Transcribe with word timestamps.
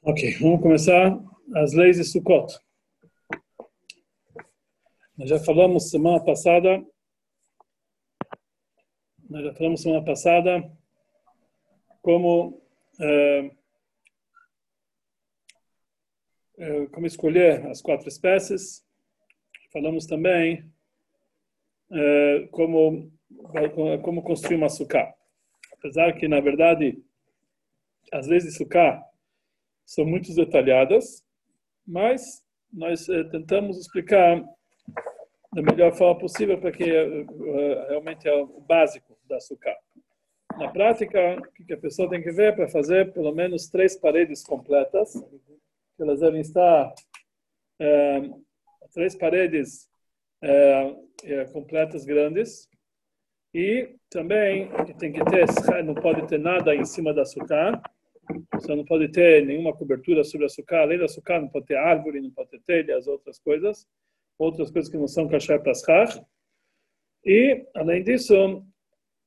Ok, 0.00 0.38
vamos 0.38 0.62
começar 0.62 1.18
as 1.56 1.72
leis 1.72 1.96
de 1.96 2.04
Sukkot. 2.04 2.56
Nós 5.16 5.28
já 5.28 5.40
falamos 5.40 5.90
semana 5.90 6.24
passada, 6.24 6.86
nós 9.28 9.44
já 9.44 9.52
falamos 9.54 9.82
semana 9.82 10.04
passada 10.04 10.72
como 12.00 12.62
é, 13.00 13.50
é, 16.58 16.86
como 16.86 17.06
escolher 17.06 17.66
as 17.66 17.82
quatro 17.82 18.06
espécies. 18.06 18.86
Falamos 19.72 20.06
também 20.06 20.64
é, 21.90 22.48
como 22.52 23.10
como 24.02 24.22
construir 24.22 24.56
uma 24.56 24.68
sukkah. 24.68 25.12
Apesar 25.72 26.12
que 26.12 26.28
na 26.28 26.40
verdade 26.40 27.02
as 28.12 28.28
leis 28.28 28.44
de 28.44 28.52
sukkah 28.52 29.07
são 29.88 30.04
muito 30.04 30.34
detalhadas, 30.34 31.24
mas 31.86 32.44
nós 32.70 33.08
eh, 33.08 33.24
tentamos 33.24 33.78
explicar 33.78 34.44
da 35.54 35.62
melhor 35.62 35.94
forma 35.94 36.20
possível 36.20 36.60
para 36.60 36.70
que 36.70 36.84
uh, 36.84 37.88
realmente 37.88 38.28
é 38.28 38.34
o 38.34 38.60
básico 38.60 39.18
da 39.26 39.40
sucá. 39.40 39.74
Na 40.58 40.68
prática, 40.68 41.38
o 41.38 41.64
que 41.64 41.72
a 41.72 41.78
pessoa 41.78 42.10
tem 42.10 42.22
que 42.22 42.30
ver 42.30 42.54
para 42.54 42.68
fazer? 42.68 43.14
Pelo 43.14 43.34
menos 43.34 43.68
três 43.70 43.96
paredes 43.96 44.44
completas, 44.44 45.14
elas 45.98 46.20
devem 46.20 46.42
estar 46.42 46.92
uh, 47.80 48.44
três 48.92 49.14
paredes 49.14 49.88
uh, 50.44 51.52
completas 51.54 52.04
grandes. 52.04 52.68
E 53.54 53.96
também 54.10 54.68
tem 54.98 55.12
que 55.12 55.24
ter 55.24 55.46
não 55.82 55.94
pode 55.94 56.26
ter 56.28 56.38
nada 56.38 56.76
em 56.76 56.84
cima 56.84 57.14
da 57.14 57.24
sucá 57.24 57.82
você 58.52 58.74
não 58.74 58.84
pode 58.84 59.08
ter 59.08 59.44
nenhuma 59.46 59.74
cobertura 59.74 60.24
sobre 60.24 60.46
açúcar. 60.46 60.80
Além 60.80 60.98
do 60.98 61.04
açúcar, 61.04 61.40
não 61.40 61.48
pode 61.48 61.66
ter 61.66 61.76
árvore, 61.76 62.20
não 62.20 62.30
pode 62.30 62.50
ter 62.50 62.60
telhas, 62.62 63.06
outras 63.06 63.38
coisas. 63.38 63.86
Outras 64.38 64.70
coisas 64.70 64.90
que 64.90 64.96
não 64.96 65.08
são 65.08 65.28
kasher 65.28 65.60
para 65.60 65.72
E, 67.24 67.66
além 67.74 68.04
disso, 68.04 68.64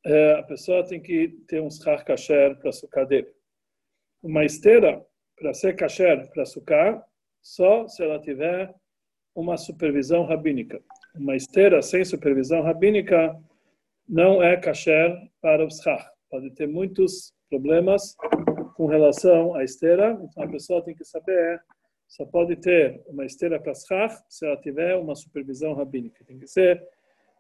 é, 0.06 0.34
a 0.34 0.44
pessoa 0.44 0.86
tem 0.86 1.02
que 1.02 1.30
ter 1.48 1.62
um 1.62 1.70
schar 1.70 2.04
kasher 2.06 2.58
para 2.58 2.70
açúcar 2.70 3.06
dele. 3.06 3.28
Uma 4.24 4.46
esteira, 4.46 5.06
para 5.38 5.54
ser 5.54 5.76
kasher 5.76 6.30
para 6.32 6.44
açúcar, 6.44 7.04
só 7.42 7.88
se 7.88 8.04
ela 8.04 8.20
tiver 8.20 8.74
uma 9.36 9.58
supervisão 9.58 10.26
rabínica. 10.26 10.82
Uma 11.16 11.36
esteira 11.36 11.82
sem 11.82 12.06
supervisão 12.06 12.62
rabínica 12.62 13.36
não 14.08 14.42
é 14.42 14.56
kasher 14.58 15.16
para 15.42 15.66
o 15.66 15.70
schar. 15.70 16.12
Pode 16.30 16.52
ter 16.52 16.68
muitos 16.68 17.34
problemas 17.50 18.16
com 18.82 18.88
relação 18.88 19.54
à 19.54 19.64
esteira. 19.64 20.20
Então, 20.24 20.44
a 20.44 20.48
pessoa 20.48 20.84
tem 20.84 20.96
que 20.96 21.06
saber, 21.06 21.62
só 22.08 22.26
pode 22.26 22.56
ter 22.56 23.00
uma 23.06 23.24
esteira 23.24 23.60
para 23.60 23.76
schach 23.76 24.16
se 24.28 24.44
ela 24.44 24.58
tiver 24.58 24.96
uma 24.96 25.14
supervisão 25.14 25.76
rabínica. 25.76 26.26
Tem 26.26 26.40
que 26.40 26.48
ser, 26.48 26.82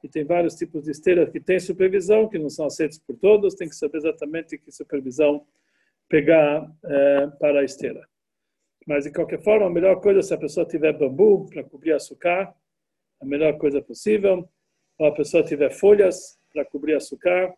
e 0.03 0.07
tem 0.07 0.23
vários 0.23 0.53
tipos 0.53 0.83
de 0.83 0.91
esteiras 0.91 1.31
que 1.31 1.39
têm 1.39 1.59
supervisão, 1.59 2.29
que 2.29 2.37
não 2.37 2.47
são 2.47 2.67
aceitos 2.67 2.99
por 2.99 3.17
todos, 3.17 3.55
tem 3.55 3.67
que 3.67 3.75
saber 3.75 3.97
exatamente 3.97 4.55
que 4.55 4.71
supervisão 4.71 5.43
pegar 6.07 6.71
é, 6.85 7.27
para 7.39 7.61
a 7.61 7.63
esteira. 7.63 8.07
Mas, 8.85 9.05
de 9.05 9.11
qualquer 9.11 9.41
forma, 9.41 9.65
a 9.65 9.71
melhor 9.71 9.99
coisa 9.99 10.21
se 10.21 10.35
a 10.35 10.37
pessoa 10.37 10.63
tiver 10.63 10.93
bambu 10.93 11.47
para 11.49 11.63
cobrir 11.63 11.93
açúcar, 11.93 12.53
a 13.19 13.25
melhor 13.25 13.57
coisa 13.57 13.81
possível, 13.81 14.47
ou 14.99 15.07
a 15.07 15.11
pessoa 15.11 15.43
tiver 15.43 15.71
folhas 15.71 16.39
para 16.53 16.63
cobrir 16.65 16.93
açúcar, 16.93 17.51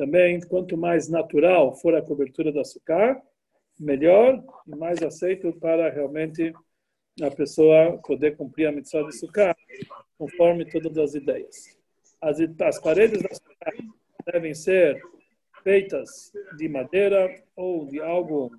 também, 0.00 0.40
quanto 0.40 0.78
mais 0.78 1.10
natural 1.10 1.76
for 1.76 1.94
a 1.94 2.00
cobertura 2.00 2.50
do 2.50 2.58
açúcar, 2.58 3.20
melhor 3.78 4.42
e 4.66 4.74
mais 4.74 5.02
aceito 5.02 5.52
para 5.60 5.90
realmente 5.90 6.54
a 7.20 7.30
pessoa 7.30 7.98
poder 7.98 8.34
cumprir 8.34 8.64
a 8.66 8.72
mitzvah 8.72 9.02
de 9.02 9.08
açúcar, 9.08 9.54
conforme 10.16 10.64
todas 10.64 10.96
as 10.96 11.14
ideias. 11.14 11.76
As, 12.18 12.38
as 12.62 12.80
paredes 12.80 13.20
do 13.20 13.28
açúcar 13.30 13.74
devem 14.32 14.54
ser 14.54 15.02
feitas 15.62 16.32
de 16.56 16.66
madeira 16.66 17.28
ou 17.54 17.84
de 17.84 18.00
algo 18.00 18.50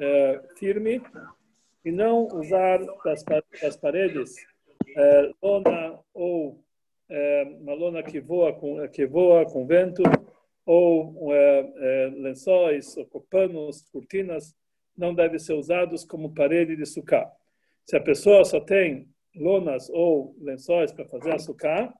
é, 0.00 0.42
firme 0.56 1.00
e 1.84 1.92
não 1.92 2.26
usar 2.26 2.78
das, 3.04 3.22
das 3.62 3.76
paredes 3.76 4.34
é, 4.96 5.32
lona 5.40 6.00
ou 6.12 6.60
é, 7.08 7.44
uma 7.60 7.74
lona 7.74 8.02
que 8.02 8.18
voa 8.18 8.52
com 8.52 8.88
que 8.88 9.06
voa 9.06 9.46
com 9.46 9.64
vento 9.64 10.02
ou 10.70 11.32
é, 11.32 11.60
é, 11.60 12.06
lençóis, 12.08 12.94
ou 12.98 13.22
panos, 13.22 13.88
cortinas, 13.90 14.54
não 14.94 15.14
devem 15.14 15.38
ser 15.38 15.54
usados 15.54 16.04
como 16.04 16.34
parede 16.34 16.76
de 16.76 16.84
sucá. 16.84 17.32
Se 17.86 17.96
a 17.96 18.00
pessoa 18.00 18.44
só 18.44 18.60
tem 18.60 19.08
lonas 19.34 19.88
ou 19.88 20.36
lençóis 20.38 20.92
para 20.92 21.06
fazer 21.06 21.32
açúcar, 21.32 21.90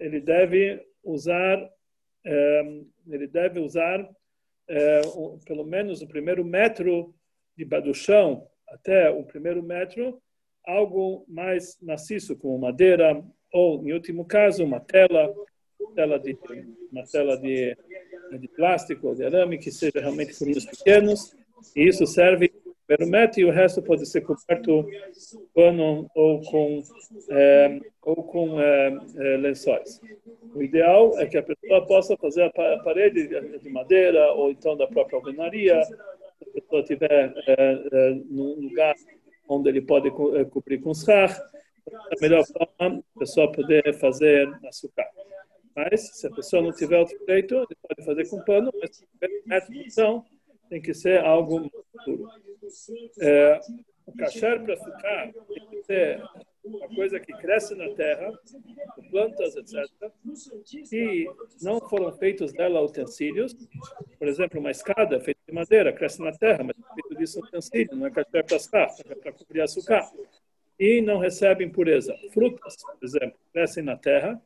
ele 0.00 0.22
deve 0.22 0.82
usar, 1.02 1.70
é, 2.24 2.62
ele 3.10 3.26
deve 3.26 3.60
usar 3.60 4.08
é, 4.68 5.02
o, 5.14 5.38
pelo 5.44 5.66
menos 5.66 6.00
o 6.00 6.08
primeiro 6.08 6.42
metro 6.42 7.14
de, 7.54 7.66
do 7.66 7.92
chão 7.92 8.48
até 8.66 9.10
o 9.10 9.22
primeiro 9.22 9.62
metro, 9.62 10.18
algo 10.64 11.26
mais 11.28 11.76
maciço, 11.82 12.38
como 12.38 12.58
madeira 12.58 13.22
ou, 13.52 13.86
em 13.86 13.92
último 13.92 14.24
caso, 14.24 14.64
uma 14.64 14.80
tela, 14.80 15.30
tela 15.94 16.18
de, 16.18 16.38
uma 16.90 17.04
tela 17.04 17.36
de 17.36 17.76
de 18.38 18.48
plástico 18.48 19.08
ou 19.08 19.14
de 19.14 19.24
arame, 19.24 19.58
que 19.58 19.70
seja 19.70 20.00
realmente 20.00 20.34
furinhos 20.34 20.64
pequenos, 20.64 21.34
e 21.74 21.88
isso 21.88 22.06
serve 22.06 22.52
para 22.86 23.04
o 23.04 23.08
metro 23.08 23.40
e 23.40 23.44
o 23.44 23.50
resto 23.50 23.82
pode 23.82 24.04
ser 24.06 24.20
coberto 24.20 24.86
pano 25.54 26.06
ou 26.14 26.40
com, 26.42 26.82
é, 27.30 27.80
ou 28.02 28.16
com 28.16 28.60
é, 28.60 28.98
é, 29.16 29.36
lençóis. 29.38 30.00
O 30.54 30.62
ideal 30.62 31.18
é 31.18 31.26
que 31.26 31.38
a 31.38 31.42
pessoa 31.42 31.86
possa 31.86 32.16
fazer 32.16 32.42
a 32.42 32.78
parede 32.78 33.28
de 33.58 33.70
madeira 33.70 34.32
ou 34.32 34.50
então 34.50 34.76
da 34.76 34.86
própria 34.86 35.16
alvenaria, 35.16 35.82
se 35.82 35.94
a 35.94 36.52
pessoa 36.52 36.82
estiver 36.82 37.34
num 38.30 38.60
lugar 38.60 38.94
onde 39.48 39.68
ele 39.68 39.80
pode 39.80 40.10
cobrir 40.50 40.78
com 40.78 40.92
srar, 40.94 41.36
a 41.92 42.20
melhor 42.20 42.44
forma 42.46 43.02
a 43.16 43.18
pessoa 43.18 43.50
poder 43.50 43.92
fazer 43.94 44.48
açúcar. 44.66 45.06
Mas, 45.74 46.16
se 46.16 46.26
a 46.26 46.30
pessoa 46.30 46.62
não 46.62 46.72
tiver 46.72 46.98
outro 46.98 47.18
jeito, 47.26 47.54
ele 47.54 47.76
pode 47.82 48.04
fazer 48.04 48.28
com 48.28 48.44
pano, 48.44 48.70
mas 48.80 48.90
tiver 48.90 49.66
então, 49.70 50.24
tem 50.68 50.80
que 50.80 50.94
ser 50.94 51.20
algo 51.20 51.60
mais 51.60 52.06
duro. 52.06 52.28
É, 53.20 53.60
o 54.06 54.12
kasher 54.16 54.62
para 54.62 54.76
ficar 54.76 55.32
tem 55.32 55.66
que 55.68 55.82
ser 55.82 56.22
uma 56.64 56.88
coisa 56.88 57.20
que 57.20 57.32
cresce 57.34 57.74
na 57.74 57.90
terra, 57.90 58.32
plantas, 59.10 59.54
etc., 59.56 59.86
e 60.90 61.30
não 61.60 61.80
foram 61.80 62.12
feitos 62.16 62.52
dela 62.52 62.80
utensílios. 62.80 63.54
Por 64.18 64.28
exemplo, 64.28 64.60
uma 64.60 64.70
escada 64.70 65.20
feita 65.20 65.40
de 65.46 65.52
madeira, 65.54 65.92
cresce 65.92 66.22
na 66.22 66.32
terra, 66.32 66.64
mas 66.64 66.76
é 66.78 66.94
feito 66.94 67.18
disso 67.18 67.40
utensílio, 67.40 67.96
não 67.96 68.06
é 68.06 68.10
kasher 68.10 68.44
para 68.44 68.56
é 69.10 69.14
para 69.14 69.32
cobrir 69.32 69.60
açúcar. 69.60 70.10
E 70.78 71.00
não 71.00 71.18
recebe 71.18 71.64
impureza. 71.64 72.16
Frutas, 72.32 72.76
por 72.76 73.04
exemplo, 73.04 73.38
crescem 73.52 73.82
na 73.82 73.96
terra, 73.96 74.40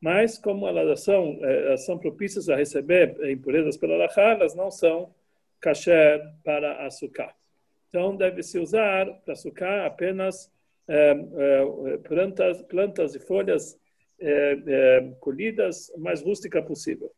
mas 0.00 0.38
como 0.38 0.66
elas 0.66 1.00
são, 1.00 1.38
eh, 1.42 1.66
elas 1.66 1.84
são 1.84 1.98
propícias 1.98 2.48
a 2.48 2.56
receber 2.56 3.16
impurezas 3.30 3.76
pela 3.76 3.96
Lachá, 3.96 4.30
elas 4.30 4.54
não 4.54 4.70
são 4.70 5.14
kasher 5.60 6.22
para 6.42 6.86
açúcar. 6.86 7.34
Então, 7.88 8.16
deve-se 8.16 8.58
usar 8.58 9.06
para 9.24 9.34
açúcar 9.34 9.84
apenas 9.84 10.50
é, 10.88 11.10
é, 11.10 11.98
plantas, 11.98 12.62
plantas 12.62 13.14
e 13.14 13.20
folhas 13.20 13.78
é, 14.18 15.12
colhidas 15.20 15.90
o 15.90 16.00
mais 16.00 16.22
rústica 16.22 16.62
possível. 16.62 17.12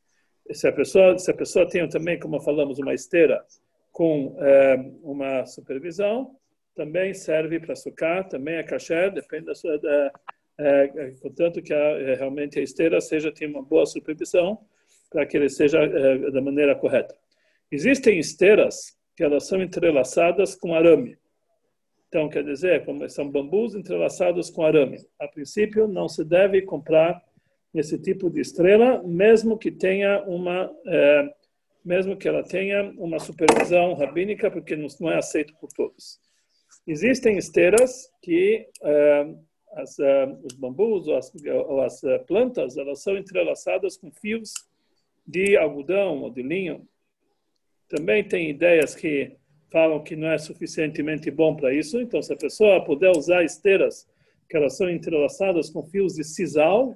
Se 0.50 0.66
a 0.66 0.72
pessoa, 0.72 1.16
se 1.18 1.30
a 1.30 1.34
pessoa 1.34 1.68
tem 1.68 1.88
também, 1.88 2.18
como 2.18 2.40
falamos, 2.40 2.78
uma 2.78 2.92
esteira 2.92 3.44
com 3.92 4.34
uma 5.02 5.46
supervisão, 5.46 6.36
também 6.74 7.14
serve 7.14 7.60
para 7.60 7.74
açúcar, 7.74 8.24
também 8.24 8.56
é 8.56 8.62
kasher, 8.62 9.12
depende 9.12 9.46
da 9.46 9.54
sua, 9.54 9.78
da, 9.78 10.10
é, 10.62 10.92
é, 10.94 11.10
contanto 11.20 11.60
que 11.62 11.72
a, 11.72 11.76
é, 11.76 12.14
realmente 12.14 12.58
a 12.58 12.62
esteira 12.62 13.00
seja 13.00 13.32
tenha 13.32 13.50
uma 13.50 13.62
boa 13.62 13.84
supervisão 13.84 14.58
para 15.10 15.26
que 15.26 15.36
ele 15.36 15.48
seja 15.48 15.82
é, 15.82 16.30
da 16.30 16.40
maneira 16.40 16.74
correta. 16.74 17.14
Existem 17.70 18.18
esteiras 18.18 18.96
que 19.16 19.24
elas 19.24 19.46
são 19.46 19.62
entrelaçadas 19.62 20.54
com 20.54 20.74
arame. 20.74 21.18
Então, 22.08 22.28
quer 22.28 22.44
dizer, 22.44 22.84
são 23.08 23.30
bambus 23.30 23.74
entrelaçados 23.74 24.50
com 24.50 24.62
arame. 24.62 24.98
A 25.18 25.26
princípio, 25.26 25.88
não 25.88 26.08
se 26.08 26.24
deve 26.24 26.62
comprar 26.62 27.22
esse 27.74 27.98
tipo 27.98 28.28
de 28.28 28.40
estrela, 28.40 29.02
mesmo 29.02 29.56
que 29.58 29.70
tenha 29.70 30.22
uma, 30.24 30.70
é, 30.86 31.34
mesmo 31.82 32.16
que 32.16 32.28
ela 32.28 32.42
tenha 32.42 32.92
uma 32.98 33.18
supervisão 33.18 33.94
rabínica, 33.94 34.50
porque 34.50 34.76
não 34.76 35.10
é 35.10 35.16
aceito 35.16 35.54
por 35.58 35.72
todos. 35.72 36.20
Existem 36.86 37.38
esteiras 37.38 38.10
que 38.20 38.68
é, 38.82 39.34
as, 39.74 39.98
uh, 39.98 40.38
os 40.44 40.54
bambus 40.54 41.06
ou 41.08 41.16
as, 41.16 41.32
ou 41.66 41.82
as 41.82 42.02
uh, 42.02 42.18
plantas, 42.26 42.76
elas 42.76 43.02
são 43.02 43.16
entrelaçadas 43.16 43.96
com 43.96 44.10
fios 44.10 44.52
de 45.26 45.56
algodão 45.56 46.22
ou 46.22 46.30
de 46.30 46.42
linho. 46.42 46.86
Também 47.88 48.24
tem 48.24 48.50
ideias 48.50 48.94
que 48.94 49.36
falam 49.70 50.02
que 50.02 50.14
não 50.14 50.28
é 50.28 50.38
suficientemente 50.38 51.30
bom 51.30 51.56
para 51.56 51.72
isso. 51.72 52.00
Então, 52.00 52.20
se 52.22 52.32
a 52.32 52.36
pessoa 52.36 52.84
puder 52.84 53.10
usar 53.10 53.42
esteiras 53.42 54.06
que 54.48 54.56
elas 54.56 54.76
são 54.76 54.90
entrelaçadas 54.90 55.70
com 55.70 55.82
fios 55.82 56.14
de 56.14 56.24
sisal, 56.24 56.94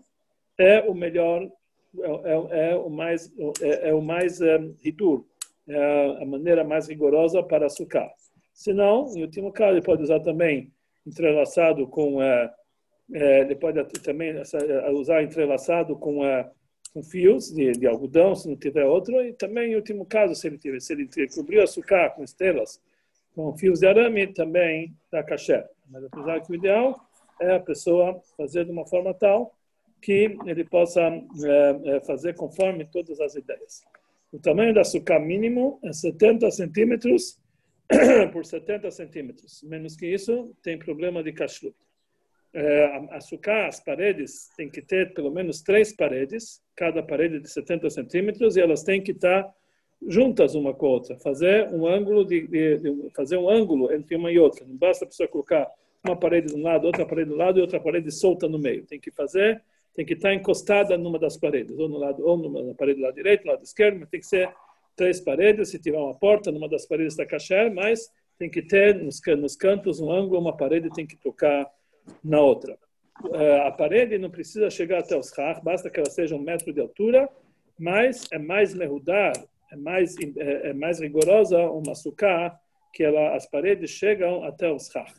é 0.59 0.81
o 0.83 0.95
melhor, 0.95 1.51
é, 1.99 2.31
é, 2.31 2.71
é 2.71 2.77
o 2.77 2.91
mais, 2.91 3.33
é, 3.63 3.89
é 3.89 3.95
o 3.95 4.03
mais 4.03 4.41
é, 4.43 4.59
hidur, 4.85 5.25
é 5.67 6.23
a 6.23 6.27
maneira 6.27 6.63
mais 6.63 6.89
rigorosa 6.89 7.43
para 7.43 7.67
açúcar. 7.67 8.11
Se 8.53 8.73
não, 8.75 9.07
em 9.17 9.23
último 9.23 9.53
caso, 9.53 9.73
ele 9.73 9.85
pode 9.85 10.03
usar 10.03 10.21
também 10.21 10.71
entrelaçado 11.07 11.87
com, 11.87 12.19
é, 13.13 13.55
pode 13.55 13.83
também 14.01 14.35
usar 14.93 15.23
entrelaçado 15.23 15.97
com 15.97 16.23
com 16.97 17.03
fios 17.03 17.53
de, 17.53 17.73
de, 17.73 17.87
algodão, 17.87 18.35
se 18.35 18.49
não 18.49 18.57
tiver 18.57 18.87
outro, 18.87 19.21
e 19.23 19.31
também, 19.35 19.73
em 19.73 19.77
último 19.77 20.07
caso, 20.07 20.35
se 20.35 20.47
ele, 20.47 20.57
tiver, 20.57 20.81
se 20.81 20.95
ele 20.95 21.07
cobriu 21.29 21.63
açúcar 21.63 22.09
com 22.15 22.25
estrelas, 22.25 22.81
com 23.35 23.55
fios 23.55 23.81
de 23.81 23.87
arame, 23.87 24.29
também 24.29 24.95
dá 25.13 25.23
caché. 25.23 25.69
Mas 25.91 26.05
apesar 26.05 26.41
que 26.41 26.51
o 26.51 26.55
ideal 26.55 26.99
é 27.39 27.57
a 27.57 27.61
pessoa 27.61 28.19
fazer 28.35 28.65
de 28.65 28.71
uma 28.71 28.87
forma 28.87 29.13
tal 29.13 29.55
que 30.01 30.39
ele 30.47 30.65
possa 30.65 31.03
é, 31.03 31.97
é, 31.97 32.01
fazer 32.01 32.35
conforme 32.35 32.87
todas 32.87 33.21
as 33.21 33.35
ideias. 33.35 33.85
O 34.33 34.39
tamanho 34.39 34.73
do 34.73 34.81
açúcar 34.81 35.19
mínimo 35.19 35.79
é 35.85 35.93
70 35.93 36.51
centímetros 36.51 37.39
por 38.33 38.47
70 38.47 38.91
centímetros. 38.91 39.63
Menos 39.65 39.97
que 39.97 40.07
isso, 40.07 40.57
tem 40.63 40.79
problema 40.79 41.23
de 41.23 41.31
kashrut 41.35 41.77
é, 42.57 43.09
açúcar, 43.11 43.67
as 43.67 43.79
paredes 43.79 44.49
tem 44.57 44.71
que 44.71 44.81
ter 44.81 45.13
pelo 45.13 45.31
menos 45.31 45.61
três 45.61 45.95
paredes, 45.95 46.63
cada 46.75 47.03
parede 47.03 47.39
de 47.39 47.51
70 47.51 47.91
centímetros, 47.91 48.57
e 48.57 48.63
elas 48.63 48.83
têm 48.83 49.03
que 49.03 49.13
estar 49.13 49.47
juntas 50.09 50.55
uma 50.55 50.73
com 50.73 50.87
a 50.87 50.89
outra, 50.89 51.19
fazer 51.19 51.69
um 51.69 51.87
ângulo 51.87 52.25
de, 52.25 52.47
de, 52.47 52.79
de, 52.79 53.11
fazer 53.15 53.37
um 53.37 53.51
ângulo 53.51 53.93
entre 53.93 54.17
uma 54.17 54.33
e 54.33 54.39
outra. 54.39 54.65
Não 54.65 54.75
basta 54.75 55.05
a 55.05 55.09
pessoa 55.09 55.29
colocar 55.29 55.71
uma 56.03 56.17
parede 56.17 56.47
de 56.47 56.55
um 56.55 56.63
lado, 56.63 56.87
outra 56.87 57.05
parede 57.05 57.29
do 57.29 57.37
lado 57.37 57.59
e 57.59 57.61
outra 57.61 57.79
parede 57.79 58.11
solta 58.11 58.49
no 58.49 58.59
meio. 58.59 58.87
Tem 58.87 58.99
que 58.99 59.11
fazer, 59.11 59.63
tem 59.95 60.07
que 60.07 60.15
estar 60.15 60.33
encostada 60.33 60.97
numa 60.97 61.19
das 61.19 61.37
paredes, 61.37 61.79
ou 61.79 61.91
no 61.91 61.99
lado, 61.99 62.27
ou 62.27 62.39
numa 62.39 62.75
parede 62.75 63.01
do 63.01 63.05
lado 63.05 63.15
direito, 63.15 63.43
do 63.43 63.49
lado 63.49 63.63
esquerdo, 63.63 64.01
mas 64.01 64.09
tem 64.09 64.21
que 64.21 64.27
ser 64.27 64.51
três 64.95 65.21
paredes. 65.21 65.69
Se 65.69 65.79
tiver 65.79 65.99
uma 65.99 66.15
porta, 66.15 66.51
numa 66.51 66.71
das 66.71 66.87
paredes 66.87 67.13
está 67.13 67.27
caché, 67.27 67.69
mas 67.69 68.11
tem 68.39 68.49
que 68.49 68.63
ter 68.63 68.95
nos, 68.95 69.21
nos 69.39 69.57
cantos 69.57 70.01
um 70.01 70.11
ângulo, 70.11 70.41
uma 70.41 70.57
parede 70.57 70.89
tem 70.91 71.07
que 71.07 71.17
tocar 71.17 71.71
na 72.23 72.41
outra. 72.41 72.79
É, 73.33 73.67
a 73.67 73.73
parede 73.73 74.19
não 74.19 74.31
precisa 74.31 74.69
chegar 74.71 74.99
até 75.01 75.17
os 75.17 75.31
rar, 75.33 75.63
basta 75.63 75.89
que 75.89 75.99
ela 75.99 76.11
seja 76.11 76.37
um 76.37 76.41
metro 76.41 76.73
de 76.73 76.81
altura, 76.81 77.29
mas 77.79 78.27
é 78.31 78.39
mais 78.39 78.75
merudar, 78.75 79.33
é 79.73 79.77
mais, 79.77 80.15
é, 80.19 80.71
é 80.71 80.73
mais 80.73 81.01
rigorosa 81.01 81.59
uma 81.71 81.95
suká, 81.95 82.59
que 82.93 83.03
ela, 83.03 83.35
as 83.35 83.47
paredes 83.47 83.91
chegam 83.91 84.45
até 84.45 84.71
os 84.71 84.89
rar. 84.95 85.13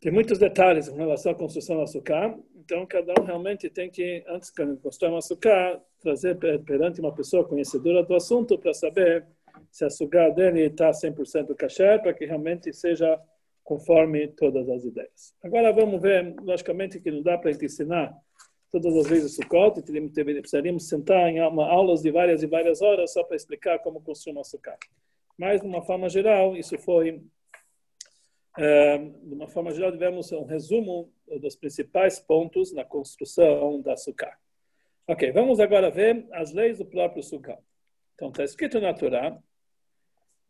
Tem 0.00 0.12
muitos 0.12 0.38
detalhes 0.38 0.88
em 0.88 0.96
relação 0.96 1.32
à 1.32 1.34
construção 1.34 1.78
da 1.78 1.86
suká, 1.86 2.36
então 2.56 2.86
cada 2.86 3.12
um 3.20 3.24
realmente 3.24 3.68
tem 3.70 3.90
que, 3.90 4.24
antes 4.28 4.52
de 4.52 4.76
construir 4.76 5.10
uma 5.10 5.22
suká, 5.22 5.80
trazer 6.00 6.36
perante 6.64 7.00
uma 7.00 7.14
pessoa 7.14 7.44
conhecedora 7.44 8.02
do 8.02 8.14
assunto 8.14 8.58
para 8.58 8.74
saber 8.74 9.24
se 9.70 9.84
a 9.84 9.90
suká 9.90 10.28
dele 10.28 10.62
está 10.62 10.90
100% 10.90 11.54
kasher, 11.54 12.02
para 12.02 12.12
que 12.12 12.24
realmente 12.24 12.72
seja 12.72 13.18
conforme 13.66 14.28
todas 14.28 14.68
as 14.70 14.84
ideias. 14.84 15.34
Agora 15.42 15.72
vamos 15.72 16.00
ver, 16.00 16.36
logicamente 16.40 17.00
que 17.00 17.10
não 17.10 17.20
dá 17.20 17.36
para 17.36 17.50
ensinar 17.50 18.16
todas 18.70 18.96
as 18.96 19.08
vezes 19.08 19.34
Sukkot, 19.34 19.82
precisaríamos 19.82 20.88
sentar 20.88 21.28
em 21.28 21.40
uma, 21.40 21.66
aulas 21.68 22.00
de 22.00 22.12
várias 22.12 22.44
e 22.44 22.46
várias 22.46 22.80
horas 22.80 23.12
só 23.12 23.24
para 23.24 23.34
explicar 23.34 23.80
como 23.80 24.00
construir 24.00 24.34
uma 24.34 24.44
Sukkot. 24.44 24.78
Mas, 25.36 25.60
de 25.60 25.66
uma 25.66 25.82
forma 25.82 26.08
geral, 26.08 26.56
isso 26.56 26.78
foi, 26.78 27.20
é, 28.56 28.98
de 28.98 29.34
uma 29.34 29.48
forma 29.48 29.72
geral, 29.72 29.90
tivemos 29.90 30.30
um 30.30 30.44
resumo 30.44 31.12
dos 31.40 31.56
principais 31.56 32.20
pontos 32.20 32.72
na 32.72 32.84
construção 32.84 33.80
da 33.80 33.96
Sukkot. 33.96 34.32
Ok, 35.08 35.32
vamos 35.32 35.58
agora 35.58 35.90
ver 35.90 36.24
as 36.32 36.52
leis 36.52 36.78
do 36.78 36.86
próprio 36.86 37.22
Sukkot. 37.22 37.58
Então, 38.14 38.28
está 38.28 38.44
escrito 38.44 38.80
na 38.80 38.94
Torá, 38.94 39.36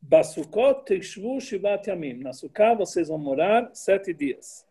Basukot 0.09 0.87
Tishvu 0.87 1.41
Shivat 1.41 1.89
Yamim. 1.89 2.23
Na 2.23 2.33
Sukkah 2.33 2.75
vocês 2.75 3.09
vão 3.09 3.19
morar 3.19 3.71
sete 3.75 4.15
dias. 4.15 4.65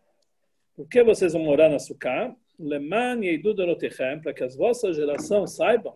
Por 0.74 0.88
que 0.88 1.04
vocês 1.04 1.34
vão 1.34 1.42
morar 1.42 1.68
na 1.68 1.78
Sukkah? 1.78 2.34
Leman 2.58 3.22
Yeidu 3.22 3.52
Dorotechem, 3.52 4.22
para 4.22 4.32
que 4.32 4.42
as 4.42 4.56
vossas 4.56 4.96
gerações 4.96 5.54
saibam 5.54 5.92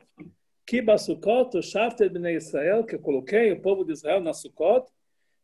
que 0.66 0.82
Basukot 0.82 1.62
Shaftet 1.62 2.10
Bnei 2.10 2.36
Israel, 2.36 2.84
que 2.84 2.96
eu 2.96 3.00
coloquei 3.00 3.50
o 3.50 3.60
povo 3.60 3.82
de 3.82 3.92
Israel 3.92 4.20
na 4.20 4.34
Sukkot, 4.34 4.86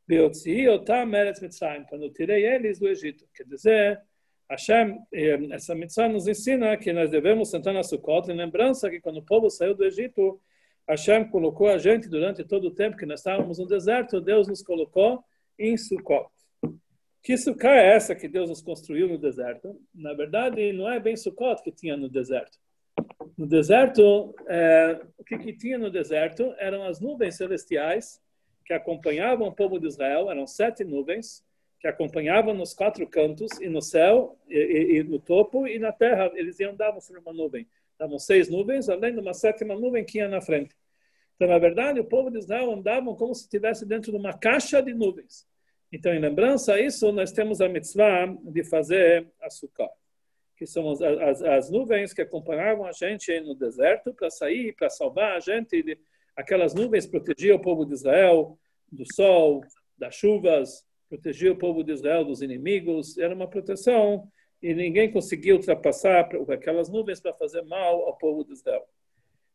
Beotzi 0.06 0.69
Otam 0.69 1.06
Meretz 1.06 1.40
Mitzrayim, 1.40 1.84
quando 1.84 2.04
eu 2.04 2.12
tirei 2.12 2.44
eles 2.44 2.78
do 2.78 2.87
Egito. 2.87 3.26
Quer 3.34 3.44
dizer, 3.44 4.02
Hashem, 4.49 4.99
eh, 5.12 5.38
essa 5.52 5.75
mitzvah 5.75 6.08
nos 6.08 6.28
ensina 6.28 6.76
que 6.76 6.92
nós 6.92 7.10
devemos 7.10 7.50
sentar 7.50 7.72
na 7.72 7.82
Sukkot 7.82 8.31
em 8.31 8.37
lembrança 8.37 8.90
que 8.90 9.00
quando 9.00 9.16
o 9.16 9.22
povo 9.22 9.49
saiu 9.49 9.75
do 9.75 9.84
Egito, 9.84 10.38
Hashem 10.88 11.28
colocou 11.28 11.68
a 11.68 11.78
gente 11.78 12.08
durante 12.08 12.44
todo 12.44 12.68
o 12.68 12.70
tempo 12.70 12.96
que 12.96 13.06
nós 13.06 13.20
estávamos 13.20 13.58
no 13.58 13.66
deserto, 13.66 14.20
Deus 14.20 14.46
nos 14.46 14.62
colocou 14.62 15.22
em 15.58 15.76
Sukkot. 15.76 16.30
Que 17.22 17.36
Sukkot 17.36 17.66
é 17.66 17.94
essa 17.94 18.14
que 18.14 18.28
Deus 18.28 18.48
nos 18.48 18.62
construiu 18.62 19.08
no 19.08 19.18
deserto? 19.18 19.80
Na 19.92 20.14
verdade, 20.14 20.72
não 20.72 20.88
é 20.88 21.00
bem 21.00 21.16
Sukkot 21.16 21.62
que 21.62 21.72
tinha 21.72 21.96
no 21.96 22.08
deserto. 22.08 22.56
No 23.36 23.46
deserto, 23.46 24.34
é, 24.46 25.00
o 25.18 25.24
que, 25.24 25.36
que 25.38 25.52
tinha 25.52 25.76
no 25.76 25.90
deserto 25.90 26.54
eram 26.58 26.84
as 26.84 27.00
nuvens 27.00 27.36
celestiais 27.36 28.22
que 28.64 28.72
acompanhavam 28.72 29.48
o 29.48 29.52
povo 29.52 29.78
de 29.78 29.86
Israel, 29.86 30.30
eram 30.30 30.46
sete 30.46 30.84
nuvens, 30.84 31.44
que 31.78 31.86
acompanhavam 31.86 32.54
nos 32.54 32.74
quatro 32.74 33.06
cantos, 33.06 33.60
e 33.60 33.68
no 33.68 33.82
céu, 33.82 34.36
e, 34.48 34.56
e, 34.56 34.98
e 34.98 35.04
no 35.04 35.18
topo, 35.18 35.66
e 35.66 35.78
na 35.78 35.92
terra, 35.92 36.30
eles 36.34 36.60
andavam 36.60 37.00
sobre 37.00 37.20
uma 37.20 37.32
nuvem. 37.32 37.66
Estavam 37.96 38.19
seis 38.19 38.50
nuvens, 38.50 38.90
além 38.90 39.14
de 39.14 39.20
uma 39.20 39.32
sétima 39.32 39.75
nuvem 39.75 40.04
que 40.04 40.19
ia 40.19 40.28
na 40.28 40.43
frente. 40.43 40.76
Então, 41.34 41.48
na 41.48 41.58
verdade, 41.58 41.98
o 41.98 42.04
povo 42.04 42.31
de 42.31 42.38
Israel 42.38 42.70
andava 42.70 43.14
como 43.14 43.34
se 43.34 43.44
estivesse 43.44 43.87
dentro 43.87 44.12
de 44.12 44.19
uma 44.19 44.37
caixa 44.37 44.82
de 44.82 44.93
nuvens. 44.93 45.46
Então, 45.90 46.12
em 46.12 46.19
lembrança 46.19 46.75
a 46.75 46.81
isso, 46.81 47.10
nós 47.10 47.32
temos 47.32 47.62
a 47.62 47.69
mitzvah 47.69 48.26
de 48.43 48.62
fazer 48.64 49.26
açúcar, 49.40 49.88
que 50.56 50.66
são 50.66 50.90
as, 50.90 51.00
as, 51.00 51.43
as 51.43 51.70
nuvens 51.70 52.12
que 52.12 52.20
acompanhavam 52.20 52.84
a 52.84 52.93
gente 52.93 53.40
no 53.40 53.54
deserto 53.54 54.12
para 54.12 54.28
sair, 54.28 54.75
para 54.75 54.90
salvar 54.90 55.37
a 55.37 55.40
gente. 55.40 55.99
Aquelas 56.37 56.75
nuvens 56.75 57.06
protegiam 57.06 57.56
o 57.56 57.62
povo 57.62 57.87
de 57.87 57.94
Israel 57.94 58.58
do 58.92 59.04
sol, 59.14 59.62
das 59.96 60.14
chuvas, 60.14 60.84
protegiam 61.08 61.54
o 61.54 61.59
povo 61.59 61.82
de 61.82 61.92
Israel 61.92 62.26
dos 62.26 62.42
inimigos. 62.42 63.16
Era 63.16 63.35
uma 63.35 63.49
proteção 63.49 64.30
e 64.66 64.75
ninguém 64.75 65.12
conseguiu 65.12 65.56
ultrapassar 65.56 66.28
aquelas 66.50 66.88
nuvens 66.88 67.20
para 67.20 67.32
fazer 67.32 67.62
mal 67.62 68.02
ao 68.02 68.18
povo 68.18 68.44
de 68.44 68.52
Israel. 68.52 68.85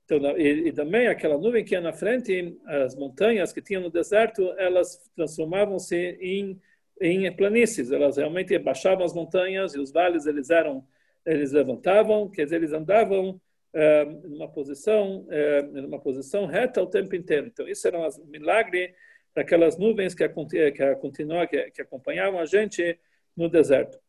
Então, 0.05 0.37
e, 0.37 0.69
e, 0.69 0.71
também 0.71 1.07
aquela 1.07 1.37
nuvem 1.37 1.65
que 1.65 1.75
ia 1.75 1.81
na 1.81 1.91
frente, 1.91 2.57
as 2.65 2.95
montanhas 2.95 3.51
que 3.51 3.61
tinham 3.61 3.81
no 3.81 3.89
deserto, 3.89 4.53
elas 4.57 5.11
transformavam-se 5.13 6.17
em, 6.21 6.61
em 7.01 7.29
planícies. 7.35 7.91
Elas 7.91 8.15
realmente 8.15 8.57
baixavam 8.57 9.03
as 9.03 9.13
montanhas 9.13 9.75
e 9.75 9.79
os 9.79 9.91
vales 9.91 10.25
eles 10.25 10.49
eram, 10.49 10.87
eles 11.25 11.51
levantavam, 11.51 12.29
quer 12.29 12.45
dizer, 12.45 12.55
eles 12.55 12.71
andavam 12.71 13.39
é, 13.73 14.05
numa 14.05 14.47
posição, 14.47 15.27
é, 15.29 15.61
numa 15.61 15.99
posição 15.99 16.45
reta 16.45 16.81
o 16.81 16.87
tempo 16.87 17.13
inteiro. 17.17 17.47
Então, 17.47 17.67
isso 17.67 17.85
era 17.85 17.99
um 17.99 18.25
milagre 18.27 18.95
daquelas 19.35 19.77
nuvens 19.77 20.15
que, 20.15 20.27
que, 20.27 20.71
que, 20.71 21.71
que 21.71 21.81
acompanhavam 21.81 22.39
a 22.39 22.45
gente 22.45 22.97
no 23.35 23.49
deserto. 23.49 24.00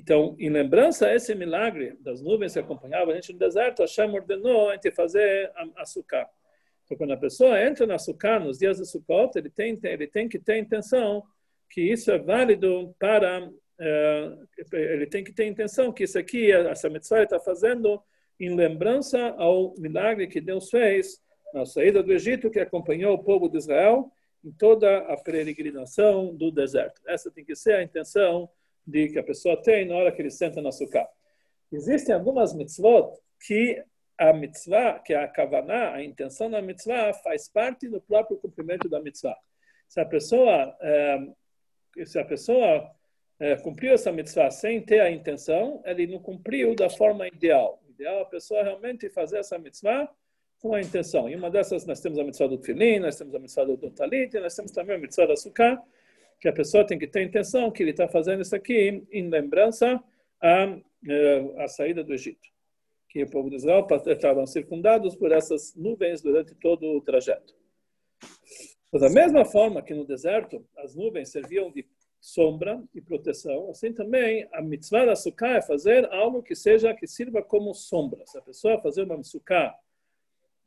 Então, 0.00 0.34
em 0.38 0.48
lembrança 0.48 1.08
a 1.08 1.14
esse 1.14 1.34
milagre 1.34 1.94
das 2.00 2.22
nuvens 2.22 2.54
que 2.54 2.58
acompanhavam 2.58 3.10
a 3.10 3.14
gente 3.16 3.34
no 3.34 3.38
deserto, 3.38 3.82
Hashem 3.82 4.10
ordenou 4.14 4.70
a 4.70 4.72
gente 4.72 4.90
fazer 4.92 5.52
açúcar. 5.76 6.26
Então, 6.84 6.96
quando 6.96 7.12
a 7.12 7.18
pessoa 7.18 7.62
entra 7.62 7.86
no 7.86 7.92
açúcar 7.92 8.40
nos 8.40 8.56
dias 8.56 8.78
de 8.78 8.86
Sukkot, 8.86 9.36
ele 9.36 9.50
tem, 9.50 9.78
ele 9.82 10.06
tem 10.06 10.26
que 10.26 10.38
ter 10.38 10.56
intenção 10.56 11.22
que 11.68 11.82
isso 11.82 12.10
é 12.10 12.18
válido 12.18 12.96
para. 12.98 13.46
Uh, 13.46 14.48
ele 14.72 15.06
tem 15.06 15.22
que 15.22 15.34
ter 15.34 15.44
intenção 15.44 15.92
que 15.92 16.04
isso 16.04 16.18
aqui, 16.18 16.50
essa 16.50 16.88
mitzvah 16.88 17.24
está 17.24 17.38
fazendo 17.38 18.02
em 18.38 18.56
lembrança 18.56 19.34
ao 19.36 19.74
milagre 19.76 20.26
que 20.28 20.40
Deus 20.40 20.70
fez 20.70 21.20
na 21.52 21.66
saída 21.66 22.02
do 22.02 22.10
Egito, 22.10 22.50
que 22.50 22.58
acompanhou 22.58 23.14
o 23.14 23.22
povo 23.22 23.50
de 23.50 23.58
Israel 23.58 24.10
em 24.42 24.50
toda 24.50 24.96
a 24.96 25.16
peregrinação 25.18 26.34
do 26.34 26.50
deserto. 26.50 27.02
Essa 27.06 27.30
tem 27.30 27.44
que 27.44 27.54
ser 27.54 27.74
a 27.74 27.82
intenção 27.82 28.48
de 28.90 29.08
que 29.08 29.18
a 29.18 29.22
pessoa 29.22 29.60
tem 29.62 29.86
na 29.86 29.94
hora 29.96 30.12
que 30.12 30.20
ele 30.20 30.30
senta 30.30 30.60
na 30.60 30.72
sukkah. 30.72 31.08
Existem 31.72 32.14
algumas 32.14 32.52
mitzvot 32.52 33.16
que 33.46 33.82
a 34.18 34.32
mitzvah, 34.32 34.98
que 34.98 35.14
a 35.14 35.26
kavaná, 35.26 35.94
a 35.94 36.04
intenção 36.04 36.50
da 36.50 36.60
mitzvah, 36.60 37.14
faz 37.14 37.48
parte 37.48 37.88
do 37.88 38.00
próprio 38.00 38.36
cumprimento 38.36 38.88
da 38.88 39.00
mitzvah. 39.00 39.36
Se 39.88 40.00
a 40.00 40.04
pessoa, 40.04 40.76
é, 40.82 42.04
se 42.04 42.18
a 42.18 42.24
pessoa 42.24 42.90
é, 43.38 43.56
cumpriu 43.56 43.94
essa 43.94 44.12
mitzvah 44.12 44.50
sem 44.50 44.82
ter 44.82 45.00
a 45.00 45.10
intenção, 45.10 45.80
ele 45.86 46.06
não 46.06 46.18
cumpriu 46.18 46.74
da 46.74 46.90
forma 46.90 47.26
ideal. 47.26 47.80
O 47.88 47.90
ideal 47.90 48.18
é 48.18 48.22
a 48.22 48.26
pessoa 48.26 48.62
realmente 48.62 49.08
fazer 49.08 49.38
essa 49.38 49.58
mitzvah 49.58 50.06
com 50.58 50.74
a 50.74 50.80
intenção. 50.80 51.28
E 51.28 51.34
uma 51.34 51.50
dessas, 51.50 51.86
nós 51.86 52.00
temos 52.00 52.18
a 52.18 52.24
mitzvah 52.24 52.48
do 52.48 52.58
filim, 52.58 52.98
nós 52.98 53.16
temos 53.16 53.34
a 53.34 53.38
mitzvah 53.38 53.64
do 53.64 53.90
talit, 53.90 54.34
nós 54.34 54.54
temos 54.54 54.70
também 54.70 54.96
a 54.96 54.98
mitzvah 54.98 55.26
do 55.26 55.32
açúcar, 55.32 55.80
que 56.40 56.48
a 56.48 56.52
pessoa 56.52 56.86
tem 56.86 56.98
que 56.98 57.06
ter 57.06 57.22
intenção 57.22 57.70
que 57.70 57.82
ele 57.82 57.90
está 57.90 58.08
fazendo 58.08 58.40
isso 58.40 58.56
aqui 58.56 59.04
em 59.12 59.28
lembrança 59.28 60.02
à, 60.40 60.78
eh, 61.08 61.54
à 61.58 61.68
saída 61.68 62.02
do 62.02 62.14
Egito. 62.14 62.48
Que 63.08 63.22
o 63.22 63.30
povo 63.30 63.50
de 63.50 63.56
Israel 63.56 63.86
estavam 64.06 64.46
circundados 64.46 65.14
por 65.14 65.32
essas 65.32 65.74
nuvens 65.76 66.22
durante 66.22 66.54
todo 66.54 66.86
o 66.96 67.00
trajeto. 67.02 67.54
Mas 68.90 69.02
da 69.02 69.10
mesma 69.10 69.44
forma 69.44 69.82
que 69.82 69.94
no 69.94 70.04
deserto 70.04 70.64
as 70.78 70.94
nuvens 70.94 71.30
serviam 71.30 71.70
de 71.70 71.86
sombra 72.20 72.82
e 72.94 73.00
proteção, 73.00 73.70
assim 73.70 73.92
também 73.92 74.48
a 74.52 74.60
mitzvah 74.60 75.06
da 75.06 75.16
sukkah 75.16 75.56
é 75.56 75.62
fazer 75.62 76.06
algo 76.12 76.42
que 76.42 76.54
seja 76.54 76.94
que 76.94 77.06
sirva 77.06 77.42
como 77.42 77.74
sombra. 77.74 78.26
Se 78.26 78.38
a 78.38 78.42
pessoa 78.42 78.80
fazer 78.80 79.02
uma 79.02 79.22
sukkah 79.22 79.74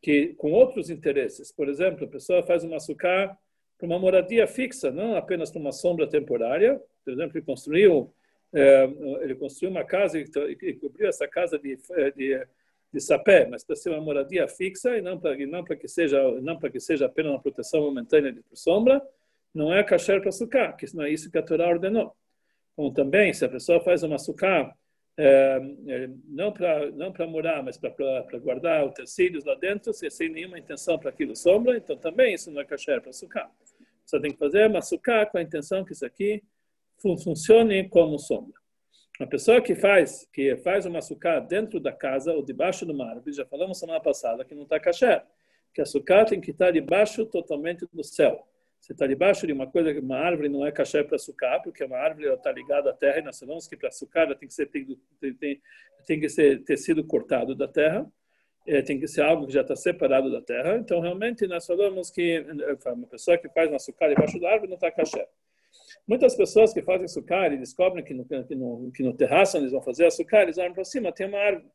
que 0.01 0.33
com 0.35 0.51
outros 0.51 0.89
interesses, 0.89 1.51
por 1.51 1.67
exemplo, 1.67 2.05
a 2.05 2.09
pessoa 2.09 2.43
faz 2.43 2.63
uma 2.63 2.79
sukkah 2.79 3.37
para 3.83 3.87
uma 3.87 3.99
moradia 3.99 4.47
fixa, 4.47 4.89
não 4.91 5.17
apenas 5.17 5.51
para 5.51 5.59
uma 5.59 5.73
sombra 5.73 6.07
temporária. 6.07 6.81
Por 7.03 7.11
exemplo, 7.11 7.37
ele 7.37 7.45
construiu 7.45 8.13
é, 8.53 8.83
ele 9.21 9.35
construiu 9.35 9.71
uma 9.71 9.83
casa 9.83 10.17
e, 10.17 10.73
cobriu 10.75 11.09
essa 11.09 11.27
casa 11.27 11.59
de, 11.59 11.75
de, 12.15 12.47
de 12.93 12.99
sapé, 13.01 13.45
mas 13.45 13.63
para 13.63 13.75
ser 13.75 13.89
uma 13.89 13.99
moradia 13.99 14.47
fixa 14.47 14.97
e 14.97 15.01
não 15.01 15.19
para 15.19 15.35
não 15.47 15.65
para 15.65 15.75
que 15.75 15.87
seja 15.87 16.21
não 16.39 16.57
para 16.57 16.69
que 16.69 16.79
seja 16.79 17.07
apenas 17.07 17.33
uma 17.33 17.41
proteção 17.41 17.81
momentânea 17.81 18.31
de 18.31 18.41
sombra 18.53 19.01
não 19.53 19.73
é 19.73 19.83
kasher 19.83 20.21
para 20.21 20.31
sukkah, 20.31 20.71
que 20.73 20.85
não 20.95 21.03
é 21.03 21.11
isso 21.11 21.29
que 21.29 21.37
a 21.37 21.43
Torá 21.43 21.67
ordenou. 21.67 22.15
Como 22.75 22.91
também, 22.91 23.33
se 23.33 23.43
a 23.43 23.49
pessoa 23.49 23.81
faz 23.81 24.01
uma 24.01 24.17
sukkah, 24.17 24.73
é, 25.17 25.61
é, 25.87 26.09
não 26.27 26.51
para 26.51 26.89
não 26.91 27.11
para 27.11 27.27
morar, 27.27 27.61
mas 27.61 27.77
para 27.77 28.39
guardar 28.39 28.85
utensílios 28.85 29.43
lá 29.43 29.55
dentro, 29.55 29.93
sem 29.93 30.29
nenhuma 30.29 30.57
intenção 30.57 30.97
para 30.97 31.09
aquilo 31.09 31.35
sombra, 31.35 31.75
então 31.75 31.97
também 31.97 32.33
isso 32.33 32.49
não 32.49 32.61
é 32.61 32.65
kasher 32.65 33.01
para 33.01 33.11
sukkah. 33.11 33.51
Você 34.13 34.19
tem 34.19 34.31
que 34.31 34.37
fazer 34.37 34.69
sukkah 34.83 35.25
com 35.25 35.39
a 35.39 35.41
intenção 35.41 35.83
que 35.83 35.91
isso 35.91 36.05
aqui 36.05 36.43
funcione 37.01 37.89
como 37.89 38.19
sombra. 38.19 38.53
A 39.19 39.25
pessoa 39.25 39.59
que 39.59 39.73
faz 39.73 40.29
que 40.31 40.55
faz 40.57 40.85
uma 40.85 41.01
sukkah 41.01 41.39
dentro 41.39 41.79
da 41.79 41.91
casa 41.91 42.31
ou 42.31 42.45
debaixo 42.45 42.85
do 42.85 43.01
árvore, 43.01 43.33
já 43.33 43.43
falamos 43.43 43.79
semana 43.79 43.99
passada 43.99 44.45
que 44.45 44.53
não 44.53 44.63
está 44.63 44.79
kasher, 44.79 45.23
que 45.73 45.81
a 45.81 45.85
sukkah 45.85 46.25
tem 46.25 46.39
que 46.39 46.51
estar 46.51 46.69
debaixo 46.69 47.25
totalmente 47.25 47.87
do 47.91 48.03
céu. 48.03 48.47
Você 48.79 48.93
está 48.93 49.07
debaixo 49.07 49.47
de 49.47 49.53
uma 49.53 49.65
coisa, 49.65 49.99
uma 49.99 50.17
árvore 50.17 50.47
não 50.47 50.63
é 50.63 50.71
caché 50.71 51.03
para 51.03 51.17
sucar, 51.17 51.63
porque 51.63 51.83
uma 51.83 51.97
árvore 51.97 52.27
está 52.27 52.51
ligada 52.51 52.91
à 52.91 52.93
terra 52.93 53.17
e 53.17 53.23
nós 53.23 53.37
sabemos 53.37 53.67
que 53.67 53.75
para 53.75 53.89
ela 54.15 54.35
tem 54.35 54.47
que 54.47 54.53
ser 54.53 54.67
tem, 54.67 54.85
tem, 55.39 55.61
tem 56.05 56.19
que 56.19 56.29
ser 56.29 56.77
sido 56.77 57.03
cortado 57.03 57.55
da 57.55 57.67
terra, 57.67 58.05
tem 58.85 58.99
que 58.99 59.07
ser 59.07 59.21
algo 59.21 59.45
que 59.45 59.53
já 59.53 59.61
está 59.61 59.75
separado 59.75 60.31
da 60.31 60.41
terra. 60.41 60.77
Então 60.77 60.99
realmente 60.99 61.45
nós 61.47 61.65
falamos 61.65 62.09
que 62.09 62.37
eh, 62.37 62.91
uma 62.91 63.07
pessoa 63.07 63.37
que 63.37 63.49
faz 63.49 63.69
uma 63.69 63.79
sucar 63.79 64.09
debaixo 64.09 64.39
da 64.39 64.51
árvore 64.51 64.69
não 64.69 64.75
está 64.75 64.91
caché. 64.91 65.27
Muitas 66.07 66.35
pessoas 66.35 66.73
que 66.73 66.81
fazem 66.81 67.07
sucar 67.07 67.51
e 67.53 67.57
descobrem 67.57 68.03
que 68.03 68.13
no, 68.13 68.25
que 68.25 68.55
no, 68.55 68.91
que 68.91 69.03
no 69.03 69.13
terraço 69.13 69.57
eles 69.57 69.71
vão 69.71 69.81
fazer 69.81 70.05
açúcar, 70.05 70.43
eles 70.43 70.57
olham 70.57 70.73
para 70.73 70.83
cima, 70.83 71.11
tem 71.11 71.27
uma 71.27 71.39
árvore. 71.39 71.71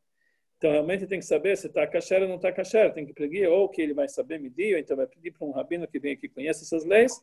Então, 0.57 0.71
realmente 0.71 1.07
tem 1.07 1.19
que 1.19 1.25
saber 1.25 1.55
se 1.55 1.67
está 1.67 1.87
kasher 1.87 2.21
ou 2.21 2.27
não 2.27 2.35
está 2.35 2.51
kasher. 2.51 2.93
Tem 2.93 3.05
que 3.05 3.13
pedir, 3.13 3.47
ou 3.47 3.69
que 3.69 3.81
ele 3.81 3.93
vai 3.93 4.09
saber 4.09 4.39
medir, 4.39 4.73
ou 4.73 4.79
então 4.79 4.95
vai 4.97 5.07
pedir 5.07 5.31
para 5.31 5.47
um 5.47 5.51
rabino 5.51 5.87
que 5.87 5.97
vem 5.97 6.13
aqui 6.13 6.27
conhece 6.27 6.63
essas 6.63 6.83
leis, 6.83 7.13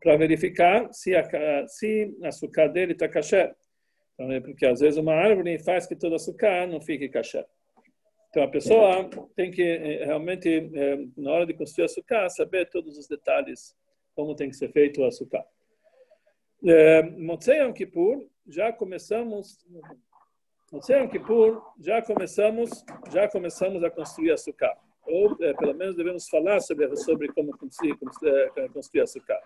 para 0.00 0.16
verificar 0.16 0.88
se 0.92 1.14
a, 1.16 1.66
se 1.66 2.16
açúcar 2.22 2.68
dele 2.68 2.92
está 2.92 3.08
kasher. 3.08 3.54
Então, 4.14 4.30
é 4.30 4.40
porque 4.40 4.64
às 4.64 4.78
vezes 4.78 4.96
uma 4.96 5.12
árvore 5.12 5.58
faz 5.58 5.86
que 5.86 5.96
todo 5.96 6.14
açúcar 6.14 6.68
não 6.68 6.80
fique 6.80 7.08
kasher. 7.08 7.44
Então, 8.30 8.42
a 8.42 8.48
pessoa 8.48 9.08
tem 9.34 9.50
que 9.50 9.62
eh, 9.62 10.04
realmente, 10.04 10.48
eh, 10.48 11.06
na 11.16 11.32
hora 11.32 11.46
de 11.46 11.54
construir 11.54 11.86
açúcar, 11.86 12.28
saber 12.28 12.68
todos 12.68 12.98
os 12.98 13.08
detalhes, 13.08 13.74
como 14.14 14.34
tem 14.34 14.50
que 14.50 14.56
ser 14.56 14.70
feito 14.70 15.00
o 15.00 15.06
açúcar. 15.06 15.44
É, 16.64 17.02
Motzei 17.02 17.60
Yom 17.60 17.72
Kippur, 17.72 18.26
já 18.46 18.72
começamos 18.72 19.64
no 20.70 20.80
Yom 20.90 21.08
Kippur, 21.08 21.62
já 21.80 22.02
começamos, 22.02 22.84
já 23.10 23.28
começamos 23.28 23.82
a 23.82 23.90
construir 23.90 24.32
açúcar. 24.32 24.76
Ou, 25.06 25.34
pelo 25.36 25.74
menos, 25.74 25.96
devemos 25.96 26.28
falar 26.28 26.60
sobre, 26.60 26.94
sobre 26.96 27.28
como 27.28 27.56
construir, 27.56 27.96
construir 28.74 29.00
açúcar. 29.00 29.40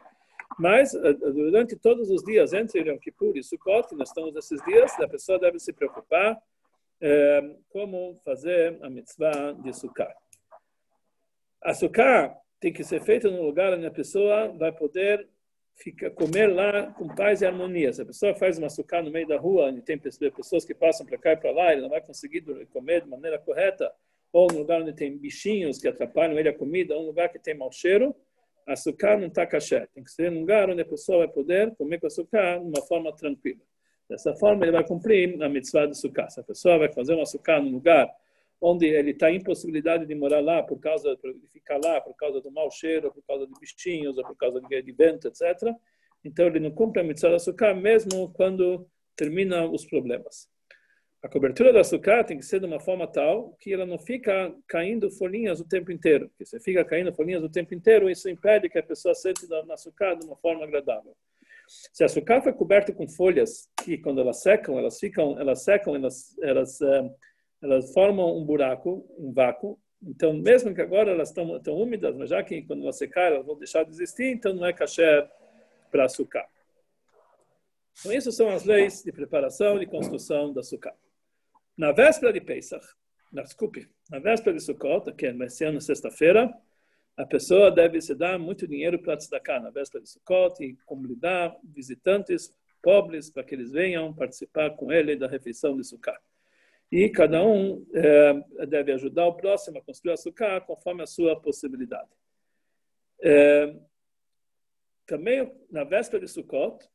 Mas, 0.58 0.92
durante 0.92 1.76
todos 1.76 2.10
os 2.10 2.24
dias, 2.24 2.52
entre 2.52 2.80
Yom 2.80 2.98
Kippur 2.98 3.36
e 3.36 3.44
Sukkot, 3.44 3.94
nós 3.94 4.08
estamos 4.08 4.34
nesses 4.34 4.60
dias, 4.64 4.98
a 4.98 5.06
pessoa 5.06 5.38
deve 5.38 5.60
se 5.60 5.72
preocupar 5.72 6.42
como 7.70 8.20
fazer 8.24 8.78
a 8.82 8.88
mitzvah 8.88 9.52
de 9.52 9.70
açúcar. 9.70 10.14
Açúcar 11.60 12.36
tem 12.60 12.72
que 12.72 12.84
ser 12.84 13.02
feito 13.02 13.30
num 13.30 13.42
lugar 13.42 13.72
onde 13.72 13.86
a 13.86 13.90
pessoa 13.90 14.48
vai 14.56 14.70
poder 14.72 15.28
comer 16.14 16.46
lá 16.46 16.92
com 16.92 17.08
paz 17.08 17.40
e 17.40 17.46
harmonia. 17.46 17.92
Se 17.92 18.02
a 18.02 18.06
pessoa 18.06 18.34
faz 18.34 18.58
uma 18.58 18.68
açúcar 18.68 19.02
no 19.02 19.10
meio 19.10 19.26
da 19.26 19.36
rua, 19.36 19.66
onde 19.66 19.82
tem 19.82 19.98
pessoas 19.98 20.64
que 20.64 20.74
passam 20.74 21.04
para 21.04 21.18
cá 21.18 21.32
e 21.32 21.36
para 21.36 21.50
lá, 21.50 21.72
ele 21.72 21.80
não 21.82 21.88
vai 21.88 22.00
conseguir 22.00 22.42
comer 22.66 23.02
de 23.02 23.08
maneira 23.08 23.38
correta, 23.38 23.92
ou 24.32 24.46
no 24.52 24.58
lugar 24.58 24.80
onde 24.80 24.92
tem 24.92 25.16
bichinhos 25.16 25.78
que 25.78 25.88
atrapalham 25.88 26.38
ele 26.38 26.48
a 26.48 26.56
comida, 26.56 26.94
ou 26.94 27.02
um 27.02 27.06
lugar 27.06 27.28
que 27.30 27.38
tem 27.38 27.54
mau 27.54 27.72
cheiro, 27.72 28.14
açúcar 28.66 29.18
não 29.18 29.26
está 29.26 29.46
caché. 29.46 29.88
Tem 29.94 30.04
que 30.04 30.10
ser 30.10 30.30
um 30.30 30.40
lugar 30.40 30.70
onde 30.70 30.82
a 30.82 30.86
pessoa 30.86 31.18
vai 31.18 31.28
poder 31.28 31.74
comer 31.74 31.98
com 31.98 32.06
açúcar 32.06 32.58
de 32.58 32.64
uma 32.64 32.82
forma 32.82 33.14
tranquila. 33.16 33.60
Dessa 34.12 34.34
forma, 34.34 34.66
ele 34.66 34.72
vai 34.72 34.84
cumprir 34.84 35.42
a 35.42 35.48
mitzvah 35.48 35.86
de 35.86 35.92
açúcar. 35.92 36.28
Se 36.28 36.38
a 36.38 36.42
pessoa 36.42 36.76
vai 36.76 36.92
fazer 36.92 37.14
um 37.14 37.22
açúcar 37.22 37.62
num 37.62 37.70
lugar 37.72 38.06
onde 38.60 38.84
ele 38.84 39.12
está 39.12 39.30
em 39.30 39.42
possibilidade 39.42 40.04
de 40.04 40.14
morar 40.14 40.40
lá 40.40 40.62
por 40.62 40.78
causa 40.78 41.16
de 41.16 41.48
ficar 41.48 41.80
lá 41.82 41.98
por 41.98 42.14
causa 42.14 42.38
do 42.38 42.50
mau 42.50 42.70
cheiro, 42.70 43.10
por 43.10 43.22
causa 43.22 43.46
de 43.46 43.52
bichinhos, 43.58 44.18
ou 44.18 44.22
por 44.22 44.36
causa 44.36 44.60
de 44.60 44.92
vento, 44.92 45.28
etc. 45.28 45.74
Então 46.22 46.46
ele 46.46 46.60
não 46.60 46.70
cumpre 46.70 47.00
a 47.00 47.04
mitzvah 47.04 47.30
do 47.30 47.36
açúcar 47.36 47.74
mesmo 47.74 48.30
quando 48.34 48.86
termina 49.16 49.64
os 49.64 49.86
problemas. 49.86 50.46
A 51.22 51.28
cobertura 51.28 51.72
do 51.72 51.78
açúcar 51.78 52.22
tem 52.22 52.36
que 52.36 52.44
ser 52.44 52.60
de 52.60 52.66
uma 52.66 52.80
forma 52.80 53.06
tal 53.06 53.56
que 53.60 53.72
ela 53.72 53.86
não 53.86 53.98
fica 53.98 54.54
caindo 54.68 55.10
folhinhas 55.10 55.58
o 55.58 55.64
tempo 55.66 55.90
inteiro. 55.90 56.28
Porque 56.28 56.44
se 56.44 56.60
fica 56.60 56.84
caindo 56.84 57.14
folhinhas 57.14 57.42
o 57.42 57.48
tempo 57.48 57.72
inteiro, 57.72 58.10
isso 58.10 58.28
impede 58.28 58.68
que 58.68 58.78
a 58.78 58.82
pessoa 58.82 59.14
sente 59.14 59.46
no 59.48 59.72
açúcar 59.72 60.16
de 60.16 60.26
uma 60.26 60.36
forma 60.36 60.64
agradável. 60.64 61.16
Se 61.92 62.02
o 62.02 62.06
açúcar 62.06 62.42
foi 62.42 62.52
coberto 62.52 62.92
com 62.92 63.08
folhas 63.08 63.70
que, 63.82 63.98
quando 63.98 64.20
elas 64.20 64.42
secam, 64.42 64.78
elas 64.78 64.98
ficam, 64.98 65.38
elas 65.38 65.62
secam, 65.62 65.94
elas, 65.94 66.36
elas 66.40 66.80
uh, 66.80 67.14
elas 67.62 67.92
formam 67.92 68.36
um 68.36 68.44
buraco, 68.44 69.06
um 69.18 69.32
vácuo. 69.32 69.78
Então, 70.02 70.32
mesmo 70.32 70.74
que 70.74 70.80
agora 70.80 71.12
elas 71.12 71.28
estão, 71.28 71.56
estão 71.56 71.76
úmidas, 71.76 72.16
mas 72.16 72.30
já 72.30 72.42
que 72.42 72.62
quando 72.62 72.82
elas 72.82 72.98
secar 72.98 73.32
elas 73.32 73.46
vão 73.46 73.56
deixar 73.56 73.84
de 73.84 73.90
existir, 73.90 74.24
então 74.24 74.52
não 74.52 74.66
é 74.66 74.72
caché 74.72 75.30
para 75.90 76.04
açúcar. 76.04 76.44
Então, 78.00 78.12
isso 78.12 78.32
são 78.32 78.48
as 78.48 78.64
leis 78.64 79.02
de 79.02 79.12
preparação 79.12 79.80
e 79.80 79.86
construção 79.86 80.52
do 80.52 80.58
açúcar. 80.58 80.92
Na 81.76 81.92
véspera 81.92 82.32
de 82.32 82.40
Pesach, 82.40 82.84
na, 83.32 83.42
desculpe, 83.42 83.88
na 84.10 84.18
véspera 84.18 84.56
de 84.56 84.62
Sukkot, 84.62 85.12
que 85.12 85.32
vai 85.32 85.48
ser 85.48 85.72
na 85.72 85.80
sexta-feira, 85.80 86.52
a 87.16 87.26
pessoa 87.26 87.70
deve 87.70 88.00
se 88.00 88.14
dar 88.14 88.38
muito 88.38 88.66
dinheiro 88.66 89.00
para 89.00 89.16
tzedakah 89.16 89.60
na 89.60 89.70
véspera 89.70 90.02
de 90.02 90.10
Sukkot 90.10 90.62
e 90.62 90.76
convidar 90.86 91.56
visitantes 91.62 92.50
pobres 92.82 93.30
para 93.30 93.44
que 93.44 93.54
eles 93.54 93.70
venham 93.70 94.14
participar 94.14 94.70
com 94.70 94.90
ele 94.90 95.16
da 95.16 95.28
refeição 95.28 95.76
de 95.76 95.84
Sukkot 95.84 96.18
e 96.92 97.08
cada 97.08 97.42
um 97.42 97.86
é, 97.94 98.66
deve 98.66 98.92
ajudar 98.92 99.26
o 99.26 99.34
próximo 99.34 99.78
a 99.78 99.82
construir 99.82 100.12
açúcar 100.12 100.60
conforme 100.60 101.02
a 101.02 101.06
sua 101.06 101.40
possibilidade. 101.40 102.10
É, 103.18 103.74
também, 105.06 105.50
na 105.70 105.84
véspera 105.84 106.22
de 106.22 106.30
Sukkot, 106.30 106.86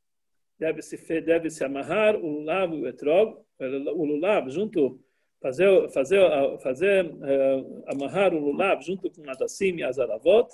deve-se 0.59 0.97
deve 1.21 1.49
-se 1.49 1.63
amarrar 1.63 2.15
o 2.15 2.27
lulav 2.27 2.73
e 2.75 2.81
o 2.81 2.87
etrog, 2.87 3.43
o 3.59 4.05
lulav 4.05 4.49
junto, 4.51 5.03
fazer, 5.41 5.89
fazer, 5.89 6.19
fazer 6.59 7.05
é, 7.23 7.65
amarrar 7.87 8.33
o 8.33 8.39
lulav 8.39 8.81
junto 8.81 9.09
com 9.09 9.21
a 9.29 9.35
e 9.61 9.83
as 9.83 9.99
aravot, 9.99 10.49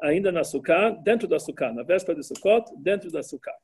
ainda 0.00 0.30
na 0.30 0.40
açúcar, 0.40 0.90
dentro 1.02 1.26
do 1.26 1.34
açúcar, 1.34 1.72
na 1.72 1.82
véspera 1.82 2.18
de 2.18 2.26
Sukkot, 2.26 2.70
dentro 2.76 3.10
do 3.10 3.18
açúcar. 3.18 3.54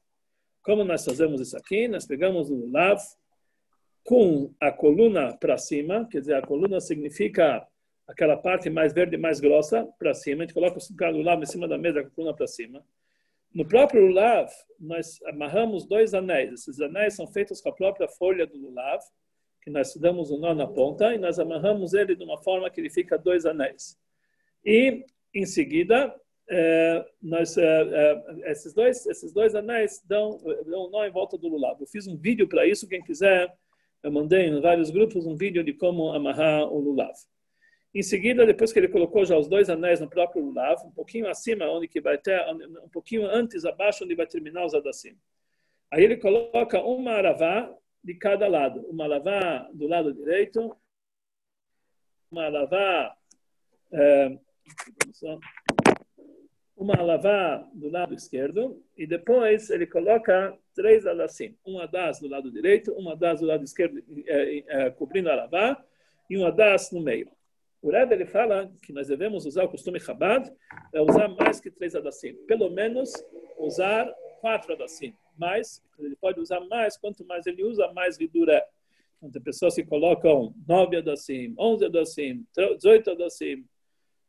Como 0.63 0.85
nós 0.85 1.05
fazemos 1.05 1.41
isso 1.41 1.57
aqui? 1.57 1.89
Nós 1.89 2.07
pegamos 2.07 2.51
o 2.51 2.55
lulav, 2.55 3.01
com 4.05 4.53
a 4.61 4.73
coluna 4.73 5.37
para 5.37 5.59
cima, 5.59 6.09
quer 6.11 6.21
dizer, 6.21 6.35
a 6.35 6.43
coluna 6.43 6.81
significa 6.81 7.67
aquela 8.09 8.37
parte 8.37 8.69
mais 8.69 8.93
verde, 8.93 9.17
mais 9.17 9.41
grossa, 9.41 9.87
para 9.99 10.15
cima. 10.15 10.43
A 10.43 10.47
gente 10.47 10.55
coloca 10.55 10.79
o 10.79 11.11
lulav 11.11 11.43
em 11.43 11.47
cima 11.47 11.69
da 11.69 11.79
mesa 11.79 12.03
com 12.03 12.09
a 12.09 12.11
coluna 12.11 12.35
para 12.35 12.47
cima. 12.47 12.85
No 13.55 13.67
próprio 13.67 14.07
lulav, 14.07 14.51
nós 14.79 15.21
amarramos 15.27 15.87
dois 15.87 16.15
anéis. 16.15 16.53
Esses 16.53 16.81
anéis 16.81 17.15
são 17.15 17.27
feitos 17.27 17.61
com 17.61 17.69
a 17.69 17.75
própria 17.75 18.09
folha 18.09 18.47
do 18.47 18.57
lulav, 18.57 19.01
que 19.63 19.71
nós 19.71 19.95
damos 19.97 20.31
um 20.31 20.39
nó 20.39 20.55
na 20.55 20.67
ponta, 20.67 21.15
e 21.15 21.19
nós 21.19 21.39
amarramos 21.39 21.95
ele 21.95 22.15
de 22.15 22.25
uma 22.25 22.39
forma 22.39 22.71
que 22.71 22.81
ele 22.81 22.91
fica 22.91 23.19
dois 23.19 23.45
anéis. 23.45 23.99
E, 24.65 25.05
em 25.35 25.47
seguida, 25.47 26.15
é, 26.49 27.07
nós, 27.23 27.57
é, 27.57 27.63
é, 27.65 28.51
esses, 28.51 28.73
dois, 28.73 29.07
esses 29.07 29.33
dois 29.33 29.55
anéis 29.55 30.03
dão, 30.07 30.39
dão 30.67 30.87
um 30.87 30.91
nó 30.91 31.05
em 31.05 31.11
volta 31.11 31.39
do 31.39 31.49
lulav. 31.49 31.81
Eu 31.81 31.87
fiz 31.87 32.07
um 32.07 32.17
vídeo 32.17 32.49
para 32.49 32.67
isso, 32.67 32.89
quem 32.89 33.03
quiser 33.03 33.55
eu 34.03 34.11
mandei 34.11 34.47
em 34.47 34.61
vários 34.61 34.91
grupos 34.91 35.27
um 35.27 35.37
vídeo 35.37 35.63
de 35.63 35.73
como 35.75 36.13
amarrar 36.13 36.65
o 36.73 36.79
lulav. 36.79 37.13
Em 37.95 38.03
seguida, 38.03 38.47
depois 38.47 38.73
que 38.73 38.79
ele 38.79 38.89
colocou 38.89 39.25
já 39.25 39.37
os 39.37 39.49
dois 39.49 39.69
anéis 39.69 40.01
no 40.01 40.09
próprio 40.09 40.43
lulav, 40.43 40.81
um 40.87 40.93
pouquinho 40.93 41.29
acima, 41.29 41.67
onde 41.67 41.89
que 41.89 42.01
vai 42.01 42.17
ter, 42.17 42.41
um 42.85 42.89
pouquinho 42.89 43.27
antes, 43.27 43.65
abaixo, 43.65 44.05
onde 44.05 44.15
vai 44.15 44.27
terminar 44.27 44.65
os 44.65 44.75
adassim. 44.75 45.17
Aí 45.91 46.05
ele 46.05 46.17
coloca 46.17 46.81
uma 46.83 47.13
aravá 47.13 47.71
de 48.03 48.15
cada 48.15 48.49
lado. 48.49 48.81
Uma 48.89 49.05
aravá 49.05 49.69
do 49.73 49.87
lado 49.87 50.13
direito, 50.13 50.75
uma 52.31 52.45
aravá, 52.45 53.17
é, 53.93 54.39
uma 56.77 56.97
alavá 56.97 57.69
do 57.75 57.91
lado 57.91 58.15
esquerdo, 58.15 58.83
e 58.97 59.07
depois 59.07 59.69
ele 59.69 59.87
coloca 59.87 60.57
três 60.75 61.07
adassim. 61.07 61.57
Uma 61.65 61.87
das 61.87 62.21
do 62.21 62.29
lado 62.29 62.51
direito, 62.51 62.93
uma 62.93 63.17
das 63.17 63.41
do 63.41 63.47
lado 63.47 63.65
esquerdo, 63.65 64.03
é, 64.27 64.65
é, 64.67 64.91
cobrindo 64.91 65.29
a 65.29 65.33
alavá, 65.33 65.85
e 66.29 66.37
uma 66.39 66.51
das 66.53 66.91
no 66.93 67.01
meio. 67.01 67.31
O 67.83 67.91
Rebbe 67.91 68.15
ele 68.15 68.27
fala 68.27 68.71
que 68.83 68.93
nós 68.93 69.09
devemos 69.09 69.47
usar 69.47 69.65
o 69.65 69.69
costume 69.69 69.99
Chabad, 69.99 70.53
é 70.93 71.01
usar 71.01 71.29
mais 71.29 71.61
que 71.61 71.71
três 71.71 71.95
adassim. 71.95 72.35
Pelo 72.47 72.71
menos 72.71 73.13
usar 73.59 74.07
quatro 74.41 74.75
adassim. 74.75 75.15
Mais, 75.41 75.83
ele 75.99 76.15
pode 76.17 76.39
usar 76.39 76.61
mais, 76.61 76.97
quanto 76.97 77.25
mais 77.25 77.47
ele 77.47 77.65
usa, 77.65 77.91
mais 77.93 78.19
vidura. 78.19 78.63
Então, 79.17 79.31
tem 79.31 79.43
pessoas 79.43 79.75
que 79.75 79.85
colocam 79.85 80.55
nove 80.69 80.97
adassim, 80.97 81.55
onze 81.59 81.87
adassim, 81.87 82.47
dezoito 82.55 83.11
adassim, 83.11 83.65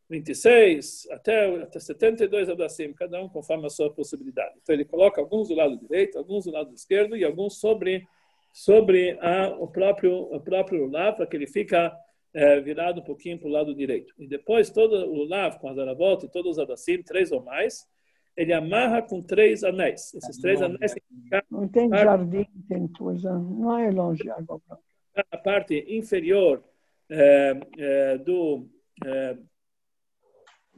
26 0.10 1.08
até, 1.12 1.46
até 1.62 1.80
72 1.80 2.50
adassim, 2.50 2.94
cada 2.94 3.22
um 3.22 3.30
conforme 3.30 3.66
a 3.66 3.70
sua 3.70 3.90
possibilidade. 3.94 4.56
Então 4.62 4.76
ele 4.76 4.84
coloca 4.84 5.22
alguns 5.22 5.48
do 5.48 5.56
lado 5.56 5.78
direito, 5.78 6.18
alguns 6.18 6.46
do 6.46 6.52
lado 6.52 6.74
esquerdo 6.74 7.16
e 7.16 7.24
alguns 7.24 7.60
sobre 7.60 8.08
sobre 8.54 9.18
a, 9.22 9.48
o 9.58 9.68
próprio 9.68 10.14
o 10.14 10.40
próprio 10.42 10.90
lá 10.92 11.14
para 11.14 11.26
que 11.26 11.38
ele 11.38 11.48
fica 11.48 11.96
é, 12.34 12.60
virado 12.60 13.02
um 13.02 13.04
pouquinho 13.04 13.40
para 13.40 13.48
o 13.48 13.52
lado 13.52 13.74
direito. 13.74 14.14
E 14.18 14.28
depois, 14.28 14.70
todo 14.70 14.96
o 14.96 15.14
lulav 15.14 15.58
com 15.60 15.70
a 15.70 15.74
zaravot 15.74 16.26
e 16.26 16.30
todos 16.30 16.52
os 16.52 16.60
adassim, 16.60 17.02
três 17.02 17.32
ou 17.32 17.42
mais, 17.42 17.88
ele 18.36 18.54
amarra 18.54 19.02
com 19.02 19.22
três 19.22 19.64
anéis. 19.64 20.14
Esses 20.14 20.38
três 20.38 20.62
anéis 20.62 20.94
têm 20.94 21.04
que 21.08 21.24
ficar... 21.24 21.46
Não 21.50 21.68
tem 21.68 21.90
jardim, 21.90 22.48
tem 22.68 22.88
coisa, 22.88 23.32
não 23.34 23.78
é 23.78 23.92
longe 23.92 24.30
água 24.30 24.60
própria. 24.60 24.92
A 25.32 25.38
parte 25.38 25.86
inferior 25.88 26.64
é, 27.10 27.60
é, 27.78 28.18
do... 28.18 28.68
É, 29.06 29.38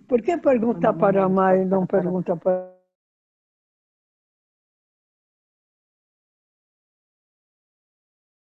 Por 0.07 0.21
que 0.21 0.37
pergunta 0.37 0.93
para 0.93 1.23
a 1.23 1.29
mãe 1.29 1.61
e 1.61 1.65
não 1.65 1.85
pergunta 1.85 2.35
para... 2.35 2.73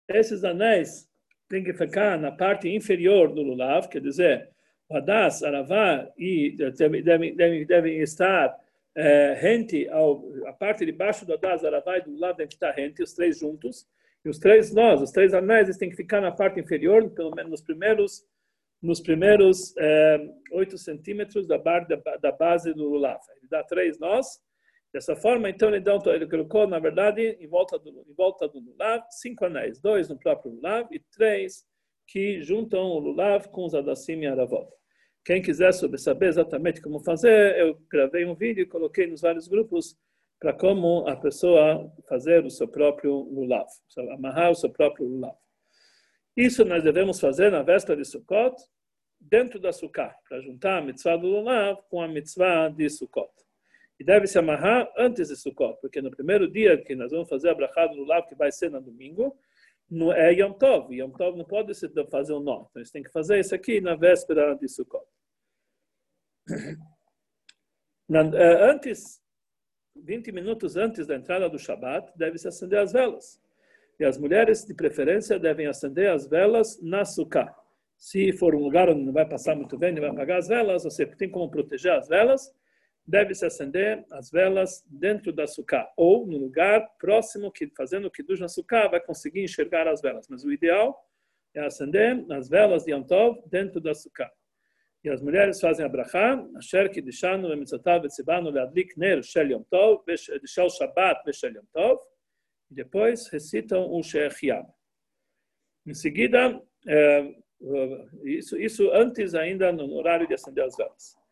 Esses 0.09 0.43
anéis 0.43 1.09
tem 1.49 1.63
que 1.63 1.73
ficar 1.73 2.19
na 2.19 2.31
parte 2.31 2.69
inferior 2.69 3.33
do 3.33 3.41
lulav, 3.41 3.87
quer 3.87 4.01
dizer, 4.01 4.49
o 4.87 4.97
hadas, 4.97 5.41
aravá, 5.41 6.07
e 6.17 6.55
devem, 6.77 7.01
devem, 7.01 7.65
devem 7.65 7.97
estar 7.99 8.55
é, 8.95 9.33
rente, 9.33 9.87
ao, 9.89 10.23
a 10.47 10.53
parte 10.53 10.85
de 10.85 10.91
baixo 10.91 11.25
do 11.25 11.33
hadas, 11.33 11.63
aravá 11.65 11.97
e 11.97 12.01
do 12.01 12.11
lulav 12.11 12.35
devem 12.35 12.49
estar 12.49 12.71
rente, 12.71 13.01
os 13.01 13.13
três 13.13 13.39
juntos, 13.39 13.87
e 14.23 14.29
os 14.29 14.39
três 14.39 14.73
nós, 14.73 15.01
os 15.01 15.11
três 15.11 15.33
anéis, 15.33 15.75
têm 15.77 15.89
que 15.89 15.95
ficar 15.95 16.21
na 16.21 16.31
parte 16.31 16.59
inferior, 16.59 17.09
pelo 17.11 17.31
menos 17.31 17.51
nos 17.51 17.61
primeiros 17.61 18.25
nos 18.81 18.99
primeiros 18.99 19.73
é, 19.77 20.19
8 20.51 20.77
centímetros 20.77 21.47
da, 21.47 21.57
bar, 21.57 21.87
da, 21.87 21.95
da 22.17 22.33
base 22.33 22.73
do 22.73 22.83
lulav. 22.83 23.17
Ele 23.37 23.47
dá 23.49 23.63
três 23.63 23.97
nós, 23.97 24.41
Dessa 24.93 25.15
forma, 25.15 25.49
então, 25.49 25.69
ele, 25.69 25.79
dá, 25.79 25.99
ele 26.13 26.27
colocou, 26.27 26.67
na 26.67 26.77
verdade, 26.77 27.35
em 27.39 27.47
volta 27.47 27.79
do, 27.79 28.05
em 28.07 28.13
volta 28.13 28.47
do 28.47 28.59
lulav, 28.59 29.03
cinco 29.09 29.43
anéis, 29.43 29.81
dois 29.81 30.07
no 30.07 30.19
próprio 30.19 30.51
lulav 30.51 30.87
e 30.91 30.99
três 30.99 31.65
que 32.05 32.43
juntam 32.43 32.83
o 32.83 32.99
lulav 32.99 33.47
com 33.47 33.65
os 33.65 33.73
adassim 33.73 34.19
e 34.19 34.27
aravot. 34.27 34.69
Quem 35.25 35.41
quiser 35.41 35.71
saber 35.73 36.27
exatamente 36.27 36.81
como 36.81 36.99
fazer, 36.99 37.57
eu 37.57 37.79
gravei 37.89 38.25
um 38.25 38.35
vídeo 38.35 38.63
e 38.63 38.65
coloquei 38.65 39.07
nos 39.07 39.21
vários 39.21 39.47
grupos 39.47 39.97
para 40.37 40.51
como 40.51 41.07
a 41.07 41.15
pessoa 41.15 41.89
fazer 42.09 42.45
o 42.45 42.49
seu 42.49 42.67
próprio 42.67 43.13
lulav, 43.31 43.65
amarrar 44.11 44.51
o 44.51 44.55
seu 44.55 44.69
próprio 44.69 45.07
lulav. 45.07 45.35
Isso 46.35 46.65
nós 46.65 46.83
devemos 46.83 47.19
fazer 47.19 47.49
na 47.49 47.63
véspera 47.63 47.95
de 47.95 48.05
Sukkot, 48.05 48.55
dentro 49.17 49.59
da 49.59 49.71
Sukkah, 49.71 50.13
para 50.27 50.41
juntar 50.41 50.79
a 50.79 50.81
mitzvah 50.81 51.15
do 51.15 51.27
lulav 51.27 51.81
com 51.89 52.01
a 52.01 52.07
mitzvah 52.07 52.67
de 52.67 52.89
Sukkot. 52.89 53.31
E 53.97 54.03
deve 54.03 54.27
se 54.27 54.37
amarrar 54.37 54.91
antes 54.97 55.29
de 55.29 55.37
Sukkot, 55.37 55.79
porque 55.79 56.01
no 56.01 56.11
primeiro 56.11 56.51
dia 56.51 56.77
que 56.77 56.95
nós 56.95 57.11
vamos 57.11 57.29
fazer 57.29 57.49
a 57.49 57.55
brachá 57.55 57.87
do 57.87 57.95
Lulav, 57.95 58.27
que 58.27 58.35
vai 58.35 58.51
ser 58.51 58.69
no 58.69 58.81
domingo, 58.81 59.37
não 59.93 60.11
é 60.11 60.33
Yom 60.33 60.53
Tov. 60.53 60.93
Yom 60.93 61.11
Tov 61.11 61.37
não 61.37 61.45
pode 61.45 61.73
fazer 62.09 62.33
um 62.33 62.39
nó. 62.39 62.65
Então, 62.69 62.81
eles 62.81 62.91
têm 62.91 63.03
que 63.03 63.11
fazer 63.11 63.39
isso 63.39 63.53
aqui 63.53 63.79
na 63.79 63.95
véspera 63.95 64.55
de 64.55 64.67
Sukkot. 64.67 65.05
Eh, 68.09 68.69
antes, 68.69 69.21
20 69.95 70.31
minutos 70.33 70.75
antes 70.75 71.07
da 71.07 71.15
entrada 71.15 71.49
do 71.49 71.57
Shabat, 71.57 72.11
deve-se 72.15 72.47
acender 72.47 72.77
as 72.77 72.91
velas. 72.91 73.41
E 73.97 74.03
as 74.03 74.17
mulheres, 74.19 74.65
de 74.65 74.73
preferência, 74.73 75.39
devem 75.39 75.65
acender 75.65 76.11
as 76.11 76.27
velas 76.27 76.79
na 76.81 77.05
Sukkah. 77.05 77.55
Se 77.97 78.33
for 78.33 78.53
um 78.53 78.59
lugar 78.59 78.89
onde 78.89 79.01
não 79.03 79.13
vai 79.13 79.27
passar 79.27 79.55
muito 79.55 79.77
bem, 79.77 79.93
não 79.93 80.01
vai 80.01 80.11
apagar 80.11 80.37
as 80.37 80.47
velas, 80.47 80.83
você 80.83 81.05
tem 81.05 81.29
como 81.29 81.49
proteger 81.49 81.93
as 81.93 82.07
velas, 82.07 82.53
deve-se 83.05 83.45
acender 83.45 84.05
as 84.11 84.31
velas 84.31 84.83
dentro 84.87 85.31
da 85.33 85.45
sucá, 85.45 85.91
ou 85.97 86.25
no 86.25 86.37
lugar 86.37 86.87
próximo, 86.97 87.51
que 87.51 87.69
fazendo 87.75 88.07
o 88.07 88.11
kiddush 88.11 88.39
na 88.39 88.47
sucá, 88.47 88.87
vai 88.87 89.01
conseguir 89.01 89.43
enxergar 89.43 89.87
as 89.87 90.01
velas. 90.01 90.27
Mas 90.29 90.43
o 90.43 90.51
ideal 90.51 90.97
é 91.53 91.65
acender 91.65 92.25
as 92.31 92.49
velas 92.49 92.83
de 92.83 92.91
Yom 92.91 93.05
dentro 93.47 93.81
da 93.81 93.93
sucá. 93.93 94.31
E 95.03 95.09
as 95.09 95.21
mulheres 95.21 95.59
fazem 95.59 95.85
a 95.85 95.89
brachá, 95.89 96.41
asher 96.55 96.89
kiddushanu 96.89 97.49
vemitzotav 97.49 98.03
vetzibanu 98.03 98.49
leadlik 98.49 98.95
ner 98.95 99.21
shel 99.21 99.51
Yom 99.51 99.63
Tov, 99.63 100.03
shel 100.45 100.69
Shabbat 100.69 101.25
veshel 101.25 101.53
Yom 101.55 101.65
Tov, 101.73 101.99
e 102.71 102.75
depois 102.75 103.27
recitam 103.27 103.91
o 103.91 104.01
Shechiam. 104.01 104.65
Em 105.85 105.93
seguida, 105.93 106.61
é, 106.87 107.35
isso, 108.23 108.57
isso 108.57 108.89
antes 108.91 109.35
ainda 109.35 109.73
no 109.73 109.93
horário 109.93 110.25
de 110.25 110.33
acender 110.33 110.63
as 110.63 110.77
velas. 110.77 111.22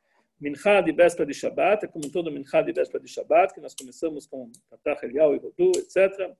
Minchá 0.41 0.81
de 0.81 0.91
véspera 0.91 1.27
de 1.27 1.35
Shabbat, 1.35 1.85
é 1.85 1.87
como 1.87 2.11
todo 2.11 2.31
Minchá 2.31 2.63
de 2.63 2.73
véspera 2.73 3.03
de 3.03 3.07
Shabbat, 3.07 3.53
que 3.53 3.61
nós 3.61 3.75
começamos 3.75 4.25
com 4.25 4.51
Tatach 4.71 5.05
Elial 5.05 5.35
e 5.35 5.37
Rodu, 5.37 5.71
etc. 5.77 6.35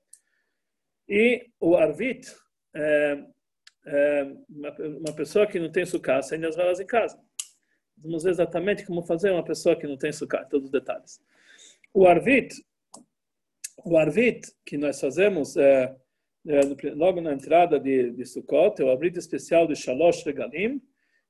E 1.08 1.48
o 1.60 1.78
Arvit, 1.78 2.28
é, 2.74 3.24
é 3.86 4.24
uma, 4.50 4.72
uma, 4.72 5.16
pessoa 5.16 5.46
que 5.46 5.60
não 5.60 5.72
tem 5.72 5.86
sucá, 5.86 6.18
acende 6.18 6.48
as 6.48 6.56
velas 6.56 6.80
em 6.80 6.86
casa. 6.86 7.22
Vamos 7.96 8.24
ver 8.24 8.32
exatamente 8.32 8.84
como 8.88 9.04
fazer 9.04 9.32
uma 9.32 9.44
pessoa 9.44 9.76
que 9.76 9.86
não 9.86 9.98
tem 9.98 10.12
sucá, 10.12 10.44
todos 10.46 10.66
os 10.66 10.72
detalhes. 10.72 11.22
O 11.94 12.08
Arvit, 12.08 12.56
o 13.86 13.98
Arvit 13.98 14.52
que 14.66 14.78
nós 14.78 15.00
fazemos 15.00 15.56
é, 15.58 15.96
é, 16.48 16.62
logo 16.96 17.22
na 17.22 17.34
entrada 17.34 17.80
de, 17.80 18.12
de 18.12 18.26
Sukkot, 18.26 18.82
é 18.82 18.86
o 18.86 18.90
Arvit 18.90 19.20
especial 19.20 19.68
de 19.68 19.76
Shalosh 19.76 20.24
Regalim, 20.24 20.82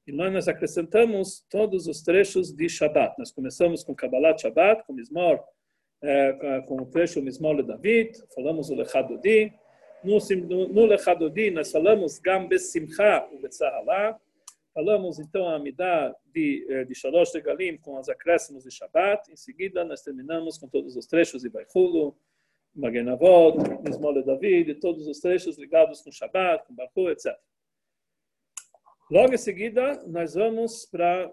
e 0.06 0.12
lá 0.12 0.30
nós 0.30 0.48
acrescentamos 0.48 1.46
todos 1.50 1.88
os 1.88 2.02
trechos 2.02 2.52
de 2.52 2.68
Shabbat. 2.68 3.16
Nós 3.20 3.32
começamos 3.32 3.84
com 3.84 3.96
Kabbalah 3.96 4.38
Shabbat, 4.38 4.84
com 4.86 4.94
Mismor, 4.94 5.40
é, 6.02 6.62
com 6.68 6.82
o 6.82 6.86
trecho 6.86 7.22
Mismor 7.22 7.58
de 7.58 7.64
David, 7.64 8.18
falamos 8.34 8.70
o 8.70 8.76
Lechadodi. 8.76 9.54
No, 10.04 10.18
no, 10.70 10.86
Lechadodi 10.86 11.52
nós 11.52 11.72
falamos 11.72 12.18
Gam 12.18 12.48
Besimcha 12.48 13.28
o 13.32 13.40
Betzahalá. 13.40 14.20
Falamos 14.74 15.20
então 15.20 15.48
a 15.50 15.58
Amidah 15.58 16.16
de, 16.34 16.66
eh, 16.70 16.86
de 16.86 16.96
Shalosh 16.96 17.34
Regalim 17.34 17.78
com 17.78 18.00
os 18.00 18.08
acréscimos 18.08 18.64
de 18.64 18.72
Shabbat. 18.72 19.30
Em 19.30 19.36
seguida 19.36 19.84
nós 19.84 20.02
terminamos 20.02 20.58
com 20.58 20.68
todos 20.68 20.96
os 20.96 21.06
trechos 21.06 21.42
de 21.42 21.50
Baihulu, 21.50 22.16
Magenavot, 22.74 23.58
Mismor 23.86 24.14
de 24.14 24.24
David, 24.24 24.76
todos 24.76 25.08
os 25.08 25.20
trechos 25.20 25.60
ligados 25.60 26.02
com 26.02 26.10
Shabbat, 26.10 26.66
com 26.66 26.74
Bahu, 26.74 27.12
etc. 27.12 27.38
Logo 29.12 29.34
em 29.34 29.38
seguida, 29.38 30.02
nós 30.08 30.36
vamos 30.36 30.86
para 30.86 31.30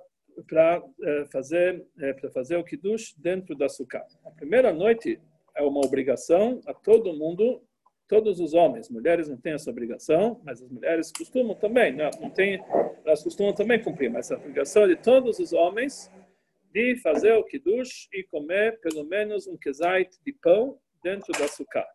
para 0.48 0.82
é, 1.02 1.24
fazer 1.26 1.84
é, 2.00 2.12
para 2.12 2.28
fazer 2.30 2.56
o 2.56 2.64
kiddush 2.64 3.14
dentro 3.16 3.54
da 3.54 3.68
sukkah. 3.68 4.04
A 4.24 4.30
primeira 4.32 4.72
noite 4.72 5.20
é 5.54 5.62
uma 5.62 5.78
obrigação 5.86 6.60
a 6.66 6.74
todo 6.74 7.16
mundo, 7.16 7.62
todos 8.08 8.40
os 8.40 8.52
homens. 8.52 8.90
Mulheres 8.90 9.28
não 9.28 9.36
têm 9.36 9.52
essa 9.52 9.70
obrigação, 9.70 10.40
mas 10.44 10.60
as 10.60 10.68
mulheres 10.68 11.12
costumam 11.12 11.54
também, 11.54 11.92
não, 11.92 12.10
não 12.20 12.30
tem, 12.30 12.60
elas 13.04 13.22
costumam 13.22 13.54
também 13.54 13.80
cumprir, 13.80 14.10
mas 14.10 14.32
a 14.32 14.36
obrigação 14.36 14.82
é 14.82 14.88
de 14.88 14.96
todos 14.96 15.38
os 15.38 15.52
homens 15.52 16.10
de 16.72 16.96
fazer 16.96 17.34
o 17.34 17.44
kiddush 17.44 18.08
e 18.12 18.24
comer 18.24 18.80
pelo 18.80 19.04
menos 19.04 19.46
um 19.46 19.56
kezait 19.56 20.10
de 20.26 20.32
pão 20.32 20.80
dentro 21.00 21.32
da 21.32 21.46
sukkah. 21.46 21.86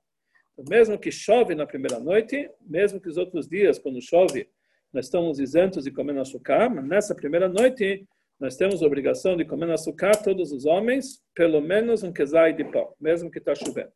Então, 0.54 0.64
mesmo 0.70 0.98
que 0.98 1.12
chove 1.12 1.56
na 1.56 1.66
primeira 1.66 2.00
noite, 2.00 2.50
mesmo 2.62 3.02
que 3.02 3.10
os 3.10 3.18
outros 3.18 3.50
dias 3.50 3.78
quando 3.78 4.02
chove 4.02 4.48
nós 4.94 5.06
estamos 5.06 5.40
isentos 5.40 5.84
de 5.84 5.92
comer 5.92 6.18
açúcar, 6.18 6.70
mas 6.70 6.86
nessa 6.86 7.16
primeira 7.16 7.50
noite 7.50 8.06
nós 8.40 8.56
temos 8.56 8.82
a 8.82 8.86
obrigação 8.86 9.36
de 9.36 9.46
comer 9.46 9.72
açúcar, 9.72 10.16
todos 10.22 10.52
os 10.52 10.66
homens, 10.66 11.24
pelo 11.34 11.62
menos 11.62 12.04
um 12.04 12.14
quesai 12.14 12.54
de 12.54 12.64
pão, 12.66 12.94
mesmo 13.00 13.32
que 13.32 13.40
está 13.40 13.56
chovendo. 13.56 13.92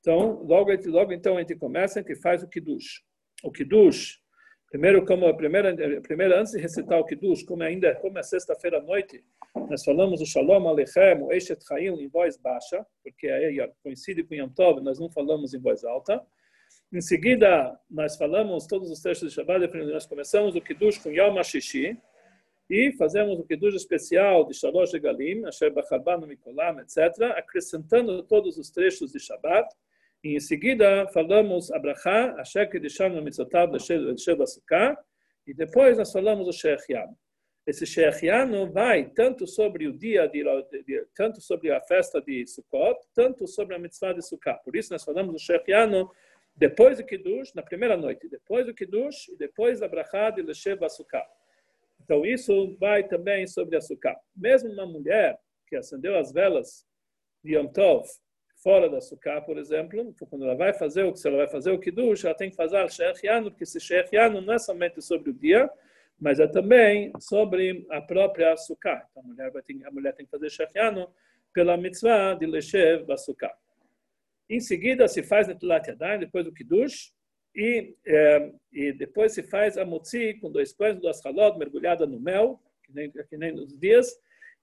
Então, 0.00 0.42
logo, 0.42 0.70
logo 0.86 1.12
então 1.12 1.36
a 1.36 1.40
gente 1.40 1.56
começa, 1.56 2.00
a 2.00 2.02
gente 2.02 2.20
faz 2.20 2.42
o 2.42 2.48
kiddush. 2.48 3.02
O 3.42 3.50
kiddush, 3.50 4.18
Primeiro, 4.74 5.06
como 5.06 5.28
a 5.28 5.32
primeira, 5.32 5.70
antes 6.40 6.50
de 6.50 6.58
recitar 6.58 6.98
o 6.98 7.04
Kiddush, 7.04 7.44
como 7.44 7.62
ainda 7.62 7.94
como 8.00 8.18
é 8.18 8.24
sexta-feira 8.24 8.78
à 8.78 8.82
noite, 8.82 9.22
nós 9.70 9.84
falamos 9.84 10.20
o 10.20 10.26
Shalom 10.26 10.66
Aleichem, 10.66 11.22
o 11.22 11.32
Eshet 11.32 11.64
Chaim 11.64 11.94
em 11.94 12.08
voz 12.08 12.36
baixa, 12.36 12.84
porque 13.00 13.28
aí 13.28 13.56
coincide 13.84 14.24
com 14.24 14.34
Yom 14.34 14.48
Tov, 14.48 14.80
nós 14.80 14.98
não 14.98 15.08
falamos 15.08 15.54
em 15.54 15.60
voz 15.60 15.84
alta. 15.84 16.20
Em 16.94 17.00
seguida, 17.00 17.76
nós 17.90 18.16
falamos 18.16 18.68
todos 18.68 18.88
os 18.88 19.00
textos 19.00 19.30
de 19.30 19.34
Shabbat, 19.34 19.66
nós 19.92 20.06
começamos 20.06 20.54
o 20.54 20.60
Kiddush 20.60 20.98
com 20.98 21.10
Yom 21.10 21.36
HaShishi, 21.40 21.98
e 22.70 22.92
fazemos 22.92 23.36
o 23.36 23.42
Kiddush 23.42 23.74
especial 23.74 24.46
de 24.46 24.54
Shalosh 24.54 24.92
Galim, 24.92 25.44
Asher 25.44 25.72
Bachabanu 25.72 26.24
Mikolam, 26.24 26.78
etc., 26.78 27.32
acrescentando 27.36 28.22
todos 28.22 28.58
os 28.58 28.70
trechos 28.70 29.10
de 29.10 29.18
Shabbat, 29.18 29.74
e 30.22 30.36
em 30.36 30.38
seguida 30.38 31.08
falamos 31.08 31.72
Abraha, 31.72 32.36
Asher 32.38 32.70
Kedishanu 32.70 33.20
Mitzotav 33.20 33.72
Leshem 33.72 34.36
Basukah, 34.38 34.96
e 35.44 35.52
depois 35.52 35.98
nós 35.98 36.12
falamos 36.12 36.46
o 36.46 36.52
Shechianu. 36.52 37.18
Esse 37.66 37.86
Shechianu 37.86 38.70
vai 38.70 39.10
tanto 39.10 39.48
sobre 39.48 39.88
o 39.88 39.92
dia 39.92 40.28
de, 40.28 40.44
de, 40.86 41.06
tanto 41.12 41.40
sobre 41.40 41.72
a 41.72 41.80
festa 41.80 42.20
de 42.20 42.46
Sukkot, 42.46 43.00
tanto 43.12 43.48
sobre 43.48 43.74
a 43.74 43.80
mitzvah 43.80 44.12
de 44.12 44.22
Sukkot. 44.22 44.62
Por 44.62 44.76
isso 44.76 44.92
nós 44.92 45.02
falamos 45.02 45.34
o 45.34 45.44
Shechianu 45.44 46.08
depois 46.56 46.98
do 46.98 47.04
Kiddush, 47.04 47.52
na 47.54 47.62
primeira 47.62 47.96
noite, 47.96 48.28
depois 48.28 48.64
do 48.66 48.74
Kiddush 48.74 49.28
e 49.28 49.36
depois 49.36 49.80
da 49.80 49.88
Brachá 49.88 50.30
de 50.30 50.42
Leshem 50.42 50.76
Basukah. 50.76 51.26
Então 52.02 52.24
isso 52.24 52.76
vai 52.78 53.02
também 53.02 53.46
sobre 53.46 53.76
a 53.76 53.80
Sukkah. 53.80 54.16
Mesmo 54.36 54.70
uma 54.70 54.86
mulher 54.86 55.38
que 55.66 55.74
acendeu 55.74 56.16
as 56.18 56.32
velas 56.32 56.86
de 57.42 57.54
Yom 57.54 57.66
Tov 57.66 58.06
fora 58.64 58.88
da 58.88 58.98
sukkah, 58.98 59.42
por 59.42 59.58
exemplo, 59.58 60.14
quando 60.30 60.46
ela 60.46 60.54
vai 60.54 60.72
fazer 60.72 61.02
o 61.02 61.12
que 61.12 61.28
ela 61.28 61.36
vai 61.36 61.48
fazer 61.48 61.70
o 61.70 61.78
kiddush, 61.78 62.24
ela 62.24 62.34
tem 62.34 62.48
que 62.48 62.56
fazer 62.56 62.90
shechianu, 62.90 63.50
porque 63.50 63.64
esse 63.64 63.78
shechianu 63.78 64.40
não 64.40 64.54
é 64.54 64.58
somente 64.58 65.02
sobre 65.02 65.30
o 65.30 65.34
dia, 65.34 65.70
mas 66.18 66.40
é 66.40 66.46
também 66.46 67.12
sobre 67.20 67.86
a 67.90 68.00
própria 68.00 68.56
sukkah. 68.56 69.06
Então 69.10 69.22
a 69.22 69.26
mulher, 69.26 69.50
vai 69.50 69.62
ter, 69.62 69.78
a 69.84 69.90
mulher 69.90 70.14
tem 70.14 70.24
que 70.24 70.30
fazer 70.30 70.48
shechianu 70.48 71.06
pela 71.52 71.76
mitzvah 71.76 72.34
de 72.34 72.46
leshev 72.46 73.06
sukkah. 73.18 73.54
Em 74.48 74.60
seguida 74.60 75.08
se 75.08 75.22
faz 75.22 75.48
netulat 75.48 75.86
yadayim, 75.88 76.20
depois 76.20 76.44
do 76.44 76.52
kiddush, 76.52 77.12
e, 77.54 77.94
é, 78.06 78.52
e 78.72 78.92
depois 78.92 79.32
se 79.32 79.42
faz 79.42 79.78
a 79.78 79.84
motzi 79.84 80.34
com 80.34 80.50
dois 80.50 80.72
pães, 80.72 80.98
duas 80.98 81.24
halot, 81.24 81.58
mergulhada 81.58 82.06
no 82.06 82.20
mel, 82.20 82.60
que 82.82 82.92
nem, 82.92 83.10
que 83.10 83.36
nem 83.36 83.52
nos 83.52 83.78
dias, 83.78 84.08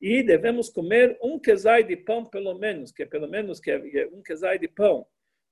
e 0.02 0.24
devemos 0.24 0.70
comer 0.70 1.18
um 1.22 1.40
quesai 1.40 1.84
de 1.84 1.96
pão 1.96 2.26
pelo 2.26 2.58
menos, 2.58 2.92
que 2.92 3.04
é 3.04 3.06
pelo 3.06 3.28
menos 3.28 3.60
que 3.60 3.72
é, 3.72 4.02
é 4.02 4.08
um 4.08 4.22
quesai 4.22 4.60
de 4.60 4.68
pão, 4.68 5.06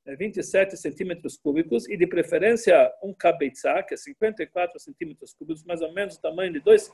é 0.05 0.15
27 0.15 0.75
centímetros 0.75 1.37
cúbicos, 1.37 1.87
e 1.87 1.95
de 1.95 2.07
preferência 2.07 2.91
um 3.03 3.13
cabeçá, 3.13 3.81
que 3.83 3.93
é 3.93 3.97
54 3.97 4.79
centímetros 4.79 5.33
cúbicos, 5.33 5.63
mais 5.63 5.81
ou 5.81 5.93
menos 5.93 6.15
o 6.15 6.21
tamanho 6.21 6.51
de 6.51 6.59
dois, 6.59 6.91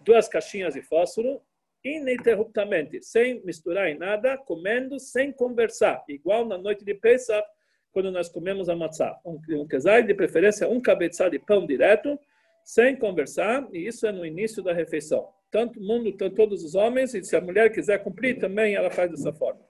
duas 0.00 0.28
caixinhas 0.28 0.74
de 0.74 0.82
fósforo, 0.82 1.42
ininterruptamente, 1.84 3.02
sem 3.02 3.42
misturar 3.44 3.88
em 3.88 3.98
nada, 3.98 4.36
comendo 4.36 4.98
sem 4.98 5.32
conversar, 5.32 6.04
igual 6.08 6.44
na 6.44 6.58
noite 6.58 6.84
de 6.84 6.94
Pesach, 6.94 7.46
quando 7.92 8.10
nós 8.10 8.28
comemos 8.28 8.68
a 8.68 8.76
matzá. 8.76 9.18
Um, 9.24 9.38
um 9.50 9.66
de 9.66 10.14
preferência 10.14 10.68
um 10.68 10.80
cabeçá 10.80 11.28
de 11.28 11.38
pão 11.38 11.66
direto, 11.66 12.18
sem 12.64 12.96
conversar, 12.96 13.66
e 13.72 13.86
isso 13.86 14.06
é 14.06 14.12
no 14.12 14.26
início 14.26 14.62
da 14.62 14.72
refeição 14.72 15.28
tanto 15.50 15.80
o 15.80 15.82
mundo, 15.82 16.12
tanto 16.12 16.36
todos 16.36 16.62
os 16.62 16.74
homens, 16.74 17.14
e 17.14 17.24
se 17.24 17.34
a 17.36 17.40
mulher 17.40 17.72
quiser 17.72 18.02
cumprir, 18.02 18.38
também 18.38 18.74
ela 18.74 18.90
faz 18.90 19.10
dessa 19.10 19.32
forma. 19.32 19.60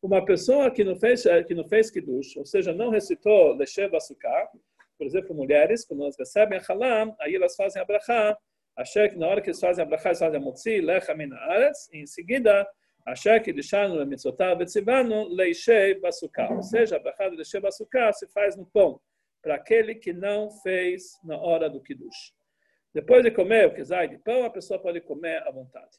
Uma 0.00 0.24
pessoa 0.24 0.70
que 0.70 0.84
não 0.84 0.96
fez, 0.96 1.24
que 1.46 1.54
não 1.54 1.66
fez 1.66 1.90
kiddush, 1.90 2.36
ou 2.36 2.44
seja, 2.44 2.72
não 2.72 2.90
recitou 2.90 3.54
Leshev 3.54 3.94
Asukah, 3.94 4.48
por 4.96 5.06
exemplo, 5.06 5.34
mulheres, 5.34 5.84
quando 5.84 6.02
elas 6.02 6.16
recebem 6.18 6.58
a 6.58 6.62
halam, 6.66 7.14
aí 7.20 7.34
elas 7.34 7.54
fazem 7.56 7.82
a 7.82 7.84
brachá, 7.84 8.36
achar 8.76 9.08
que 9.08 9.16
na 9.16 9.26
hora 9.26 9.40
que 9.40 9.48
eles 9.48 9.60
fazem 9.60 9.82
a 9.82 9.86
brachá, 9.86 10.10
eles 10.10 10.18
fazem 10.18 10.40
a 10.40 10.42
motzi, 10.42 10.80
lecha 10.80 11.14
min 11.14 11.32
haaretz, 11.32 11.88
e 11.92 11.98
em 11.98 12.06
seguida, 12.06 12.68
achar 13.04 13.40
que 13.40 13.52
deixaram 13.52 14.00
a 14.00 14.04
mitzvotah 14.04 14.54
betzivanu, 14.54 15.28
leishev 15.28 16.00
basukah. 16.00 16.52
Ou 16.52 16.62
seja, 16.62 16.96
a 16.96 16.98
brachá 16.98 17.28
de 17.28 17.36
leishev 17.36 17.62
basukah 17.62 18.12
se 18.12 18.26
faz 18.28 18.56
no 18.56 18.66
pão, 18.66 19.00
para 19.42 19.54
aquele 19.54 19.94
que 19.94 20.12
não 20.12 20.50
fez 20.50 21.18
na 21.24 21.38
hora 21.38 21.70
do 21.70 21.80
kiddush. 21.80 22.34
Depois 22.92 23.22
de 23.22 23.30
comer 23.30 23.68
o 23.68 23.74
quesai 23.74 24.08
de 24.08 24.18
pão, 24.18 24.44
a 24.44 24.50
pessoa 24.50 24.78
pode 24.78 25.00
comer 25.00 25.42
à 25.46 25.50
vontade. 25.50 25.98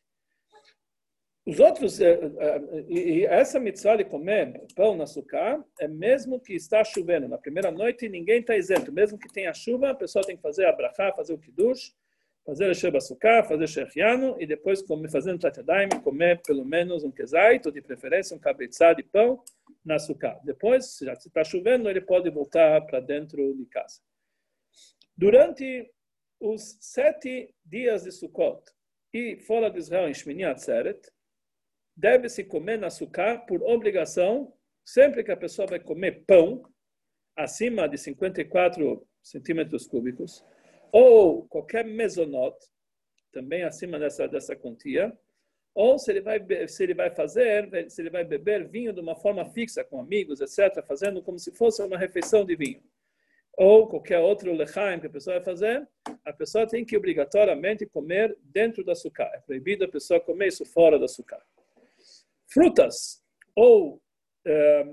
Os 1.46 1.62
outros, 1.62 2.02
eh, 2.02 2.20
eh, 2.40 2.86
e 2.90 3.26
essa 3.26 3.58
mitzvah 3.58 3.96
de 3.96 4.04
comer 4.04 4.66
pão 4.76 4.98
na 4.98 5.06
açúcar 5.06 5.64
é 5.80 5.88
mesmo 5.88 6.42
que 6.42 6.54
está 6.54 6.84
chovendo. 6.84 7.30
Na 7.30 7.38
primeira 7.38 7.72
noite, 7.72 8.10
ninguém 8.10 8.42
está 8.42 8.58
isento. 8.58 8.92
Mesmo 8.92 9.18
que 9.18 9.32
tenha 9.32 9.54
chuva, 9.54 9.92
a 9.92 9.96
pessoa 9.96 10.26
tem 10.26 10.36
que 10.36 10.42
fazer 10.42 10.66
a 10.66 10.74
brachá, 10.74 11.14
fazer 11.14 11.34
o 11.34 11.38
kiddush, 11.38 11.94
fazer 12.48 12.70
o 12.72 12.74
sheba 12.74 13.00
açúcar, 13.00 13.44
fazer 13.44 13.68
shechiano, 13.68 14.38
e 14.40 14.48
depois, 14.48 14.82
comer, 14.82 15.12
fazendo 15.12 15.38
tatadaim, 15.38 15.90
comer 16.02 16.42
pelo 16.44 16.64
menos 16.64 17.04
um 17.04 17.12
quesai, 17.12 17.60
ou 17.66 17.72
de 17.74 17.82
preferência 17.82 18.34
um 18.38 18.40
cabeçá 18.40 18.94
de 18.94 19.04
pão 19.04 19.44
na 19.84 19.96
açúcar. 19.96 20.40
Depois, 20.46 20.98
já 21.02 21.14
se 21.14 21.28
está 21.28 21.44
chovendo, 21.44 21.90
ele 21.90 22.00
pode 22.00 22.30
voltar 22.30 22.80
para 22.86 23.02
dentro 23.02 23.54
de 23.54 23.66
casa. 23.66 24.00
Durante 25.18 25.92
os 26.40 26.78
sete 26.80 27.54
dias 27.66 28.04
de 28.04 28.14
Sukkot 28.14 28.64
e 29.14 29.36
fora 29.42 29.70
de 29.70 29.80
Israel 29.80 30.08
em 30.08 30.14
Shmini 30.14 30.46
Atzeret, 30.46 31.02
deve-se 31.98 32.46
comer 32.46 32.78
na 32.78 32.90
Sukkah 32.90 33.40
por 33.40 33.62
obrigação, 33.62 34.54
sempre 34.86 35.22
que 35.22 35.34
a 35.34 35.38
pessoa 35.38 35.68
vai 35.68 35.82
comer 35.82 36.24
pão 36.26 36.64
acima 37.36 37.90
de 37.90 37.98
54 37.98 39.06
centímetros 39.22 39.86
cúbicos, 39.86 40.46
ou 40.92 41.48
qualquer 41.48 41.86
mesonot, 41.86 42.58
também 43.32 43.64
acima 43.64 44.00
dessa, 44.00 44.28
dessa 44.28 44.56
quantia, 44.56 45.18
ou 45.74 46.00
se 46.00 46.12
ele 46.12 46.22
vai 46.22 46.40
se 46.68 46.84
ele 46.84 46.96
vai 46.96 47.12
fazer 47.12 47.90
se 47.90 48.02
ele 48.02 48.10
vai 48.10 48.24
beber 48.24 48.68
vinho 48.68 48.92
de 48.92 49.00
uma 49.00 49.16
forma 49.16 49.46
fixa 49.46 49.84
com 49.84 50.00
amigos 50.00 50.42
etc 50.42 50.84
fazendo 50.84 51.22
como 51.22 51.38
se 51.38 51.52
fosse 51.52 51.84
uma 51.84 51.96
refeição 51.96 52.44
de 52.44 52.56
vinho 52.56 52.82
ou 53.58 53.88
qualquer 53.88 54.20
outro 54.20 54.54
lechaim 54.54 55.00
que 55.00 55.08
a 55.08 55.10
pessoa 55.10 55.38
vai 55.38 55.44
fazer, 55.44 55.88
a 56.24 56.32
pessoa 56.32 56.68
tem 56.68 56.86
que 56.86 56.96
obrigatoriamente 56.96 57.88
comer 57.88 58.38
dentro 58.44 58.86
da 58.86 58.92
açúcar. 58.92 59.32
É 59.34 59.40
proibido 59.40 59.84
a 59.84 59.88
pessoa 59.88 60.20
comer 60.20 60.50
isso 60.50 60.64
fora 60.64 61.00
da 61.00 61.06
açúcar. 61.06 61.42
Frutas 62.46 63.24
ou 63.56 64.00
é, 64.46 64.86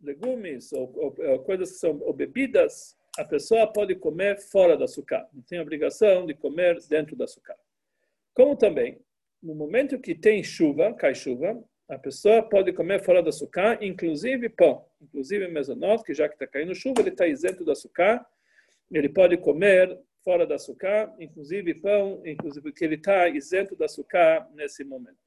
legumes 0.00 0.72
ou, 0.72 0.92
ou, 0.96 1.14
ou, 1.28 1.38
coisas 1.40 1.72
que 1.72 1.78
são 1.78 1.98
ou 2.02 2.12
bebidas, 2.12 2.96
a 3.16 3.24
pessoa 3.24 3.66
pode 3.66 3.94
comer 3.94 4.38
fora 4.38 4.76
da 4.76 4.84
açúcar. 4.84 5.26
Não 5.32 5.42
tem 5.42 5.60
obrigação 5.60 6.26
de 6.26 6.34
comer 6.34 6.78
dentro 6.88 7.14
da 7.14 7.24
açúcar. 7.24 7.56
Como 8.32 8.56
também, 8.56 9.00
no 9.42 9.54
momento 9.54 10.00
que 10.00 10.14
tem 10.14 10.42
chuva, 10.42 10.92
cai 10.94 11.14
chuva, 11.14 11.62
a 11.88 11.98
pessoa 11.98 12.42
pode 12.42 12.72
comer 12.72 13.04
fora 13.04 13.22
do 13.22 13.28
açúcar, 13.28 13.78
inclusive 13.82 14.48
pão, 14.48 14.84
inclusive 15.00 15.46
mesonot, 15.48 16.02
que 16.02 16.14
já 16.14 16.28
que 16.28 16.34
está 16.34 16.46
caindo 16.46 16.74
chuva, 16.74 17.02
ele 17.02 17.10
está 17.10 17.26
isento 17.26 17.64
do 17.64 17.70
açúcar. 17.70 18.24
Ele 18.90 19.08
pode 19.08 19.36
comer 19.36 20.00
fora 20.24 20.46
do 20.46 20.54
açúcar, 20.54 21.14
inclusive 21.20 21.74
pão, 21.74 22.22
inclusive 22.24 22.62
porque 22.62 22.84
ele 22.84 22.94
está 22.94 23.28
isento 23.28 23.76
do 23.76 23.84
açúcar 23.84 24.48
nesse 24.54 24.82
momento. 24.82 25.23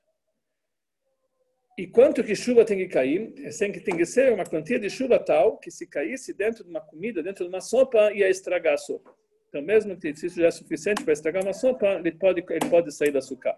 E 1.78 1.86
quanto 1.86 2.24
que 2.24 2.36
chuva 2.36 2.66
tem 2.66 2.80
que 2.80 2.88
cair? 2.88 3.34
Tem 3.60 3.72
que, 3.72 3.80
tem 3.80 3.96
que 3.96 4.06
ser 4.06 4.34
uma 4.34 4.44
quantia 4.44 4.80
de 4.80 4.90
chuva 4.90 5.20
tal 5.20 5.60
que 5.60 5.70
se 5.70 5.86
caísse 5.86 6.34
dentro 6.34 6.64
de 6.64 6.70
uma 6.72 6.82
comida, 6.82 7.22
dentro 7.22 7.44
de 7.44 7.50
uma 7.50 7.62
sopa, 7.62 8.12
ia 8.14 8.28
estragar 8.28 8.74
a 8.74 8.78
sopa. 8.78 9.14
Então, 9.48 9.62
mesmo 9.62 9.96
que 9.96 10.10
isso 10.10 10.30
já 10.30 10.48
é 10.48 10.52
suficiente 10.52 11.04
para 11.04 11.14
estragar 11.14 11.44
uma 11.44 11.54
sopa, 11.54 11.88
ele 12.00 12.12
pode, 12.14 12.44
ele 12.50 12.70
pode 12.70 12.92
sair 12.92 13.12
do 13.12 13.20
açúcar. 13.20 13.56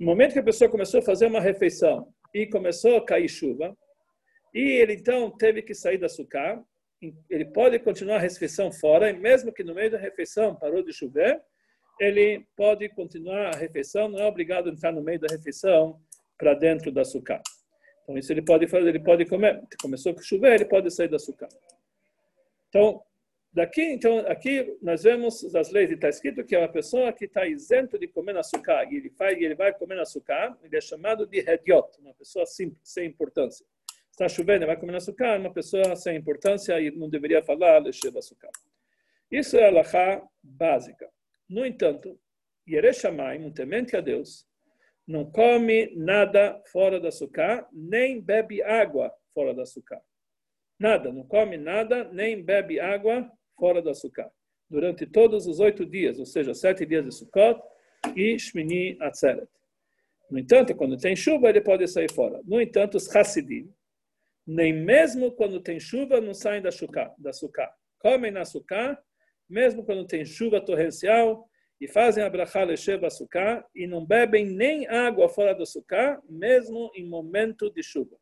No 0.00 0.06
momento 0.06 0.32
que 0.32 0.38
a 0.38 0.42
pessoa 0.42 0.70
começou 0.70 1.00
a 1.00 1.02
fazer 1.02 1.26
uma 1.26 1.40
refeição 1.40 2.08
e 2.32 2.46
começou 2.46 2.96
a 2.96 3.04
cair 3.04 3.28
chuva, 3.28 3.76
e 4.54 4.60
ele 4.60 4.94
então 4.94 5.30
teve 5.30 5.60
que 5.60 5.74
sair 5.74 5.98
da 5.98 6.06
açúcar, 6.06 6.64
ele 7.28 7.44
pode 7.44 7.78
continuar 7.80 8.16
a 8.16 8.20
refeição 8.20 8.72
fora, 8.72 9.10
e 9.10 9.12
mesmo 9.12 9.52
que 9.52 9.62
no 9.62 9.74
meio 9.74 9.90
da 9.90 9.98
refeição 9.98 10.56
parou 10.56 10.82
de 10.82 10.94
chover, 10.94 11.42
ele 12.00 12.46
pode 12.56 12.88
continuar 12.88 13.54
a 13.54 13.58
refeição, 13.58 14.08
não 14.08 14.20
é 14.20 14.26
obrigado 14.26 14.70
a 14.70 14.72
entrar 14.72 14.92
no 14.92 15.02
meio 15.02 15.20
da 15.20 15.28
refeição 15.30 16.00
para 16.44 16.54
dentro 16.54 16.92
da 16.92 17.00
açúcar. 17.00 17.40
Então 18.02 18.18
isso 18.18 18.30
ele 18.30 18.42
pode 18.42 18.66
fazer, 18.66 18.90
ele 18.90 19.00
pode 19.00 19.24
comer. 19.24 19.62
Começou 19.80 20.12
a 20.12 20.22
chover, 20.22 20.54
ele 20.54 20.66
pode 20.66 20.90
sair 20.90 21.08
da 21.08 21.16
açúcar. 21.16 21.48
Então 22.68 23.02
Daqui, 23.54 23.82
então, 23.82 24.18
aqui 24.26 24.76
nós 24.82 25.04
vemos 25.04 25.54
as 25.54 25.70
leis, 25.70 25.88
está 25.88 26.08
escrito 26.08 26.42
que 26.44 26.56
é 26.56 26.58
uma 26.58 26.72
pessoa 26.72 27.12
que 27.12 27.26
está 27.26 27.46
isento 27.46 27.96
de 27.96 28.08
comer 28.08 28.36
açúcar, 28.36 28.84
e 28.90 28.96
ele, 28.96 29.10
faz, 29.10 29.40
ele 29.40 29.54
vai 29.54 29.72
comer 29.72 29.96
açúcar, 30.00 30.58
ele 30.60 30.76
é 30.76 30.80
chamado 30.80 31.24
de 31.24 31.38
hediot, 31.38 31.86
uma 32.00 32.12
pessoa 32.14 32.44
simples, 32.46 32.80
sem 32.82 33.06
importância. 33.06 33.64
Está 34.10 34.28
chovendo, 34.28 34.66
vai 34.66 34.76
comer 34.76 34.96
açúcar, 34.96 35.38
uma 35.38 35.52
pessoa 35.52 35.94
sem 35.94 36.16
importância 36.16 36.80
e 36.80 36.90
não 36.90 37.08
deveria 37.08 37.44
falar 37.44 37.78
lexeva 37.78 38.18
açúcar. 38.18 38.50
Isso 39.30 39.56
é 39.56 39.66
a 39.66 39.68
alahá 39.68 40.20
básica. 40.42 41.08
No 41.48 41.64
entanto, 41.64 42.18
Yereshamay, 42.68 43.38
um 43.38 43.52
temente 43.52 43.96
a 43.96 44.00
Deus, 44.00 44.44
não 45.06 45.30
come 45.30 45.94
nada 45.94 46.60
fora 46.72 46.98
do 46.98 47.08
açúcar, 47.08 47.66
nem 47.72 48.20
bebe 48.20 48.62
água 48.62 49.12
fora 49.34 49.52
do 49.52 49.60
açúcar. 49.60 50.00
Nada, 50.78 51.12
não 51.12 51.24
come 51.24 51.56
nada, 51.56 52.04
nem 52.12 52.42
bebe 52.42 52.80
água 52.80 53.30
fora 53.56 53.82
do 53.82 53.90
açúcar. 53.90 54.30
durante 54.68 55.06
todos 55.06 55.46
os 55.46 55.60
oito 55.60 55.84
dias, 55.86 56.18
ou 56.18 56.26
seja, 56.26 56.54
sete 56.54 56.84
dias 56.84 57.04
de 57.04 57.12
Sukkot 57.12 57.60
e 58.16 58.36
Shmini 58.38 58.96
Atzeret. 59.00 59.48
No 60.30 60.38
entanto, 60.38 60.74
quando 60.74 60.96
tem 60.96 61.14
chuva, 61.14 61.48
ele 61.48 61.60
pode 61.60 61.86
sair 61.86 62.10
fora. 62.10 62.40
No 62.44 62.60
entanto, 62.60 62.96
os 62.96 63.14
Hassidim, 63.14 63.72
nem 64.46 64.72
mesmo 64.72 65.30
quando 65.32 65.60
tem 65.60 65.78
chuva, 65.78 66.20
não 66.20 66.34
saem 66.34 66.62
da 66.62 66.72
Sukkah. 66.72 67.14
Da 67.18 67.32
sukkah. 67.32 67.72
Comem 67.98 68.30
na 68.30 68.44
Sukkah, 68.44 68.98
mesmo 69.48 69.84
quando 69.84 70.06
tem 70.06 70.24
chuva 70.24 70.60
torrencial, 70.60 71.48
e 71.80 71.88
fazem 71.88 72.22
a 72.22 72.30
brachá 72.30 72.62
lesheva 72.62 73.10
sukkah, 73.10 73.64
e 73.74 73.86
não 73.86 74.04
bebem 74.04 74.46
nem 74.46 74.86
água 74.86 75.28
fora 75.28 75.54
do 75.54 75.66
sukkah, 75.66 76.20
mesmo 76.28 76.90
em 76.94 77.06
momento 77.06 77.70
de 77.70 77.82
chuva. 77.82 78.16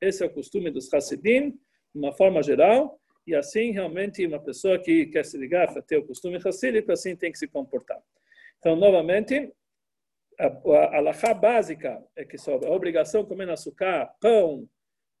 Esse 0.00 0.22
é 0.22 0.26
o 0.26 0.30
costume 0.30 0.70
dos 0.70 0.92
Hassidim, 0.92 1.50
de 1.50 1.58
uma 1.94 2.12
forma 2.12 2.42
geral, 2.42 3.00
e 3.26 3.34
assim, 3.34 3.72
realmente, 3.72 4.26
uma 4.26 4.40
pessoa 4.40 4.78
que 4.78 5.04
quer 5.06 5.24
se 5.24 5.36
ligar 5.36 5.70
para 5.70 5.82
ter 5.82 5.98
o 5.98 6.06
costume 6.06 6.36
hassídico, 6.42 6.90
assim 6.90 7.14
tem 7.14 7.30
que 7.30 7.38
se 7.38 7.46
comportar. 7.46 8.00
Então, 8.58 8.74
novamente, 8.74 9.52
a, 10.38 11.30
a, 11.30 11.34
básica 11.34 12.02
é 12.16 12.24
que 12.24 12.38
sobre 12.38 12.68
a 12.68 12.72
obrigação 12.72 13.22
de 13.22 13.28
comer 13.28 13.50
açúcar, 13.50 14.10
pão 14.20 14.66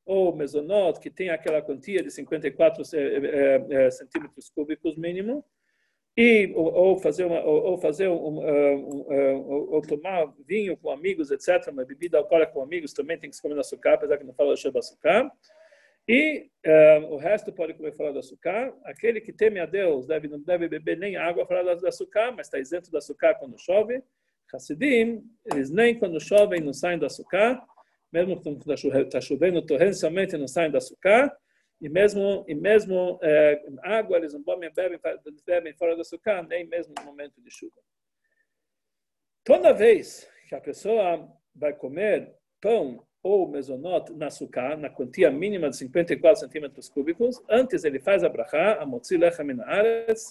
ou 0.06 0.34
mesonot, 0.34 0.98
que 1.00 1.10
tem 1.10 1.28
aquela 1.28 1.60
quantia 1.60 2.02
de 2.02 2.10
54 2.10 2.82
é, 2.94 2.98
é, 2.98 3.66
é, 3.86 3.90
centímetros 3.90 4.48
cúbicos 4.48 4.96
mínimo, 4.96 5.44
e 6.20 6.52
ou, 6.56 6.74
ou 6.74 6.98
fazer 6.98 7.24
uma, 7.26 7.40
ou, 7.44 7.62
ou 7.62 7.78
fazer 7.78 8.08
um, 8.08 8.40
um, 8.40 9.06
um, 9.08 9.36
ou 9.70 9.80
tomar 9.82 10.26
vinho 10.44 10.76
com 10.76 10.90
amigos, 10.90 11.30
etc. 11.30 11.68
Uma 11.72 11.84
bebida 11.84 12.18
alcoólica 12.18 12.50
com 12.50 12.60
amigos 12.60 12.92
também 12.92 13.16
tem 13.16 13.30
que 13.30 13.36
se 13.36 13.40
comer 13.40 13.56
açúcar, 13.56 13.94
apesar 13.94 14.18
que 14.18 14.24
não 14.24 14.34
fala 14.34 14.52
de 14.56 14.76
açúcar. 14.76 15.30
E 16.08 16.50
uh, 16.66 17.04
o 17.12 17.18
resto 17.18 17.52
pode 17.52 17.72
comer 17.74 17.92
fora 17.92 18.12
do 18.12 18.18
açúcar. 18.18 18.74
Aquele 18.82 19.20
que 19.20 19.32
teme 19.32 19.60
a 19.60 19.66
Deus 19.66 20.08
deve, 20.08 20.26
não 20.26 20.40
deve 20.40 20.68
beber 20.68 20.98
nem 20.98 21.16
água 21.16 21.46
fora 21.46 21.76
do 21.76 21.86
açúcar, 21.86 22.32
mas 22.32 22.48
está 22.48 22.58
isento 22.58 22.90
do 22.90 22.98
açúcar 22.98 23.36
quando 23.36 23.56
chove. 23.56 24.02
Hassidim, 24.52 25.22
eles 25.46 25.70
nem 25.70 25.96
quando 25.96 26.18
chovem 26.18 26.60
não 26.60 26.72
saem 26.72 26.98
do 26.98 27.06
açúcar, 27.06 27.62
mesmo 28.12 28.42
quando 28.42 28.74
está 28.74 29.20
chovendo 29.20 29.62
torrencialmente 29.62 30.36
não 30.36 30.48
saem 30.48 30.70
do 30.70 30.78
açúcar, 30.78 31.32
e 31.80 31.88
mesmo, 31.88 32.44
e 32.48 32.54
mesmo 32.54 33.18
é, 33.22 33.62
água 33.82 34.16
eles 34.16 34.32
não 34.32 34.42
bebem, 34.42 34.70
bebem, 34.74 35.00
bebem 35.46 35.74
fora 35.74 35.94
do 35.94 36.02
açúcar, 36.02 36.42
nem 36.42 36.66
mesmo 36.66 36.92
no 36.98 37.04
momento 37.04 37.40
de 37.40 37.50
chuva. 37.50 37.80
Toda 39.44 39.72
vez 39.72 40.28
que 40.48 40.54
a 40.54 40.60
pessoa 40.60 41.28
vai 41.54 41.72
comer 41.72 42.34
pão 42.60 43.06
ou 43.22 43.48
mesonot 43.48 44.12
na 44.12 44.26
açúcar, 44.26 44.76
na 44.76 44.90
quantia 44.90 45.30
mínima 45.30 45.70
de 45.70 45.76
54 45.76 46.40
centímetros 46.40 46.88
cúbicos, 46.88 47.42
antes 47.48 47.84
ele 47.84 47.98
faz 48.00 48.24
a 48.24 48.28
brachá, 48.28 48.80
a 48.80 48.86
motzi 48.86 49.16
lechem 49.16 49.46
min 49.46 49.58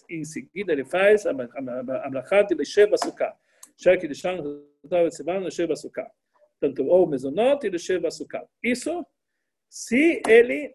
e 0.09 0.15
em 0.15 0.23
seguida 0.23 0.71
ele 0.71 0.85
faz 0.85 1.25
a 1.25 1.33
brachá 1.33 2.41
de 2.43 2.55
leshev 2.55 2.93
açúcar. 2.93 3.35
Shek 3.77 4.07
de 4.07 4.15
shan 4.15 4.41
leshev 4.83 5.71
açúcar. 5.71 6.09
Tanto 6.59 6.85
ou 6.85 7.07
mesonot 7.07 7.65
e 7.65 7.69
leshev 7.69 8.05
açúcar. 8.05 8.45
Isso 8.63 9.05
se 9.69 10.21
ele 10.27 10.73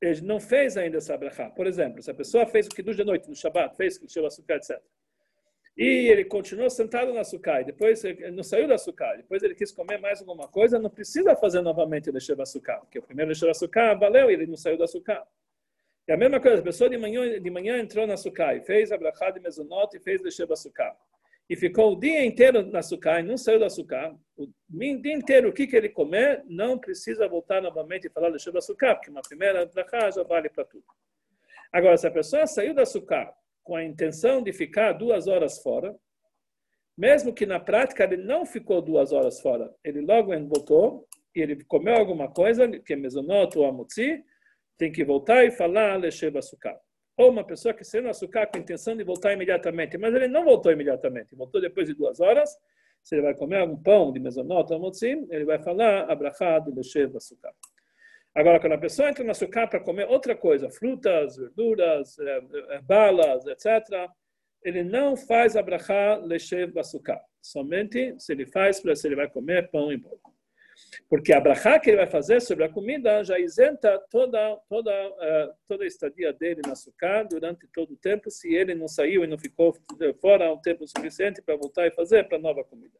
ele 0.00 0.20
não 0.22 0.38
fez 0.38 0.76
ainda 0.76 0.98
essa 0.98 1.16
brachá. 1.16 1.50
Por 1.50 1.66
exemplo, 1.66 2.02
se 2.02 2.10
a 2.10 2.14
pessoa 2.14 2.46
fez 2.46 2.66
o 2.66 2.70
kiddush 2.70 2.96
de 2.96 3.04
noite, 3.04 3.28
no 3.28 3.34
Shabbat, 3.34 3.76
fez 3.76 4.00
o 4.16 4.26
açúcar, 4.26 4.56
etc. 4.56 4.80
E 5.76 6.08
ele 6.08 6.24
continuou 6.24 6.68
sentado 6.68 7.12
no 7.12 7.20
açúcar, 7.20 7.62
depois 7.64 8.02
ele 8.02 8.32
não 8.32 8.42
saiu 8.42 8.66
do 8.66 8.74
açúcar, 8.74 9.16
depois 9.16 9.44
ele 9.44 9.54
quis 9.54 9.70
comer 9.70 9.98
mais 9.98 10.20
alguma 10.20 10.48
coisa, 10.48 10.76
não 10.76 10.90
precisa 10.90 11.36
fazer 11.36 11.60
novamente 11.60 12.10
o 12.10 12.42
açúcar, 12.42 12.80
porque 12.80 12.98
o 12.98 13.02
primeiro 13.02 13.30
açúcar 13.48 13.94
valeu 13.94 14.28
e 14.28 14.34
ele 14.34 14.46
não 14.46 14.56
saiu 14.56 14.76
do 14.76 14.82
açúcar. 14.82 15.24
É 16.08 16.14
a 16.14 16.16
mesma 16.16 16.40
coisa, 16.40 16.58
a 16.58 16.64
pessoa 16.64 16.90
de 16.90 16.98
manhã, 16.98 17.40
de 17.40 17.50
manhã 17.50 17.78
entrou 17.78 18.06
no 18.08 18.12
açúcar 18.12 18.56
e 18.56 18.60
fez 18.60 18.90
a 18.90 18.96
brachá 18.96 19.30
de 19.30 19.38
mesonot 19.38 19.96
e 19.96 20.00
fez 20.00 20.20
lecheva 20.20 20.54
açúcar. 20.54 20.96
E 21.48 21.56
ficou 21.56 21.92
o 21.92 21.98
dia 21.98 22.24
inteiro 22.24 22.62
no 22.62 22.76
açúcar 22.76 23.20
e 23.20 23.22
não 23.22 23.38
saiu 23.38 23.58
do 23.58 23.64
açúcar. 23.64 24.14
O 24.36 24.46
dia 24.78 25.14
inteiro, 25.14 25.48
o 25.48 25.52
que, 25.52 25.66
que 25.66 25.76
ele 25.76 25.88
comer, 25.88 26.44
não 26.46 26.78
precisa 26.78 27.26
voltar 27.26 27.62
novamente 27.62 28.06
e 28.06 28.10
falar 28.10 28.28
lecheva 28.28 28.58
açúcar, 28.58 28.96
porque 28.96 29.10
uma 29.10 29.22
primeira 29.22 29.64
brachá 29.64 30.10
já 30.10 30.22
vale 30.22 30.50
para 30.50 30.64
tudo. 30.64 30.84
Agora, 31.72 31.96
se 31.96 32.06
a 32.06 32.10
pessoa 32.10 32.46
saiu 32.46 32.74
do 32.74 32.80
açúcar 32.80 33.32
com 33.62 33.76
a 33.76 33.84
intenção 33.84 34.42
de 34.42 34.52
ficar 34.52 34.92
duas 34.92 35.26
horas 35.26 35.62
fora, 35.62 35.96
mesmo 36.96 37.32
que 37.32 37.46
na 37.46 37.60
prática 37.60 38.04
ele 38.04 38.16
não 38.16 38.44
ficou 38.44 38.82
duas 38.82 39.12
horas 39.12 39.40
fora, 39.40 39.72
ele 39.84 40.00
logo 40.00 40.32
voltou 40.48 41.06
e 41.34 41.40
ele 41.40 41.64
comeu 41.64 41.94
alguma 41.94 42.28
coisa, 42.30 42.68
que 42.68 42.92
é 42.92 42.96
mesonoto 42.96 43.60
ou 43.60 43.66
amutzi, 43.66 44.24
tem 44.76 44.90
que 44.90 45.04
voltar 45.04 45.44
e 45.44 45.50
falar 45.50 45.96
lecheva 45.96 46.40
açúcar. 46.40 46.76
Ou 47.18 47.30
uma 47.30 47.44
pessoa 47.44 47.74
que 47.74 47.82
saiu 47.82 48.04
no 48.04 48.10
açúcar 48.10 48.46
com 48.46 48.56
a 48.56 48.60
intenção 48.60 48.96
de 48.96 49.02
voltar 49.02 49.32
imediatamente, 49.32 49.98
mas 49.98 50.14
ele 50.14 50.28
não 50.28 50.44
voltou 50.44 50.70
imediatamente, 50.70 51.34
voltou 51.34 51.60
depois 51.60 51.88
de 51.88 51.94
duas 51.94 52.20
horas, 52.20 52.56
se 53.02 53.16
ele 53.16 53.22
vai 53.22 53.34
comer 53.34 53.62
um 53.64 53.76
pão 53.76 54.12
de 54.12 54.20
mesonoto 54.20 54.72
ou 54.72 54.78
amutzi, 54.78 55.26
ele 55.28 55.44
vai 55.44 55.58
falar 55.58 56.08
abrahado 56.10 56.72
lecheva 56.72 57.18
açúcar. 57.18 57.52
Agora, 58.34 58.60
quando 58.60 58.74
a 58.74 58.78
pessoa 58.78 59.08
entra 59.08 59.24
no 59.24 59.32
açúcar 59.32 59.66
para 59.66 59.80
comer 59.80 60.06
outra 60.08 60.36
coisa, 60.36 60.70
frutas, 60.70 61.36
verduras, 61.36 62.16
é, 62.20 62.40
é, 62.76 62.80
balas, 62.82 63.44
etc., 63.46 64.08
ele 64.62 64.84
não 64.84 65.16
faz 65.16 65.56
a 65.56 65.62
brachá 65.62 66.16
lechev 66.18 66.78
açúcar. 66.78 67.20
Somente 67.42 68.14
se 68.18 68.32
ele 68.32 68.46
faz, 68.46 68.76
se 68.76 69.08
ele 69.08 69.16
vai 69.16 69.28
comer 69.28 69.70
pão 69.70 69.92
e 69.92 69.96
bolo. 69.96 70.20
Porque 71.08 71.32
a 71.32 71.40
brachá 71.40 71.78
que 71.78 71.90
ele 71.90 71.96
vai 71.96 72.06
fazer 72.06 72.40
sobre 72.40 72.64
a 72.64 72.68
comida 72.68 73.22
já 73.24 73.38
isenta 73.38 73.98
toda, 74.10 74.56
toda, 74.68 74.90
uh, 74.90 75.54
toda 75.66 75.84
a 75.84 75.86
estadia 75.86 76.32
dele 76.32 76.60
no 76.64 76.72
açúcar 76.72 77.24
durante 77.24 77.66
todo 77.68 77.92
o 77.92 77.96
tempo, 77.96 78.30
se 78.30 78.54
ele 78.54 78.74
não 78.74 78.88
saiu 78.88 79.24
e 79.24 79.26
não 79.26 79.38
ficou 79.38 79.76
fora 80.20 80.52
um 80.52 80.60
tempo 80.60 80.86
suficiente 80.86 81.42
para 81.42 81.56
voltar 81.56 81.86
e 81.86 81.90
fazer 81.90 82.28
para 82.28 82.38
nova 82.38 82.64
comida. 82.64 82.98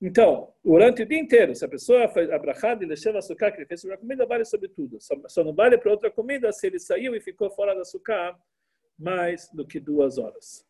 Então, 0.00 0.52
durante 0.64 1.02
o 1.02 1.06
dia 1.06 1.18
inteiro, 1.18 1.54
se 1.54 1.64
a 1.64 1.68
pessoa 1.68 2.08
faz 2.08 2.30
a 2.30 2.38
brachada 2.38 2.84
e 2.84 2.88
deixou 2.88 3.16
açúcar 3.16 3.52
que 3.52 3.58
ele 3.58 3.66
fez 3.66 3.80
sobre 3.80 3.94
a 3.94 3.98
comida, 3.98 4.26
vale 4.26 4.44
sobre 4.44 4.68
tudo. 4.68 5.00
Só, 5.00 5.14
só 5.28 5.44
não 5.44 5.54
vale 5.54 5.78
para 5.78 5.92
outra 5.92 6.10
comida 6.10 6.52
se 6.52 6.66
ele 6.66 6.78
saiu 6.78 7.14
e 7.14 7.20
ficou 7.20 7.50
fora 7.50 7.74
do 7.74 7.80
açúcar 7.82 8.36
mais 8.98 9.48
do 9.52 9.66
que 9.66 9.78
duas 9.78 10.18
horas. 10.18 10.66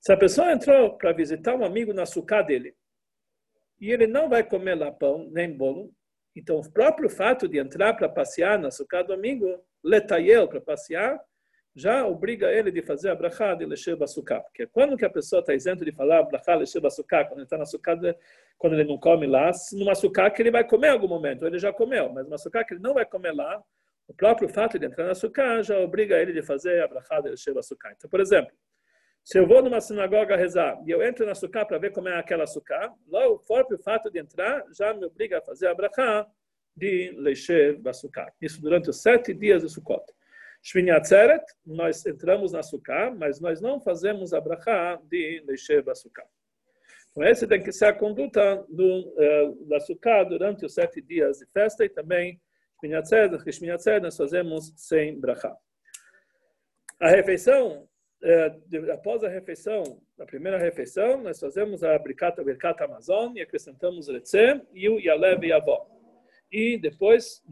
Se 0.00 0.12
a 0.12 0.16
pessoa 0.16 0.52
entrou 0.52 0.96
para 0.96 1.12
visitar 1.12 1.54
um 1.54 1.64
amigo 1.64 1.92
no 1.92 2.02
açúcar 2.02 2.42
dele, 2.42 2.74
e 3.80 3.90
ele 3.90 4.06
não 4.06 4.28
vai 4.28 4.42
comer 4.42 4.74
lá 4.74 4.90
pão 4.90 5.28
nem 5.30 5.50
bolo, 5.50 5.92
então 6.34 6.58
o 6.58 6.72
próprio 6.72 7.10
fato 7.10 7.48
de 7.48 7.58
entrar 7.58 7.94
para 7.94 8.08
passear 8.08 8.58
no 8.58 8.68
açúcar 8.68 9.02
do 9.02 9.12
amigo, 9.12 9.46
letaiel 9.82 10.48
para 10.48 10.60
passear, 10.60 11.20
já 11.74 12.04
obriga 12.06 12.50
ele 12.50 12.72
de 12.72 12.82
fazer 12.82 13.08
a 13.08 13.14
brachá 13.14 13.54
de 13.54 13.64
Leshev 13.64 14.02
Açúcar. 14.02 14.40
Porque 14.40 14.66
quando 14.66 14.96
que 14.96 15.04
a 15.04 15.10
pessoa 15.10 15.40
está 15.40 15.54
isento 15.54 15.84
de 15.84 15.92
falar 15.92 16.22
brachá 16.24 16.56
Leshev 16.56 16.84
Açúcar, 16.84 17.26
quando 17.26 17.38
ele 17.38 17.44
está 17.44 17.56
no 17.56 17.62
açúcar, 17.62 18.16
quando 18.56 18.74
ele 18.74 18.84
não 18.84 18.98
come 18.98 19.26
lá, 19.26 19.50
no 19.72 19.88
açúcar 19.88 20.30
que 20.30 20.42
ele 20.42 20.50
vai 20.50 20.64
comer 20.64 20.88
em 20.88 20.90
algum 20.90 21.08
momento, 21.08 21.46
ele 21.46 21.58
já 21.58 21.72
comeu, 21.72 22.12
mas 22.12 22.26
no 22.26 22.34
açúcar 22.34 22.64
que 22.64 22.74
ele 22.74 22.82
não 22.82 22.94
vai 22.94 23.06
comer 23.06 23.32
lá, 23.32 23.62
o 24.08 24.14
próprio 24.14 24.48
fato 24.48 24.78
de 24.78 24.86
entrar 24.86 25.04
no 25.04 25.12
açúcar 25.12 25.62
já 25.62 25.78
obriga 25.78 26.18
ele 26.18 26.32
de 26.32 26.42
fazer 26.42 26.82
a 26.82 26.88
brachá 26.88 27.20
de 27.20 27.30
Leshev 27.30 27.58
Açúcar. 27.58 27.92
Então, 27.96 28.10
por 28.10 28.20
exemplo, 28.20 28.52
se 29.28 29.38
eu 29.38 29.46
vou 29.46 29.62
numa 29.62 29.78
sinagoga 29.78 30.34
rezar 30.36 30.82
e 30.86 30.90
eu 30.90 31.02
entro 31.02 31.26
no 31.26 31.32
açúcar 31.32 31.66
para 31.66 31.76
ver 31.76 31.92
como 31.92 32.08
é 32.08 32.18
aquela 32.18 32.44
açúcar, 32.44 32.90
logo 33.06 33.34
o 33.34 33.38
próprio 33.38 33.78
fato 33.78 34.10
de 34.10 34.18
entrar 34.18 34.64
já 34.72 34.94
me 34.94 35.04
obriga 35.04 35.36
a 35.36 35.42
fazer 35.42 35.66
a 35.66 35.74
brachá 35.74 36.26
de 36.74 37.10
Leshev 37.14 37.86
Açúcar. 37.86 38.32
Isso 38.40 38.58
durante 38.58 38.88
os 38.88 39.02
sete 39.02 39.34
dias 39.34 39.60
de 39.60 39.68
Sukkot. 39.68 40.02
Shmini 40.62 40.92
Atzeret, 40.92 41.44
nós 41.66 42.06
entramos 42.06 42.52
na 42.52 42.62
Sukkah, 42.62 43.10
mas 43.10 43.38
nós 43.38 43.60
não 43.60 43.78
fazemos 43.78 44.32
a 44.32 44.40
brachá 44.40 44.98
de 45.10 45.44
Leishev 45.46 45.94
Sukkah. 45.94 46.26
Então, 47.10 47.22
essa 47.22 47.46
tem 47.46 47.62
que 47.62 47.70
ser 47.70 47.84
a 47.84 47.92
conduta 47.92 48.64
do, 48.66 49.08
uh, 49.10 49.66
da 49.66 49.78
Sukkah 49.78 50.24
durante 50.24 50.64
os 50.64 50.72
sete 50.72 51.02
dias 51.02 51.40
de 51.40 51.46
festa 51.52 51.84
e 51.84 51.90
também 51.90 52.40
Shmini 52.80 52.94
Atzeret, 52.94 54.00
nós 54.00 54.16
fazemos 54.16 54.72
sem 54.74 55.20
brachá. 55.20 55.54
A 56.98 57.10
refeição, 57.10 57.87
após 58.92 59.22
a 59.22 59.28
refeição, 59.28 60.00
a 60.18 60.26
primeira 60.26 60.58
refeição, 60.58 61.22
nós 61.22 61.38
fazemos 61.38 61.84
a 61.84 61.96
Bricata 61.98 62.42
Birkat 62.42 62.82
Amazon 62.82 63.36
e 63.36 63.40
acrescentamos 63.40 64.08
o 64.08 64.12
Retzem 64.12 64.62
e 64.72 64.88
o 64.88 64.98
Yalev 64.98 65.44
e 65.44 65.52
Avó. 65.52 65.86
E 66.50 66.78
depois, 66.78 67.42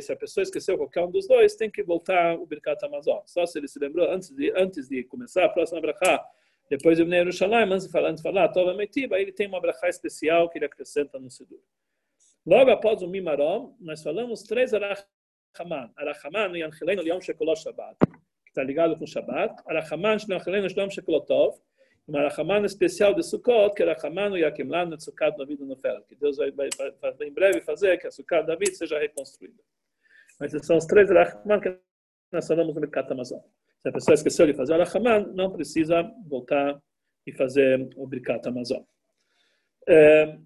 se 0.00 0.12
a 0.12 0.16
pessoa 0.16 0.42
esqueceu 0.42 0.78
qualquer 0.78 1.02
um 1.02 1.10
dos 1.10 1.26
dois, 1.26 1.56
tem 1.56 1.68
que 1.68 1.82
voltar 1.82 2.34
o 2.34 2.46
Birkat 2.46 2.82
Amazon. 2.84 3.20
Só 3.26 3.44
se 3.44 3.58
ele 3.58 3.66
se 3.66 3.78
lembrou 3.78 4.08
antes 4.08 4.30
de, 4.30 4.52
antes 4.56 4.88
de 4.88 5.02
começar 5.04 5.44
a 5.44 5.48
próxima 5.48 5.80
brachá, 5.80 6.24
depois 6.70 6.96
de 6.96 7.04
Bnei 7.04 7.18
Yerushalayim, 7.18 7.72
antes 7.72 7.92
antes 7.92 8.22
de 8.22 8.22
falar 8.22 8.52
ele 9.18 9.32
tem 9.32 9.48
uma 9.48 9.60
brachá 9.60 9.88
especial 9.88 10.48
que 10.48 10.58
ele 10.58 10.66
acrescenta 10.66 11.18
no 11.18 11.28
Sidur. 11.28 11.60
Logo 12.46 12.70
após 12.70 13.02
o 13.02 13.08
Mimarom, 13.08 13.74
nós 13.80 14.02
falamos 14.02 14.44
três 14.44 14.72
Arachaman. 14.72 15.90
Arachaman, 15.96 16.56
Yanchilenu 16.56 17.02
Yom 17.02 17.20
Shekolot 17.20 17.60
Shabbat, 17.60 17.96
que 18.50 18.60
está 18.60 18.64
ligado 18.64 18.96
com 18.98 19.06
Shabbat. 19.06 19.62
Arachaman, 19.66 20.16
Yanchilenu 20.28 20.66
Yom 20.76 20.90
Shekolot 20.90 21.26
Tov, 21.26 21.58
uma 22.06 22.22
Rahamana 22.28 22.66
especial 22.66 23.14
de 23.14 23.22
Sukkot, 23.22 23.74
que 23.74 23.82
era 23.82 23.94
Rahamano 23.94 24.36
Yakim 24.36 24.64
Lano 24.64 24.96
David 25.38 25.62
no 25.62 25.76
Fel, 25.76 26.02
que 26.02 26.16
Deus 26.16 26.36
vai, 26.36 26.50
vai, 26.50 26.68
vai, 27.00 27.14
em 27.28 27.32
breve 27.32 27.60
fazer 27.60 27.98
que 27.98 28.06
a 28.06 28.10
Sukkot 28.10 28.44
David 28.44 28.74
seja 28.74 28.98
reconstruída. 28.98 29.62
Mas 30.38 30.52
são 30.66 30.76
os 30.76 30.86
três 30.86 31.08
Rahamana 31.08 31.60
que 31.60 31.78
nós 32.32 32.46
falamos 32.46 32.74
no 32.74 32.80
Mercat 32.80 33.10
Amazon. 33.12 33.40
Se 33.80 33.88
a 33.88 33.92
pessoa 33.92 34.14
esqueceu 34.14 34.46
de 34.46 34.54
fazer 34.54 34.78
o 34.78 34.96
Haman, 34.96 35.32
não 35.32 35.50
precisa 35.52 36.02
voltar 36.26 36.82
e 37.26 37.32
fazer 37.32 37.88
o 37.96 38.06
Birkat 38.06 38.46
Amazon. 38.46 38.82
É, 39.88 40.38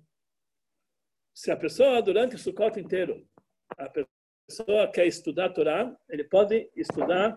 se 1.35 1.51
a 1.51 1.57
pessoa, 1.57 2.01
durante 2.01 2.37
o 2.37 2.39
Sukkot 2.39 2.79
inteiro, 2.79 3.27
a 3.77 3.91
pessoa 4.47 4.87
quer 4.89 5.07
estudar 5.07 5.47
a 5.47 5.53
Torá, 5.53 5.97
ele 6.09 6.25
pode 6.25 6.71
estudar, 6.77 7.37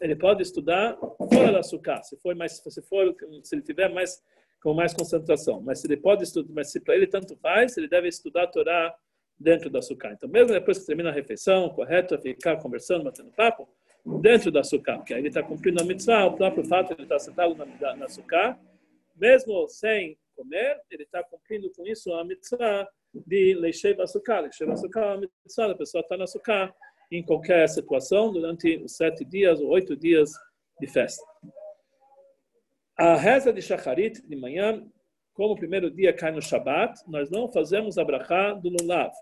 ele 0.00 0.16
pode 0.16 0.42
estudar 0.42 0.96
fora 1.32 1.52
da 1.52 1.62
Sukkah, 1.62 2.02
se 2.02 2.16
for 2.16 2.34
mais, 2.34 2.52
se 2.52 2.82
for, 2.82 3.14
se 3.42 3.54
ele 3.54 3.62
tiver 3.62 3.88
mais 3.88 4.22
com 4.62 4.74
mais 4.74 4.92
concentração. 4.92 5.60
Mas 5.60 5.80
se 5.80 5.86
ele 5.86 5.96
pode 5.96 6.24
estudar, 6.24 6.52
mas 6.52 6.72
se 6.72 6.80
para 6.80 6.96
ele 6.96 7.06
tanto 7.06 7.36
faz, 7.36 7.76
ele 7.76 7.88
deve 7.88 8.08
estudar 8.08 8.44
a 8.44 8.46
Torá 8.46 8.94
dentro 9.38 9.70
da 9.70 9.80
Sukkah. 9.82 10.12
Então, 10.12 10.28
mesmo 10.28 10.52
depois 10.52 10.78
que 10.78 10.86
termina 10.86 11.10
a 11.10 11.12
refeição, 11.12 11.68
correto 11.70 12.14
é 12.14 12.18
ficar 12.18 12.56
conversando, 12.56 13.04
batendo 13.04 13.30
papo, 13.30 13.68
dentro 14.20 14.50
da 14.50 14.62
Sukkah, 14.62 14.98
porque 14.98 15.14
aí 15.14 15.20
ele 15.20 15.28
está 15.28 15.42
cumprindo 15.42 15.80
a 15.80 15.84
mitzvah, 15.84 16.26
o 16.26 16.36
próprio 16.36 16.64
fato 16.64 16.88
de 16.88 16.94
ele 16.94 17.02
estar 17.02 17.16
tá 17.16 17.18
sentado 17.18 17.54
na, 17.54 17.96
na 17.96 18.58
mesmo 19.16 19.66
sem 19.68 20.16
comer, 20.34 20.80
ele 20.90 21.02
está 21.02 21.22
cumprindo 21.24 21.70
com 21.70 21.86
isso 21.86 22.12
a 22.12 22.24
mitzvah 22.24 22.88
de 23.14 23.54
Leishei 23.54 23.94
Basukah. 23.94 24.40
Leishei 24.40 24.66
Basukah 24.66 25.00
é 25.00 25.14
a 25.14 25.16
mitzvah, 25.16 25.70
a 25.70 25.74
pessoa 25.74 26.02
está 26.02 26.16
na 26.16 26.26
Sukkah 26.26 26.72
em 27.10 27.22
qualquer 27.22 27.68
situação 27.68 28.32
durante 28.32 28.76
os 28.78 28.96
sete 28.96 29.24
dias 29.24 29.60
ou 29.60 29.68
oito 29.68 29.96
dias 29.96 30.30
de 30.80 30.86
festa. 30.86 31.24
A 32.98 33.14
reza 33.14 33.52
de 33.52 33.60
Shacharit 33.60 34.26
de 34.26 34.36
manhã, 34.36 34.82
como 35.34 35.52
o 35.52 35.56
primeiro 35.56 35.90
dia 35.90 36.12
cai 36.12 36.32
no 36.32 36.40
Shabat, 36.40 36.98
nós 37.06 37.30
não 37.30 37.48
fazemos 37.48 37.98
a 37.98 38.04
brachá 38.04 38.54
do 38.54 38.70
Lulav. 38.70 39.12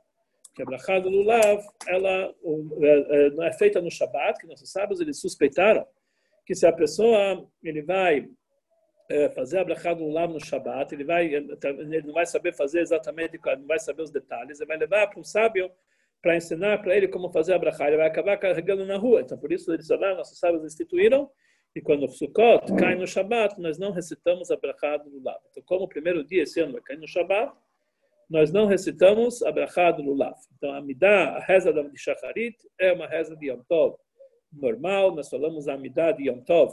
Que 0.54 0.62
a 0.62 0.64
brachá 0.64 1.00
do 1.00 1.08
Lulav, 1.08 1.60
ela 1.88 2.32
é, 2.80 3.30
não 3.30 3.42
é 3.42 3.52
feita 3.52 3.80
no 3.80 3.90
Shabat, 3.90 4.38
que 4.38 4.46
nossos 4.46 4.70
sábios 4.70 5.00
eles 5.00 5.20
suspeitaram 5.20 5.84
que 6.46 6.54
se 6.54 6.66
a 6.66 6.72
pessoa 6.72 7.48
ele 7.62 7.82
vai 7.82 8.28
é, 9.10 9.28
fazer 9.30 9.58
a 9.58 9.64
brachá 9.64 9.92
do 9.92 10.04
Lulav 10.04 10.32
no 10.32 10.40
Shabat, 10.40 10.94
ele 10.94 11.04
vai 11.04 11.26
ele 11.34 12.02
não 12.02 12.14
vai 12.14 12.26
saber 12.26 12.54
fazer 12.54 12.80
exatamente, 12.80 13.40
não 13.58 13.66
vai 13.66 13.78
saber 13.78 14.02
os 14.02 14.10
detalhes, 14.10 14.60
ele 14.60 14.68
vai 14.68 14.76
levar 14.76 15.08
para 15.08 15.20
um 15.20 15.24
sábio 15.24 15.70
para 16.24 16.36
ensinar 16.36 16.78
para 16.78 16.96
ele 16.96 17.06
como 17.06 17.30
fazer 17.30 17.52
a 17.52 17.58
brachá, 17.58 17.86
ele 17.86 17.98
vai 17.98 18.06
acabar 18.06 18.38
carregando 18.38 18.86
na 18.86 18.96
rua. 18.96 19.20
Então, 19.20 19.36
por 19.36 19.52
isso, 19.52 19.70
eles 19.70 19.86
falaram, 19.86 20.16
nossos 20.16 20.38
sábios 20.38 20.64
instituíram 20.64 21.30
e 21.76 21.82
quando 21.82 22.04
o 22.04 22.08
Sukkot 22.08 22.74
cai 22.78 22.94
no 22.94 23.06
Shabat, 23.06 23.60
nós 23.60 23.78
não 23.78 23.92
recitamos 23.92 24.50
a 24.50 24.56
Brachá 24.56 24.96
do 24.96 25.10
Lulav. 25.10 25.38
Então, 25.50 25.62
como 25.66 25.84
o 25.84 25.88
primeiro 25.88 26.24
dia 26.24 26.44
esse 26.44 26.60
ano 26.60 26.72
vai 26.72 26.80
cair 26.80 26.98
no 26.98 27.06
Shabat, 27.06 27.54
nós 28.30 28.50
não 28.50 28.64
recitamos 28.64 29.42
a 29.42 29.52
Brachá 29.52 29.90
do 29.90 30.02
Lulav. 30.02 30.34
Então, 30.56 30.72
a 30.72 30.80
Midah, 30.80 31.36
a 31.36 31.40
reza 31.40 31.70
de 31.74 31.98
Shacharit, 31.98 32.56
é 32.78 32.90
uma 32.90 33.06
reza 33.06 33.36
de 33.36 33.50
Yom 33.50 33.60
Tov 33.68 33.96
normal. 34.50 35.14
Nós 35.14 35.28
falamos 35.28 35.68
a 35.68 35.76
Midah 35.76 36.12
de 36.12 36.30
Yom 36.30 36.40
Tov, 36.40 36.72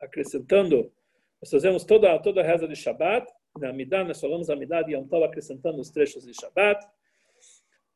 acrescentando, 0.00 0.92
nós 1.40 1.50
fazemos 1.52 1.84
toda, 1.84 2.18
toda 2.18 2.40
a 2.40 2.44
reza 2.44 2.66
de 2.66 2.74
Shabat. 2.74 3.30
Na 3.60 3.72
Midah, 3.72 4.02
nós 4.02 4.20
falamos 4.20 4.50
a 4.50 4.56
Midah 4.56 4.82
de 4.82 4.94
Yom 4.94 5.06
Tov, 5.06 5.22
acrescentando 5.24 5.78
os 5.78 5.90
trechos 5.90 6.24
de 6.24 6.32
Shabat. 6.34 6.84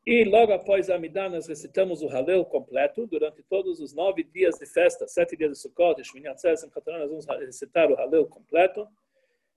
E 0.05 0.25
logo 0.25 0.51
após 0.51 0.89
a 0.89 0.95
Amidah, 0.95 1.29
nós 1.29 1.47
recitamos 1.47 2.01
o 2.01 2.09
Halel 2.09 2.43
completo. 2.43 3.07
Durante 3.07 3.41
todos 3.43 3.79
os 3.79 3.93
nove 3.93 4.23
dias 4.23 4.55
de 4.57 4.65
festa, 4.65 5.07
sete 5.07 5.37
dias 5.37 5.51
de 5.51 5.57
Sukkot, 5.57 6.03
Shmini 6.03 6.27
Atzeres, 6.27 6.61
nós 6.61 7.09
vamos 7.09 7.25
recitar 7.25 7.89
o 7.89 7.95
Halel 7.95 8.27
completo. 8.27 8.85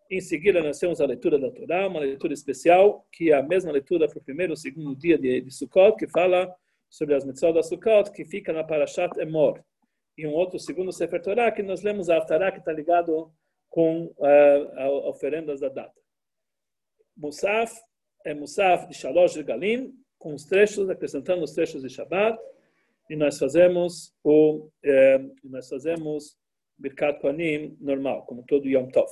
Em 0.09 0.21
seguida, 0.21 0.63
nós 0.63 0.79
temos 0.79 1.01
a 1.01 1.07
leitura 1.07 1.37
da 1.37 1.51
Torá, 1.51 1.89
uma 1.89 1.99
leitura 1.99 2.33
especial, 2.33 3.05
que 3.11 3.33
é 3.33 3.35
a 3.35 3.43
mesma 3.43 3.73
leitura 3.73 4.07
para 4.07 4.19
o 4.19 4.23
primeiro 4.23 4.53
e 4.53 4.57
segundo 4.57 4.95
dia 4.95 5.19
de, 5.19 5.41
de 5.41 5.51
Sukkot, 5.51 5.97
que 5.97 6.07
fala 6.07 6.55
sobre 6.89 7.17
as 7.17 7.25
mitzvot 7.25 7.53
da 7.53 7.65
Sukkot, 7.65 8.13
que 8.13 8.25
fica 8.25 8.53
na 8.53 8.63
Parashat 8.63 9.19
Emor. 9.19 9.61
E 10.17 10.29
um 10.29 10.33
outro 10.33 10.61
segundo 10.61 10.93
Sefer 10.93 11.21
Torá, 11.21 11.51
que 11.51 11.63
nós 11.63 11.83
lemos 11.83 12.09
a 12.09 12.19
Aftará, 12.19 12.53
que 12.53 12.61
está 12.61 12.73
ligado 12.73 13.33
com 13.69 14.15
uh, 14.17 15.09
oferendas 15.09 15.59
da 15.59 15.69
data. 15.69 16.01
Musaf 17.17 17.75
é 18.25 18.33
Musaf 18.33 18.87
de 18.87 18.95
Shalosh 18.95 19.35
de 19.35 19.43
Galim, 19.43 19.93
com 20.19 20.35
os 20.35 20.45
trechos, 20.45 20.89
acrescentando 20.89 21.45
os 21.45 21.53
trechos 21.53 21.83
de 21.83 21.89
Shabbat, 21.89 22.39
e 23.09 23.17
nós 23.17 23.39
fazemos 23.39 24.15
o 24.25 24.69
eh, 24.83 25.21
nós 25.45 25.69
fazemos 25.69 26.37
Birkat 26.79 27.21
Kohanim 27.21 27.77
normal, 27.81 28.25
como 28.27 28.43
todo 28.45 28.69
Yom 28.69 28.89
Tov. 28.89 29.11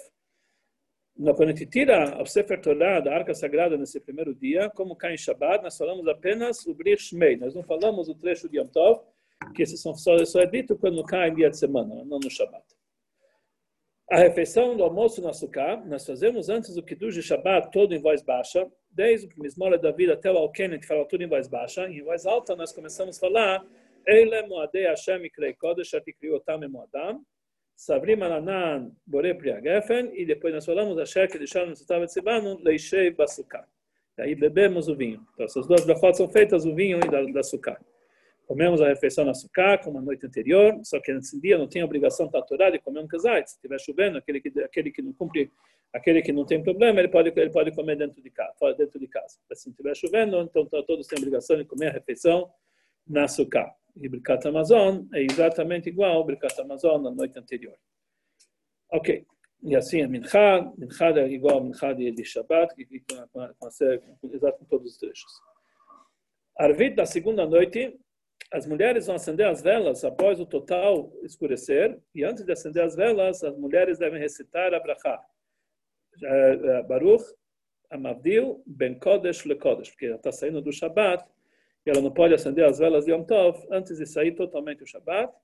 Quando 1.17 1.45
a 1.45 1.47
gente 1.53 1.67
tira 1.67 2.21
o 2.21 2.27
Sefer 2.27 2.61
Torah 2.61 2.99
da 2.99 3.15
Arca 3.15 3.33
Sagrada 3.35 3.77
nesse 3.77 4.01
primeiro 4.01 4.35
dia, 4.35 4.69
como 4.71 4.97
cai 4.97 5.15
em 5.15 5.17
Shabbat, 5.19 5.63
nós 5.63 5.77
falamos 5.79 6.07
apenas 6.09 6.67
o 6.67 6.75
Brir 6.75 6.99
Shmei. 6.99 7.37
Nós 7.37 7.55
não 7.55 7.63
falamos 7.63 8.09
o 8.09 8.17
trecho 8.17 8.49
de 8.49 8.59
Yom 8.59 8.67
Tov, 8.67 9.01
que 9.55 9.63
esse 9.63 9.77
só, 9.77 9.95
só 9.95 10.41
é 10.41 10.47
dito 10.47 10.77
quando 10.77 11.05
cai 11.05 11.31
em 11.31 11.35
dia 11.37 11.51
de 11.51 11.57
semana, 11.57 12.05
não 12.05 12.19
no 12.19 12.31
Shabbat. 12.31 12.65
A 14.11 14.17
refeição 14.19 14.77
do 14.77 14.83
almoço 14.83 15.23
no 15.23 15.29
açúcar, 15.29 15.87
nós 15.87 16.05
fazemos 16.05 16.49
antes 16.49 16.75
do 16.75 16.83
Kiddush 16.83 17.15
de 17.15 17.23
Shabbat 17.23 17.71
todo 17.71 17.95
em 17.95 18.01
voz 18.01 18.23
baixa, 18.23 18.71
desde 18.95 19.27
o 19.27 19.43
Mismora 19.43 19.77
da 19.77 19.91
vida 19.91 20.15
até 20.15 20.31
o 20.31 20.37
Alken, 20.37 20.79
que 20.79 20.87
fala 20.87 21.05
tudo 21.07 21.23
em 21.23 21.27
voz 21.27 21.49
baixa. 21.49 21.89
Em 21.89 22.03
voz 22.03 22.25
alta, 22.25 22.55
nós 22.55 22.73
começamos 22.73 23.17
a 23.17 23.21
falar 23.21 23.67
Eile 24.07 24.47
Moadei 24.47 24.85
Hashem 24.85 25.25
Ikrei 25.25 25.55
Kodesh 25.55 25.95
Atikri 25.95 26.31
Otam 26.31 26.61
Moadam 26.69 27.25
Savrim 27.75 28.23
Alanan 28.23 28.93
Bore 29.07 29.35
Priagefen 29.35 30.13
e 30.15 30.25
depois 30.25 30.55
nós 30.55 30.65
falamos 30.65 30.97
Asher 30.99 31.29
Kedishan 31.29 31.67
Nusutav 31.67 32.03
Etzibanu 32.03 32.59
Leishei 32.63 33.11
Basukah. 33.11 33.67
E 34.17 34.23
aí 34.23 34.35
bebemos 34.35 34.89
o 34.89 34.95
vinho. 34.95 35.27
Então, 35.35 35.45
essas 35.45 35.67
duas 35.67 35.85
brachot 35.85 36.17
são 36.17 36.29
feitas, 36.29 36.65
o 36.65 36.75
vinho 36.75 36.99
e 36.99 37.11
da, 37.11 37.21
da 37.23 37.43
sukkah. 37.43 37.81
Comemos 38.47 38.81
a 38.81 38.89
refeição 38.89 39.25
na 39.25 39.33
sukkah, 39.33 39.79
como 39.79 39.99
a 39.99 40.03
noite 40.03 40.27
anterior, 40.27 40.79
só 40.85 41.01
que 41.01 41.13
nesse 41.13 41.41
dia 41.41 41.57
não 41.57 41.67
tem 41.67 41.83
obrigação 41.83 42.29
taturar 42.29 42.71
de 42.71 42.79
comer 42.79 43.01
um 43.01 43.07
casait. 43.07 43.49
Se 43.49 43.57
estiver 43.57 43.81
chovendo, 43.81 44.19
aquele 44.19 44.41
que, 44.41 44.61
aquele 44.61 44.91
que 44.91 45.01
não 45.01 45.13
cumpre, 45.13 45.51
aquele 45.93 46.21
que 46.21 46.33
não 46.33 46.45
tem 46.45 46.63
problema, 46.63 47.01
ele 47.01 47.09
pode, 47.09 47.33
ele 47.35 47.51
pode 47.51 47.73
comer 47.73 47.97
dentro 47.97 48.23
de 48.23 48.31
casa. 48.31 48.53
Fora 48.59 48.75
dentro 48.75 48.99
de 48.99 49.09
casa. 49.09 49.39
Mas 49.49 49.63
se 49.63 49.71
estiver 49.71 49.97
chovendo, 49.97 50.41
então 50.41 50.67
todos 50.67 51.07
têm 51.07 51.19
obrigação 51.19 51.57
de 51.57 51.65
comer 51.65 51.89
a 51.89 51.93
refeição 51.93 52.51
na 53.07 53.27
sukkah. 53.27 53.75
E 53.97 54.09
Birkat 54.09 54.47
Amazon 54.47 55.07
é 55.15 55.23
exatamente 55.23 55.89
igual 55.89 56.13
ao 56.13 56.25
Birkat 56.25 56.61
Amazon 56.61 57.03
na 57.03 57.11
noite 57.11 57.39
anterior. 57.39 57.77
Ok. 58.91 59.27
E 59.63 59.75
assim 59.75 60.03
a 60.03 60.09
Minchá, 60.09 60.71
Minchá 60.77 61.09
é 61.19 61.29
igual 61.29 61.57
ao 61.57 61.65
Minchá 61.65 61.95
de, 61.95 62.25
Shabbat, 62.25 62.75
que 62.75 63.01
com, 63.01 63.17
com, 63.29 63.49
com, 63.59 64.51
com, 64.53 64.65
todos 64.67 64.93
os 64.93 64.99
trechos. 64.99 65.33
Arvit 66.59 66.95
da 66.95 67.07
segunda 67.07 67.47
noite 67.47 67.99
as 68.55 68.67
mulheres 68.67 69.07
vão 69.07 69.17
acender 69.17 69.49
as 69.49 69.61
velas 69.61 70.05
após 70.05 70.39
o 70.39 70.47
total 70.47 71.13
escurecer, 71.25 71.99
e 72.15 72.23
antes 72.23 72.45
de 72.45 72.53
acender 72.53 72.85
as 72.85 72.95
velas, 72.95 73.43
as 73.43 73.59
mulheres 73.59 73.99
devem 73.99 74.21
recitar 74.21 74.73
a 74.73 74.79
brachá. 74.79 75.21
É, 76.23 76.83
Baruch 76.85 77.25
Amavdil 77.91 78.63
Ben 78.65 78.97
Kodesh 78.97 79.45
Le 79.45 79.57
Kodesh, 79.57 79.91
porque 79.91 80.07
ela 80.07 80.15
está 80.15 80.31
saindo 80.31 80.63
do 80.63 80.73
Shabat, 80.73 81.25
e 81.85 81.91
ela 81.91 82.01
não 82.01 82.13
pode 82.13 82.33
acender 82.33 82.65
as 82.65 82.79
velas 82.79 83.05
de 83.05 83.11
Yom 83.11 83.25
Tov 83.25 83.61
antes 83.73 83.99
de 83.99 84.07
sair 84.07 84.37
totalmente 84.37 84.85
o 84.85 84.87
Shabat, 84.87 85.35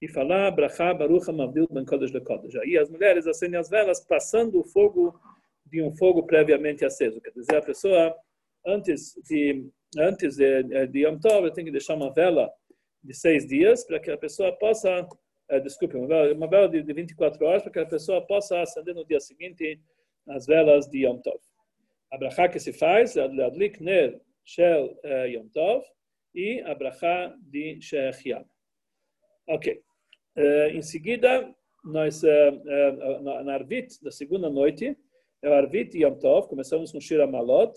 e 0.00 0.08
falar 0.08 0.50
Brachá 0.50 0.94
Baruch 0.94 1.28
Amavdil 1.28 1.68
Ben 1.70 1.84
Kodesh 1.84 2.12
Le 2.12 2.22
Kodesh. 2.22 2.56
Aí 2.56 2.78
as 2.78 2.88
mulheres 2.88 3.26
acendem 3.26 3.60
as 3.60 3.68
velas 3.68 4.00
passando 4.00 4.58
o 4.58 4.64
fogo 4.64 5.20
de 5.66 5.82
um 5.82 5.94
fogo 5.94 6.22
previamente 6.22 6.82
aceso. 6.82 7.20
Quer 7.20 7.32
dizer, 7.32 7.56
a 7.56 7.62
pessoa, 7.62 8.16
antes 8.66 9.20
de 9.28 9.68
antes 9.96 10.36
de, 10.36 10.86
de 10.88 11.04
Yom 11.04 11.18
Tov, 11.18 11.44
eu 11.44 11.52
tenho 11.52 11.66
que 11.66 11.72
deixar 11.72 11.94
uma 11.94 12.12
vela 12.12 12.50
de 13.02 13.14
seis 13.14 13.46
dias 13.46 13.84
para 13.84 14.00
que 14.00 14.10
a 14.10 14.16
pessoa 14.16 14.52
possa, 14.52 15.02
uh, 15.02 15.60
desculpe, 15.62 15.96
uma 15.96 16.06
vela, 16.06 16.34
uma 16.34 16.48
vela 16.48 16.68
de, 16.68 16.82
de 16.82 16.92
24 16.92 17.44
horas 17.44 17.62
para 17.62 17.72
que 17.72 17.78
a 17.78 17.86
pessoa 17.86 18.26
possa 18.26 18.60
acender 18.60 18.94
no 18.94 19.04
dia 19.04 19.20
seguinte 19.20 19.80
as 20.28 20.46
velas 20.46 20.86
de 20.88 21.04
Yom 21.04 21.18
Tov. 21.18 21.38
A 22.10 22.16
brachá 22.16 22.48
que 22.48 22.58
se 22.58 22.72
faz 22.72 23.16
é 23.16 23.22
Adlik 23.22 23.82
Ner 23.82 24.20
Shel 24.44 24.96
uh, 25.04 25.26
Yom 25.26 25.48
Tov 25.48 25.84
e 26.34 26.60
a 26.62 26.74
brachá 26.74 27.34
de 27.40 27.80
Shechiam. 27.80 28.44
Ok. 29.48 29.82
Uh, 30.36 30.68
em 30.74 30.82
seguida, 30.82 31.54
nós, 31.84 32.22
uh, 32.22 33.22
na, 33.22 33.44
na 33.44 33.54
Arvit, 33.54 34.02
da 34.02 34.10
segunda 34.10 34.48
noite, 34.48 34.96
é 35.42 35.48
o 35.48 35.52
Arvit 35.52 35.98
Yom 35.98 36.14
Tov, 36.18 36.48
começamos 36.48 36.90
com 36.90 37.00
Shira 37.00 37.26
Malot, 37.26 37.74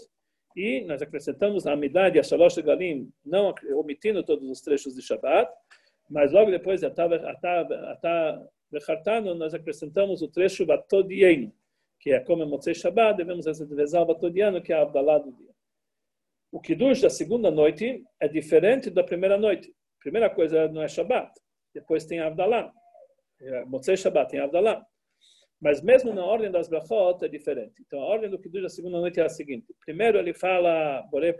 e 0.57 0.81
nós 0.81 1.03
acrescentamos 1.03 1.67
a 1.67 1.73
Amidah 1.73 2.07
a 2.07 2.23
Shalosh 2.23 2.57
Galim, 2.57 3.13
não 3.23 3.53
omitindo 3.75 4.23
todos 4.23 4.49
os 4.49 4.59
trechos 4.59 4.95
de 4.95 5.03
Shabbat, 5.03 5.51
mas 6.09 6.31
logo 6.31 6.49
depois 6.49 6.79
de 6.79 6.87
Atá 6.87 8.43
Bechartano, 8.71 9.35
nós 9.35 9.53
acrescentamos 9.53 10.23
o 10.23 10.27
trecho 10.27 10.65
Batodiein, 10.65 11.53
que 11.99 12.11
é 12.11 12.19
como 12.19 12.41
é 12.41 12.45
Motzei 12.47 12.73
Shabbat, 12.73 13.17
devemos 13.17 13.45
rezar 13.45 14.01
o 14.01 14.05
Batodiano, 14.07 14.59
que 14.59 14.73
é 14.73 14.77
a 14.77 14.81
Abdalá 14.81 15.19
do 15.19 15.31
dia. 15.31 15.51
O 16.51 16.59
Kiddush 16.59 17.01
da 17.01 17.09
segunda 17.11 17.51
noite 17.51 18.03
é 18.19 18.27
diferente 18.27 18.89
da 18.89 19.03
primeira 19.03 19.37
noite. 19.37 19.71
Primeira 19.99 20.27
coisa 20.27 20.67
não 20.69 20.81
é 20.81 20.87
Shabbat, 20.87 21.31
depois 21.71 22.03
tem 22.03 22.19
Abdalá. 22.19 22.73
É, 23.39 23.63
Motzei 23.65 23.95
Shabbat 23.95 24.31
tem 24.31 24.39
Abdalá. 24.39 24.83
Mas 25.59 25.81
mesmo 25.81 26.13
na 26.13 26.23
ordem 26.23 26.51
das 26.51 26.69
brachot 26.69 27.23
é 27.25 27.27
diferente. 27.27 27.81
Então, 27.85 27.99
a 27.99 28.05
ordem 28.05 28.29
do 28.29 28.39
Kiddush 28.39 28.61
da 28.61 28.69
segunda 28.69 28.99
noite 28.99 29.19
é 29.19 29.23
a 29.23 29.29
seguinte. 29.29 29.73
Primeiro 29.83 30.17
ele 30.17 30.33
fala 30.33 31.01
Borei 31.11 31.33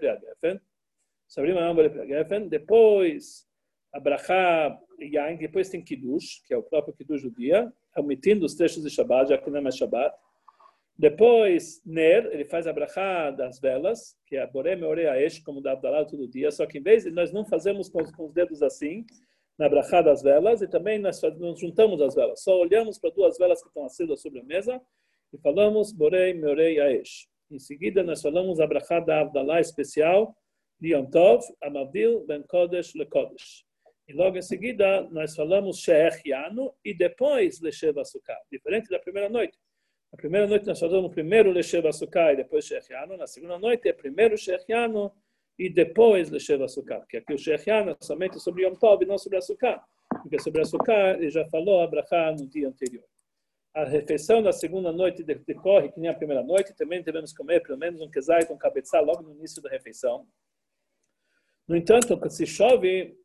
Sabrim 1.28 1.52
Anam 1.52 1.76
Borei 1.76 1.90
Priagefen. 1.90 2.48
Depois, 2.48 3.46
a 3.94 4.00
brachá 4.00 4.80
yain, 5.00 5.38
depois 5.38 5.70
tem 5.70 5.84
kiddush, 5.84 6.42
que 6.46 6.54
é 6.54 6.58
o 6.58 6.64
próprio 6.64 6.94
kiddush 6.96 7.22
do 7.22 7.32
dia, 7.32 7.72
omitindo 7.96 8.46
os 8.46 8.56
trechos 8.56 8.84
de 8.84 8.90
Shabbat, 8.90 9.30
já 9.30 9.38
que 9.38 9.50
não 9.50 9.60
é 9.60 9.62
mais 9.62 9.76
Shabbat. 9.76 10.16
Depois, 10.98 11.82
Ner, 11.86 12.26
ele 12.32 12.46
faz 12.46 12.66
a 12.66 12.74
brachá 12.74 13.30
das 13.30 13.60
velas, 13.60 14.18
que 14.26 14.36
é 14.36 14.42
a 14.42 14.48
Boré 14.48 14.76
Meore 14.76 15.08
Aesh, 15.08 15.40
como 15.40 15.62
da 15.62 15.74
Abdalá 15.74 16.04
todo 16.06 16.28
dia, 16.28 16.50
só 16.50 16.66
que 16.66 16.80
em 16.80 16.82
vez 16.82 17.04
de 17.04 17.12
nós 17.12 17.32
não 17.32 17.46
fazemos 17.46 17.88
com 17.88 18.02
os, 18.02 18.12
com 18.12 18.26
os 18.26 18.34
dedos 18.34 18.64
assim, 18.64 19.06
na 19.58 19.68
brachá 19.68 20.02
das 20.02 20.22
velas, 20.22 20.62
e 20.62 20.68
também 20.68 21.00
nós, 21.00 21.20
juntamos 21.58 22.02
as 22.02 22.14
velas, 22.14 22.42
só 22.42 22.58
olhamos 22.58 23.00
para 23.00 23.10
duas 23.10 23.38
velas 23.38 23.62
que 23.62 23.68
estão 23.68 23.86
acesas 23.86 24.22
sobre 24.22 24.40
a 24.40 24.44
mesa 24.44 24.82
e 25.34 25.38
falamos 25.40 25.92
Borei 25.92 26.34
Meore 26.34 26.80
Aesh. 26.80 27.28
Em 27.50 27.60
seguida, 27.60 28.04
nós 28.04 28.22
falamos 28.22 28.60
a 28.60 28.68
brachá 28.68 29.00
da 29.00 29.60
especial, 29.60 30.36
Yom 30.82 31.06
Tov, 31.06 31.44
Amavil 31.62 32.26
Ben 32.26 32.44
Kodesh 32.44 32.94
Le 32.94 33.06
Kodesh. 33.06 33.66
E 34.08 34.14
logo 34.14 34.38
em 34.38 34.42
seguida, 34.42 35.02
nós 35.12 35.36
falamos 35.36 35.80
Sheech 35.80 36.30
Yanu 36.30 36.74
e 36.84 36.94
depois 36.94 37.60
Leshev 37.60 37.98
Sukkah, 38.06 38.40
diferente 38.50 38.90
da 38.90 39.00
primeira 39.00 39.28
noite. 39.28 39.58
Na 40.12 40.18
primeira 40.18 40.48
noite 40.48 40.66
nós 40.66 40.80
falamos 40.80 41.12
primeiro 41.12 41.52
Leshev 41.52 41.92
Sukkah 41.92 42.32
e 42.32 42.38
depois 42.38 42.66
Sheech 42.66 42.92
Yanu. 42.94 43.18
Na 43.18 43.28
segunda 43.28 43.60
noite 43.60 43.90
é 43.90 43.94
primeiro 43.94 44.38
Sheech 44.38 44.64
Yanu 44.70 45.12
e 45.58 45.70
depois 45.70 46.30
Leshev 46.30 46.68
Sukkah. 46.68 47.00
Porque 47.00 47.18
aqui 47.18 47.34
o 47.34 47.36
é 47.36 47.98
somente 48.02 48.40
sobre 48.40 48.64
Yom 48.64 48.76
Tov 48.76 49.04
e 49.04 49.08
não 49.08 49.18
sobre 49.18 49.38
a 49.38 49.42
Sukkah. 49.42 49.84
Porque 50.22 50.40
sobre 50.40 50.62
a 50.62 50.66
Sukkah 50.66 51.12
ele 51.12 51.30
já 51.30 51.46
falou 51.50 51.82
a 51.82 52.32
no 52.32 52.48
dia 52.48 52.68
anterior. 52.68 53.04
A 53.74 53.84
refeição 53.84 54.42
da 54.42 54.52
segunda 54.52 54.92
noite 54.92 55.24
decorre 55.24 55.90
que 55.90 56.00
nem 56.00 56.10
a 56.10 56.14
primeira 56.14 56.44
noite. 56.44 56.76
Também 56.76 57.02
devemos 57.02 57.34
comer 57.34 57.62
pelo 57.62 57.78
menos 57.78 58.02
um 58.02 58.10
kezai 58.10 58.46
com 58.46 58.58
cabeça 58.58 59.00
logo 59.00 59.22
no 59.22 59.32
início 59.32 59.62
da 59.62 59.70
refeição. 59.70 60.28
No 61.68 61.76
entanto, 61.76 62.18
se 62.30 62.46
chove, 62.46 63.18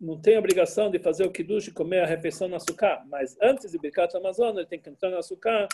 não 0.00 0.20
tem 0.20 0.38
obrigação 0.38 0.90
de 0.90 0.98
fazer 1.00 1.24
o 1.24 1.32
kiddush 1.32 1.68
e 1.68 1.72
comer 1.72 2.00
a 2.00 2.06
refeição 2.06 2.46
no 2.48 2.54
açúcar, 2.54 3.04
mas 3.08 3.36
antes 3.42 3.72
de 3.72 3.78
Birkat 3.78 4.16
Amazon, 4.16 4.56
ele 4.56 4.66
tem 4.66 4.80
que 4.80 4.88
entrar 4.88 5.10
no 5.10 5.18
açúcar, 5.18 5.66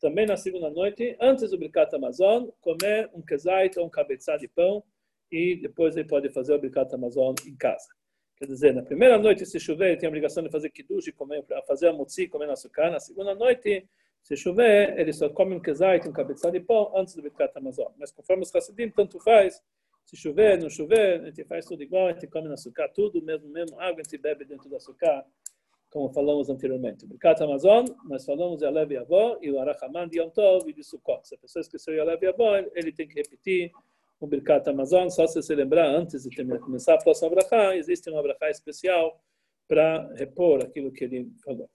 também 0.00 0.26
na 0.26 0.36
segunda 0.36 0.68
noite, 0.68 1.16
antes 1.20 1.50
do 1.50 1.58
Birkat 1.58 1.94
Amazon, 1.94 2.48
comer 2.60 3.08
um 3.14 3.22
kezait 3.22 3.78
ou 3.78 3.86
um 3.86 3.90
cabeçá 3.90 4.36
de 4.36 4.48
pão, 4.48 4.82
e 5.30 5.56
depois 5.56 5.96
ele 5.96 6.08
pode 6.08 6.28
fazer 6.30 6.54
o 6.54 6.58
Birkat 6.58 6.94
Amazon 6.94 7.34
em 7.46 7.56
casa. 7.56 7.88
Quer 8.36 8.46
dizer, 8.46 8.74
na 8.74 8.82
primeira 8.82 9.18
noite, 9.18 9.44
se 9.44 9.60
chover, 9.60 9.88
ele 9.88 9.96
tem 9.98 10.06
a 10.06 10.10
obrigação 10.10 10.42
de 10.42 10.50
fazer 10.50 10.70
kiddush 10.70 11.12
comer, 11.12 11.44
fazer 11.66 11.88
a 11.88 11.92
mutzi, 11.92 12.26
comer 12.26 12.48
açúcar. 12.48 12.90
Na 12.90 12.98
segunda 12.98 13.34
noite, 13.34 13.86
se 14.22 14.36
chover, 14.36 14.98
ele 14.98 15.12
só 15.12 15.28
come 15.28 15.54
um 15.54 15.60
kezait, 15.60 16.08
um 16.08 16.12
cabeçá 16.12 16.50
de 16.50 16.60
pão, 16.60 16.90
antes 16.96 17.14
do 17.14 17.22
Birkat 17.22 17.52
Amazon. 17.56 17.92
Mas 17.98 18.10
conforme 18.10 18.42
os 18.42 18.54
Hassidim, 18.54 18.88
tanto 18.90 19.20
faz, 19.20 19.62
se 20.06 20.16
chover, 20.16 20.58
não 20.58 20.70
chover, 20.70 21.20
a 21.20 21.26
gente 21.26 21.44
faz 21.44 21.66
tudo 21.66 21.82
igual, 21.82 22.08
a 22.08 22.12
gente 22.12 22.26
come 22.26 22.52
açúcar, 22.52 22.88
tudo, 22.88 23.22
mesmo, 23.22 23.48
mesmo 23.48 23.78
água, 23.78 24.00
a 24.00 24.02
gente 24.02 24.18
bebe 24.18 24.44
dentro 24.44 24.68
do 24.68 24.76
açúcar, 24.76 25.24
como 25.90 26.12
falamos 26.12 26.48
anteriormente. 26.48 27.06
Birkat 27.06 27.42
Amazon, 27.42 27.84
nós 28.08 28.24
falamos 28.24 28.62
Yalev 28.62 28.92
Yavó 28.92 29.38
e 29.42 29.50
o 29.50 29.60
Arachaman 29.60 30.08
de 30.08 30.18
Yom 30.18 30.30
Tov 30.30 30.68
e 30.68 30.72
de 30.72 30.82
Sukkot. 30.82 31.28
Se 31.28 31.34
a 31.34 31.38
pessoa 31.38 31.60
esqueceu 31.60 31.94
Yalev 31.94 32.24
Yavó, 32.24 32.56
ele 32.74 32.90
tem 32.90 33.06
que 33.06 33.14
repetir 33.14 33.70
o 34.20 34.26
Birkat 34.26 34.68
Amazon, 34.68 35.08
só 35.08 35.26
se 35.26 35.42
se 35.42 35.54
lembrar 35.54 35.88
antes 35.88 36.22
de 36.24 36.30
terminar, 36.30 36.60
começar 36.60 36.94
a 36.94 36.98
próxima 36.98 37.30
brachá, 37.30 37.74
existe 37.74 38.10
uma 38.10 38.22
brachá 38.22 38.50
especial 38.50 39.18
para 39.66 40.12
repor 40.14 40.62
aquilo 40.62 40.92
que 40.92 41.04
ele 41.04 41.32
falou. 41.42 41.70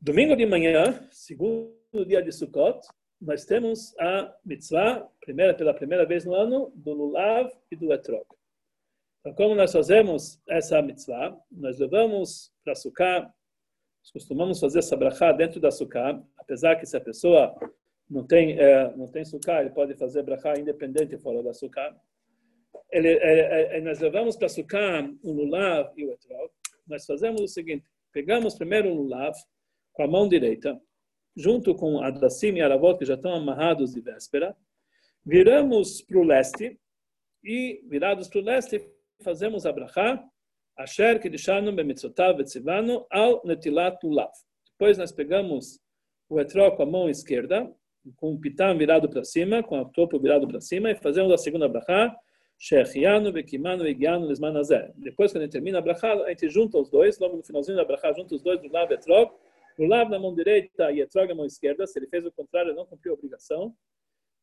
Domingo 0.00 0.34
de 0.34 0.44
manhã, 0.46 1.08
segundo 1.12 2.04
dia 2.06 2.20
de 2.22 2.32
Sukkot, 2.32 2.80
nós 3.20 3.44
temos 3.44 3.96
a 3.98 4.34
mitzvah, 4.44 5.08
primeira, 5.20 5.54
pela 5.54 5.74
primeira 5.74 6.04
vez 6.04 6.24
no 6.24 6.34
ano, 6.34 6.72
do 6.74 6.92
lulav 6.92 7.52
e 7.70 7.76
do 7.76 7.92
etrog. 7.92 8.24
Então, 9.20 9.34
como 9.34 9.54
nós 9.54 9.70
fazemos 9.70 10.40
essa 10.48 10.80
mitzvah, 10.80 11.38
nós 11.52 11.78
levamos 11.78 12.50
para 12.64 12.74
Sukkah, 12.74 13.22
nós 13.22 14.10
costumamos 14.10 14.58
fazer 14.58 14.78
essa 14.78 14.96
brachá 14.96 15.30
dentro 15.30 15.60
da 15.60 15.70
Sukkah, 15.70 16.20
apesar 16.38 16.76
que 16.76 16.86
se 16.86 16.96
a 16.96 17.00
pessoa 17.00 17.54
não 18.10 18.26
tem, 18.26 18.58
é, 18.58 18.96
não 18.96 19.06
tem 19.06 19.24
Sukkah, 19.24 19.60
ele 19.60 19.70
pode 19.70 19.94
fazer 19.94 20.24
brachá 20.24 20.58
independente 20.58 21.16
fora 21.18 21.42
da 21.42 21.54
Sukkah. 21.54 21.96
Ele, 22.90 23.08
é, 23.08 23.76
é, 23.76 23.80
nós 23.80 24.00
levamos 24.00 24.36
para 24.36 24.48
Sukkah 24.48 25.08
o 25.22 25.32
lulav 25.32 25.92
e 25.96 26.04
o 26.04 26.12
etrog. 26.12 26.50
Nós 26.88 27.06
fazemos 27.06 27.40
o 27.40 27.46
seguinte, 27.46 27.86
pegamos 28.12 28.56
primeiro 28.56 28.90
o 28.90 28.94
lulav 28.94 29.32
com 29.92 30.02
a 30.02 30.08
mão 30.08 30.28
direita, 30.28 30.80
junto 31.36 31.72
com 31.74 32.00
Adassim 32.00 32.54
e 32.54 32.60
Aravot, 32.60 32.98
que 32.98 33.04
já 33.04 33.14
estão 33.14 33.32
amarrados 33.32 33.94
de 33.94 34.00
véspera, 34.00 34.56
viramos 35.24 36.02
para 36.02 36.18
o 36.18 36.24
leste 36.24 36.80
e, 37.44 37.80
virados 37.88 38.28
para 38.28 38.40
o 38.40 38.44
leste, 38.44 38.84
fazemos 39.22 39.64
a 39.66 39.72
brachá, 39.72 40.22
Asher 40.76 41.20
Kidishanu 41.20 41.72
Bemitzotav 41.72 42.38
Vetzivanu 42.38 43.06
al 43.10 43.40
Netilat 43.44 44.02
Lulav. 44.02 44.32
Depois 44.72 44.98
nós 44.98 45.12
pegamos 45.12 45.78
o 46.28 46.40
etró 46.40 46.70
com 46.72 46.82
a 46.82 46.86
mão 46.86 47.08
esquerda, 47.08 47.70
com 48.16 48.32
o 48.32 48.38
pitam 48.40 48.76
virado 48.76 49.08
para 49.08 49.24
cima, 49.24 49.62
com 49.62 49.80
o 49.80 49.84
topo 49.84 50.18
virado 50.18 50.46
para 50.46 50.60
cima, 50.60 50.90
e 50.90 50.94
fazemos 50.94 51.32
a 51.32 51.38
segunda 51.38 51.68
brachá, 51.68 52.14
Shechianu 52.58 53.32
Vekimanu 53.32 53.84
Vegianu 53.84 54.26
Lismanazé. 54.26 54.92
Depois, 54.96 55.32
quando 55.32 55.42
a 55.42 55.44
gente 55.44 55.52
termina 55.52 55.78
a 55.78 55.80
brachá, 55.80 56.12
a 56.12 56.28
gente 56.28 56.48
junta 56.48 56.78
os 56.78 56.90
dois, 56.90 57.18
logo 57.18 57.36
no 57.36 57.42
finalzinho 57.42 57.76
da 57.76 57.84
brachá, 57.84 58.12
junta 58.12 58.34
os 58.34 58.42
dois 58.42 58.60
do 58.60 58.70
lado 58.70 58.92
etró, 58.92 59.34
Lulav 59.78 60.10
na 60.10 60.18
mão 60.18 60.34
direita 60.34 60.92
e 60.92 61.00
Etrog 61.00 61.28
na 61.28 61.34
mão 61.34 61.46
esquerda. 61.46 61.86
Se 61.86 61.98
ele 61.98 62.06
fez 62.06 62.26
o 62.26 62.32
contrário, 62.32 62.74
não 62.74 62.84
cumpriu 62.84 63.14
a 63.14 63.16
obrigação. 63.16 63.74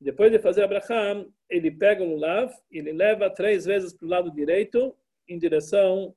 Depois 0.02 0.32
de 0.32 0.40
fazer 0.40 0.62
a 0.62 0.66
Abraham, 0.66 1.28
ele 1.48 1.70
pega 1.70 2.04
o 2.04 2.08
Lulav 2.08 2.52
e 2.72 2.80
ele 2.80 2.92
leva 2.92 3.30
três 3.30 3.66
vezes 3.66 3.94
para 3.94 4.06
o 4.06 4.10
lado 4.10 4.32
direito 4.32 4.96
em 5.28 5.38
direção 5.38 6.14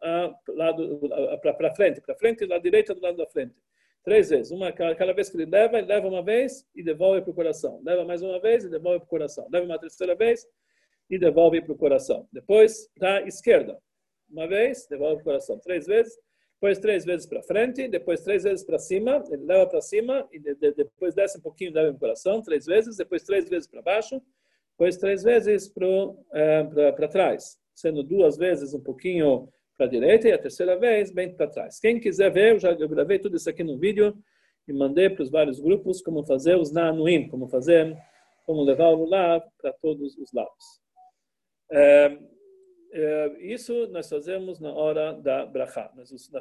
para 1.43 1.75
frente. 1.75 2.01
Para 2.01 2.15
frente 2.15 2.45
e 2.45 2.47
lado 2.47 2.63
direito 2.63 2.95
do 2.95 3.03
lado 3.03 3.19
da 3.19 3.27
frente. 3.27 3.55
Três 4.11 4.29
vezes. 4.29 4.51
Uma, 4.51 4.73
cada 4.73 5.13
vez 5.13 5.31
que 5.31 5.37
ele 5.37 5.49
leva, 5.49 5.79
ele 5.79 5.87
leva 5.87 6.09
uma 6.09 6.21
vez 6.21 6.67
e 6.75 6.83
devolve 6.83 7.23
para 7.23 7.31
o 7.31 7.35
coração. 7.35 7.81
Leva 7.85 8.05
mais 8.05 8.21
uma 8.23 8.41
vez 8.41 8.65
e 8.65 8.69
devolve 8.69 8.99
para 8.99 9.07
o 9.07 9.09
coração. 9.09 9.49
Leva 9.53 9.65
uma 9.65 9.79
terceira 9.79 10.17
vez 10.17 10.45
e 11.09 11.17
devolve 11.17 11.63
para 11.63 11.73
o 11.73 11.79
coração. 11.79 12.27
Depois, 12.33 12.91
para 12.99 13.19
a 13.19 13.23
esquerda. 13.29 13.79
Uma 14.29 14.49
vez, 14.49 14.85
devolve 14.91 15.15
para 15.15 15.21
o 15.21 15.25
coração. 15.27 15.61
Três 15.61 15.87
vezes 15.87 16.19
depois 16.57 16.79
três 16.81 17.05
vezes 17.05 17.25
para 17.25 17.41
frente, 17.45 17.87
depois 17.87 18.21
três 18.23 18.43
vezes 18.43 18.65
para 18.65 18.81
cima, 18.81 19.25
ele 19.31 19.45
leva 19.45 19.67
para 19.67 19.81
cima, 19.81 20.29
e 20.31 20.39
de, 20.39 20.55
de, 20.57 20.73
depois 20.73 21.15
desce 21.15 21.39
um 21.39 21.41
pouquinho, 21.41 21.73
leva 21.73 21.91
no 21.93 21.99
coração, 21.99 22.43
três 22.43 22.67
vezes, 22.67 22.97
depois 22.99 23.23
três 23.23 23.49
vezes 23.49 23.67
para 23.67 23.81
baixo, 23.81 24.21
depois 24.73 24.99
três 24.99 25.23
vezes 25.23 25.69
para 25.69 25.87
é, 26.35 27.09
trás, 27.09 27.59
sendo 27.75 28.03
duas 28.03 28.37
vezes 28.37 28.75
um 28.75 28.81
pouquinho 28.81 29.49
para 29.81 29.87
a 29.87 29.91
direita 29.91 30.29
e 30.29 30.33
a 30.33 30.39
terceira 30.39 30.79
vez 30.79 31.11
bem 31.11 31.35
para 31.35 31.47
trás. 31.47 31.81
Quem 31.81 31.99
quiser 31.99 32.31
ver, 32.31 32.53
eu 32.53 32.59
já 32.59 32.75
gravei 32.75 33.19
tudo 33.19 33.37
isso 33.39 33.49
aqui 33.49 33.65
no 33.65 33.79
vídeo 33.79 34.15
e 34.69 34.75
mandei 34.75 35.09
para 35.09 35.23
os 35.23 35.31
vários 35.31 35.59
grupos 35.59 36.03
como 36.03 36.23
fazer 36.23 36.55
os 36.57 36.71
nanuim, 36.71 37.27
como 37.31 37.49
fazer, 37.49 37.97
como 38.45 38.63
levar 38.63 38.89
o 38.89 38.97
lulav 38.97 39.43
para 39.57 39.73
todos 39.73 40.19
os 40.19 40.31
lados. 40.35 40.83
É, 41.73 42.19
é, 42.93 43.37
isso 43.41 43.87
nós 43.87 44.07
fazemos 44.07 44.61
na 44.61 44.71
hora 44.71 45.15
da 45.15 45.47
brachá. 45.47 45.91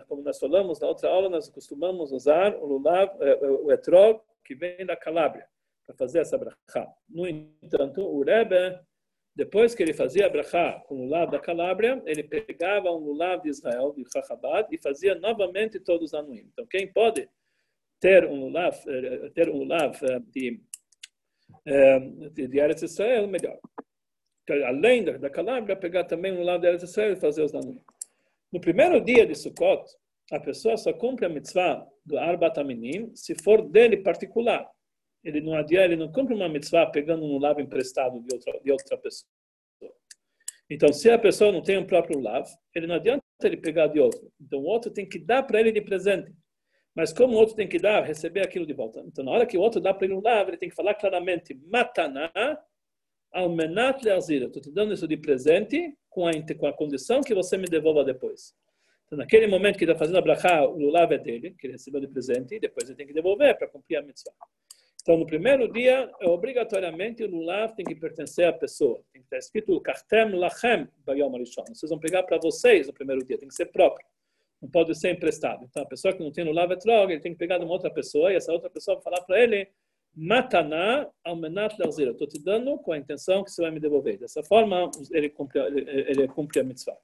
como 0.05 0.21
nós 0.21 0.37
falamos 0.37 0.77
na 0.81 0.87
outra 0.87 1.07
aula, 1.07 1.29
nós 1.29 1.47
costumamos 1.47 2.11
usar 2.11 2.53
o 2.57 2.65
lulav, 2.65 3.09
é, 3.21 3.29
é, 3.29 3.49
o 3.49 3.71
etrog, 3.71 4.19
que 4.43 4.53
vem 4.53 4.85
da 4.85 4.97
Calábria, 4.97 5.47
para 5.87 5.95
fazer 5.95 6.19
essa 6.19 6.37
brachá. 6.37 6.93
No 7.07 7.25
entanto, 7.25 8.01
o 8.01 8.21
Rebbe, 8.21 8.77
depois 9.39 9.73
que 9.73 9.81
ele 9.81 9.93
fazia 9.93 10.25
a 10.25 10.29
brachá 10.29 10.83
com 10.85 10.95
o 10.95 11.03
lulav 11.05 11.31
da 11.31 11.39
Calábria, 11.39 12.03
ele 12.05 12.23
pegava 12.23 12.91
um 12.91 12.97
lulav 12.97 13.41
de 13.41 13.47
Israel, 13.47 13.93
de 13.95 14.03
Chachabad, 14.11 14.67
e 14.69 14.77
fazia 14.77 15.15
novamente 15.15 15.79
todos 15.79 16.11
os 16.11 16.13
anuim. 16.13 16.45
Então, 16.51 16.65
quem 16.67 16.91
pode 16.91 17.25
ter 18.01 18.25
um 18.25 18.37
lulav, 18.37 18.75
ter 19.33 19.47
um 19.47 19.59
lulav 19.59 19.97
de, 20.27 20.59
de, 22.33 22.47
de 22.49 22.59
Eretz 22.59 22.81
Israel, 22.81 23.27
melhor 23.27 23.57
além 24.65 25.05
da, 25.05 25.29
Calabria, 25.29 25.75
pegar 25.75 26.03
também 26.03 26.33
no 26.33 26.43
lado 26.43 26.61
da 26.61 26.73
Israel 26.73 27.13
e 27.13 27.15
fazer 27.15 27.43
os 27.43 27.53
danos. 27.53 27.77
No 28.51 28.59
primeiro 28.59 28.99
dia 28.99 29.25
de 29.25 29.35
Sukkot, 29.35 29.85
a 30.33 30.39
pessoa 30.39 30.75
só 30.75 30.91
cumpre 30.91 31.25
a 31.25 31.29
mitzvah 31.29 31.87
do 32.05 32.17
Arbat 32.17 32.59
Aminim 32.59 33.15
se 33.15 33.35
for 33.41 33.61
dele 33.61 33.97
particular. 33.97 34.69
Ele 35.23 35.41
não 35.41 35.53
adianta, 35.53 35.85
ele 35.85 35.95
não 35.95 36.11
cumpre 36.11 36.33
uma 36.33 36.47
mitzvah 36.47 36.85
pegando 36.87 37.25
um 37.25 37.37
lavo 37.39 37.59
emprestado 37.59 38.19
de 38.21 38.33
outra, 38.33 38.59
de 38.63 38.71
outra 38.71 38.97
pessoa. 38.97 39.29
Então, 40.69 40.93
se 40.93 41.09
a 41.09 41.17
pessoa 41.17 41.51
não 41.51 41.63
tem 41.63 41.77
um 41.77 41.85
próprio 41.85 42.19
lavo, 42.19 42.47
ele 42.75 42.85
não 42.85 42.95
adianta 42.95 43.23
ele 43.43 43.57
pegar 43.57 43.87
de 43.87 43.99
outro. 43.99 44.31
Então, 44.39 44.59
o 44.59 44.65
outro 44.65 44.91
tem 44.91 45.07
que 45.07 45.17
dar 45.17 45.43
para 45.43 45.59
ele 45.59 45.71
de 45.71 45.81
presente. 45.81 46.31
Mas 46.95 47.11
como 47.11 47.33
o 47.33 47.37
outro 47.37 47.55
tem 47.55 47.67
que 47.67 47.79
dar, 47.79 48.03
receber 48.03 48.41
aquilo 48.41 48.65
de 48.65 48.73
volta. 48.73 48.99
Então, 49.07 49.25
na 49.25 49.31
hora 49.31 49.45
que 49.45 49.57
o 49.57 49.61
outro 49.61 49.81
dá 49.81 49.93
para 49.93 50.05
ele 50.05 50.13
um 50.13 50.21
lavo, 50.21 50.51
ele 50.51 50.57
tem 50.57 50.69
que 50.69 50.75
falar 50.75 50.93
claramente, 50.93 51.59
mataná, 51.67 52.31
Almenat 53.31 54.03
leazira. 54.03 54.45
Estou 54.45 54.61
te 54.61 54.71
dando 54.71 54.93
isso 54.93 55.07
de 55.07 55.15
presente 55.15 55.95
com 56.09 56.27
a, 56.27 56.31
com 56.57 56.67
a 56.67 56.73
condição 56.73 57.21
que 57.21 57.33
você 57.33 57.57
me 57.57 57.67
devolva 57.67 58.03
depois. 58.03 58.53
Então, 59.05 59.17
naquele 59.17 59.47
momento 59.47 59.77
que 59.77 59.85
está 59.85 59.95
fazendo 59.95 60.17
a 60.17 60.21
brachá, 60.21 60.63
o 60.63 60.77
lulav 60.77 61.11
é 61.13 61.17
dele, 61.17 61.55
que 61.57 61.67
ele 61.67 61.73
recebeu 61.73 62.01
de 62.01 62.07
presente, 62.07 62.55
e 62.55 62.59
depois 62.59 62.87
ele 62.87 62.97
tem 62.97 63.07
que 63.07 63.13
devolver 63.13 63.57
para 63.57 63.67
cumprir 63.67 63.97
a 63.97 64.01
mitzvah. 64.01 64.33
Então, 65.01 65.17
no 65.17 65.25
primeiro 65.25 65.71
dia, 65.71 66.11
obrigatoriamente, 66.21 67.23
o 67.23 67.27
lulav 67.29 67.73
tem 67.73 67.85
que 67.85 67.95
pertencer 67.95 68.45
à 68.45 68.53
pessoa. 68.53 69.01
Tem 69.11 69.21
que 69.21 69.25
estar 69.25 69.37
escrito 69.37 69.79
Kartem 69.81 70.35
Lachem 70.35 70.87
Bayom 71.05 71.33
Arishon. 71.35 71.63
Vocês 71.73 71.89
vão 71.89 71.99
pegar 71.99 72.23
para 72.23 72.37
vocês 72.37 72.87
no 72.87 72.93
primeiro 72.93 73.25
dia, 73.25 73.37
tem 73.37 73.47
que 73.47 73.55
ser 73.55 73.67
próprio. 73.67 74.05
Não 74.61 74.69
pode 74.69 74.93
ser 74.99 75.11
emprestado. 75.11 75.65
Então, 75.65 75.83
a 75.83 75.85
pessoa 75.85 76.13
que 76.13 76.21
não 76.21 76.31
tem 76.31 76.43
lulav 76.43 76.71
etrog, 76.71 77.11
ele 77.11 77.21
tem 77.21 77.31
que 77.31 77.39
pegar 77.39 77.57
de 77.57 77.63
uma 77.63 77.73
outra 77.73 77.89
pessoa, 77.89 78.31
e 78.31 78.35
essa 78.35 78.51
outra 78.51 78.69
pessoa 78.69 78.95
vai 78.95 79.03
falar 79.03 79.21
para 79.21 79.41
ele 79.41 79.69
Mataná 80.15 81.09
almenat 81.23 81.77
lerzir. 81.79 82.09
Estou 82.09 82.27
te 82.27 82.43
dando 82.43 82.77
com 82.79 82.91
a 82.91 82.97
intenção 82.97 83.43
que 83.43 83.51
você 83.51 83.61
vai 83.61 83.71
me 83.71 83.79
devolver. 83.79 84.17
Dessa 84.17 84.43
forma, 84.43 84.89
ele 85.11 85.29
cumpre, 85.29 85.59
ele 85.59 86.27
cumpre 86.27 86.59
a 86.59 86.63
mitzvah. 86.63 86.97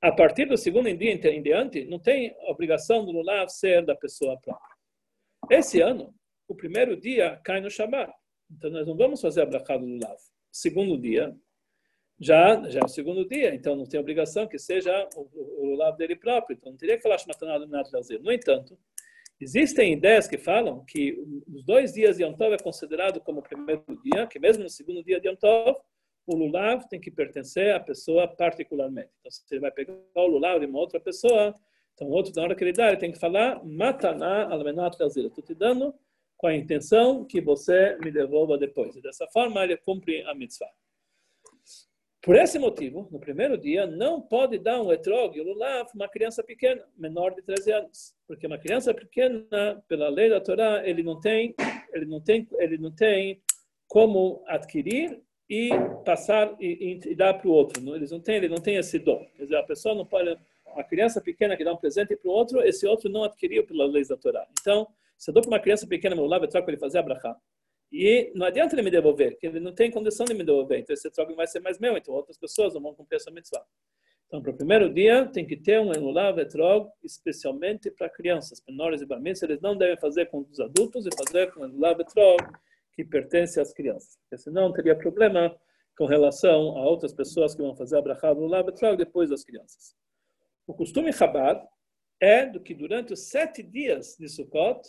A 0.00 0.12
partir 0.12 0.46
do 0.46 0.56
segundo 0.56 0.92
dia 0.96 1.12
em 1.12 1.42
diante, 1.42 1.84
não 1.84 1.98
tem 1.98 2.34
obrigação 2.48 3.04
do 3.04 3.12
lulav 3.12 3.48
ser 3.48 3.84
da 3.84 3.94
pessoa 3.94 4.38
própria. 4.40 4.76
Esse 5.50 5.80
ano, 5.80 6.12
o 6.48 6.54
primeiro 6.54 6.96
dia 6.96 7.40
cai 7.44 7.60
no 7.60 7.70
Shabat. 7.70 8.12
Então, 8.50 8.70
nós 8.70 8.86
não 8.86 8.96
vamos 8.96 9.20
fazer 9.20 9.42
a 9.42 9.46
brachá 9.46 9.76
do 9.76 9.86
lulav. 9.86 10.16
Segundo 10.52 10.96
dia, 10.98 11.34
já, 12.18 12.68
já 12.68 12.80
é 12.80 12.84
o 12.84 12.88
segundo 12.88 13.26
dia, 13.28 13.54
então 13.54 13.76
não 13.76 13.84
tem 13.84 14.00
obrigação 14.00 14.46
que 14.46 14.58
seja 14.58 15.08
o, 15.14 15.20
o, 15.20 15.62
o 15.62 15.70
lulav 15.70 15.96
dele 15.96 16.16
próprio. 16.16 16.56
Então, 16.56 16.72
não 16.72 16.78
teria 16.78 16.96
que 16.96 17.02
falar 17.02 17.18
Shmataná 17.18 17.54
almenat 17.54 17.90
lerzir. 17.92 18.22
No 18.22 18.32
entanto, 18.32 18.78
Existem 19.38 19.92
ideias 19.92 20.26
que 20.26 20.38
falam 20.38 20.82
que 20.86 21.22
os 21.46 21.62
dois 21.62 21.92
dias 21.92 22.16
de 22.16 22.22
Yom 22.22 22.32
Tov 22.32 22.54
é 22.54 22.58
considerado 22.58 23.20
como 23.20 23.40
o 23.40 23.42
primeiro 23.42 23.84
dia, 24.02 24.26
que 24.26 24.38
mesmo 24.38 24.62
no 24.62 24.70
segundo 24.70 25.04
dia 25.04 25.20
de 25.20 25.28
Yom 25.28 25.36
Tov, 25.36 25.76
o 26.26 26.34
lulav 26.34 26.88
tem 26.88 26.98
que 26.98 27.10
pertencer 27.10 27.74
à 27.74 27.78
pessoa 27.78 28.26
particularmente. 28.26 29.10
Então, 29.20 29.30
se 29.30 29.42
ele 29.50 29.60
vai 29.60 29.70
pegar 29.70 29.92
o 30.14 30.26
lulav 30.26 30.58
de 30.58 30.66
uma 30.66 30.78
outra 30.78 30.98
pessoa, 30.98 31.54
então, 31.92 32.08
outro, 32.08 32.32
na 32.34 32.42
hora 32.42 32.54
que 32.54 32.64
ele 32.64 32.72
dá, 32.72 32.88
ele 32.88 32.96
tem 32.96 33.12
que 33.12 33.18
falar, 33.18 33.62
mataná 33.62 34.50
almenat 34.50 34.96
lazir. 34.98 35.26
Estou 35.26 35.44
te 35.44 35.54
dando 35.54 35.94
com 36.36 36.46
a 36.46 36.54
intenção 36.54 37.24
que 37.24 37.40
você 37.40 37.96
me 38.02 38.10
devolva 38.10 38.58
depois. 38.58 38.94
E 38.96 39.00
dessa 39.00 39.26
forma, 39.28 39.64
ele 39.64 39.76
cumpre 39.76 40.22
a 40.22 40.34
mitzvah. 40.34 40.70
Por 42.26 42.34
esse 42.34 42.58
motivo, 42.58 43.08
no 43.12 43.20
primeiro 43.20 43.56
dia, 43.56 43.86
não 43.86 44.20
pode 44.20 44.58
dar 44.58 44.82
um 44.82 44.92
etrog, 44.92 45.40
lulav, 45.40 45.88
uma 45.94 46.08
criança 46.08 46.42
pequena, 46.42 46.82
menor 46.96 47.32
de 47.32 47.40
13 47.42 47.70
anos. 47.70 48.14
Porque 48.26 48.48
uma 48.48 48.58
criança 48.58 48.92
pequena, 48.92 49.80
pela 49.86 50.08
lei 50.08 50.28
da 50.28 50.40
Torá, 50.40 50.82
ele 50.84 51.04
não 51.04 51.20
tem, 51.20 51.54
ele 51.92 52.04
não 52.04 52.20
tem, 52.20 52.48
ele 52.58 52.78
não 52.78 52.90
tem 52.90 53.40
como 53.86 54.42
adquirir 54.48 55.22
e 55.48 55.70
passar 56.04 56.56
e, 56.60 56.98
e 57.06 57.14
dar 57.14 57.34
para 57.34 57.48
o 57.48 57.52
outro. 57.52 57.94
Eles 57.94 58.10
não 58.10 58.20
têm, 58.20 58.34
ele 58.34 58.48
não 58.48 58.58
tem 58.58 58.76
esse 58.76 58.98
dom. 58.98 59.24
Quer 59.36 59.44
dizer, 59.44 59.56
a 59.56 59.62
pessoa 59.62 59.94
não 59.94 60.04
pode, 60.04 60.36
uma 60.66 60.82
criança 60.82 61.20
pequena 61.20 61.56
que 61.56 61.62
dá 61.62 61.72
um 61.72 61.76
presente 61.76 62.16
para 62.16 62.28
o 62.28 62.34
outro, 62.34 62.60
esse 62.60 62.86
outro 62.88 63.08
não 63.08 63.22
adquiriu 63.22 63.64
pela 63.64 63.86
lei 63.86 64.04
da 64.04 64.16
Torá. 64.16 64.44
Então, 64.60 64.88
se 65.16 65.30
eu 65.30 65.34
dou 65.34 65.42
para 65.42 65.50
uma 65.50 65.60
criança 65.60 65.86
pequena, 65.86 66.14
meu 66.14 66.26
lavo, 66.26 66.44
eu 66.44 66.48
troco 66.48 66.70
ele 66.70 66.78
fazer 66.78 66.98
a 66.98 67.02
brachá. 67.02 67.36
E 67.92 68.32
não 68.34 68.46
adianta 68.46 68.74
ele 68.74 68.82
me 68.82 68.90
devolver, 68.90 69.32
porque 69.32 69.46
ele 69.46 69.60
não 69.60 69.72
tem 69.72 69.90
condição 69.90 70.26
de 70.26 70.34
me 70.34 70.44
devolver. 70.44 70.80
Então 70.80 70.94
esse 70.94 71.10
troco 71.10 71.34
vai 71.34 71.46
ser 71.46 71.60
mais 71.60 71.78
meu, 71.78 71.96
então 71.96 72.14
outras 72.14 72.36
pessoas 72.36 72.74
não 72.74 72.80
vão 72.82 72.94
cumprir 72.94 73.16
essa 73.16 73.30
mitzvah. 73.30 73.64
Então, 74.26 74.42
para 74.42 74.50
o 74.50 74.56
primeiro 74.56 74.92
dia, 74.92 75.24
tem 75.26 75.46
que 75.46 75.56
ter 75.56 75.80
um 75.80 75.92
enulav 75.92 76.38
etrog, 76.40 76.90
especialmente 77.04 77.92
para 77.92 78.10
crianças, 78.10 78.60
menores 78.68 79.00
e 79.00 79.06
barmis. 79.06 79.40
Eles 79.40 79.60
não 79.60 79.76
devem 79.76 79.96
fazer 79.96 80.26
com 80.26 80.40
os 80.50 80.58
adultos 80.58 81.06
e 81.06 81.10
fazer 81.16 81.52
com 81.52 81.60
o 81.60 81.64
enulav 81.64 82.00
etrog, 82.00 82.42
que 82.92 83.04
pertence 83.04 83.60
às 83.60 83.72
crianças. 83.72 84.18
Porque 84.22 84.42
senão 84.42 84.72
teria 84.72 84.96
problema 84.96 85.56
com 85.96 86.06
relação 86.06 86.76
a 86.76 86.84
outras 86.84 87.12
pessoas 87.12 87.54
que 87.54 87.62
vão 87.62 87.76
fazer 87.76 87.98
a 87.98 88.02
brachá 88.02 88.34
do 88.34 88.40
enulav 88.40 88.68
etrog 88.68 88.96
depois 88.96 89.30
das 89.30 89.44
crianças. 89.44 89.94
O 90.66 90.74
costume 90.74 91.12
Chabad 91.12 91.64
é 92.20 92.46
do 92.46 92.60
que 92.60 92.74
durante 92.74 93.12
os 93.12 93.28
sete 93.28 93.62
dias 93.62 94.16
de 94.18 94.28
Sukkot, 94.28 94.80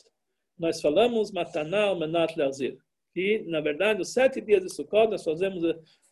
nós 0.57 0.81
falamos 0.81 1.31
Mataná 1.31 1.93
Menat 1.95 2.35
Leazir 2.35 2.77
que, 3.17 3.43
na 3.47 3.59
verdade, 3.59 3.99
os 3.99 4.13
sete 4.13 4.39
dias 4.39 4.61
de 4.61 4.69
Sukkot, 4.69 5.09
nós 5.09 5.23
fazemos, 5.23 5.63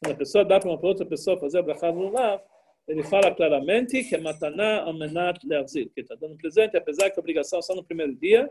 quando 0.01 0.13
a 0.13 0.15
pessoa 0.15 0.43
dá 0.43 0.59
para 0.59 0.71
uma 0.71 0.83
outra 0.83 1.05
pessoa 1.05 1.39
fazer 1.39 1.59
a 1.59 1.61
brachá 1.61 1.93
ele 2.87 3.03
fala 3.03 3.33
claramente 3.33 4.03
que 4.03 4.15
é 4.15 4.19
mataná 4.19 4.81
amenat 4.89 5.39
leavzir, 5.45 5.91
que 5.93 6.01
está 6.01 6.15
dando 6.15 6.35
presente, 6.35 6.75
apesar 6.75 7.11
que 7.11 7.19
a 7.19 7.21
obrigação 7.21 7.59
é 7.59 7.61
só 7.61 7.75
no 7.75 7.83
primeiro 7.83 8.15
dia, 8.15 8.49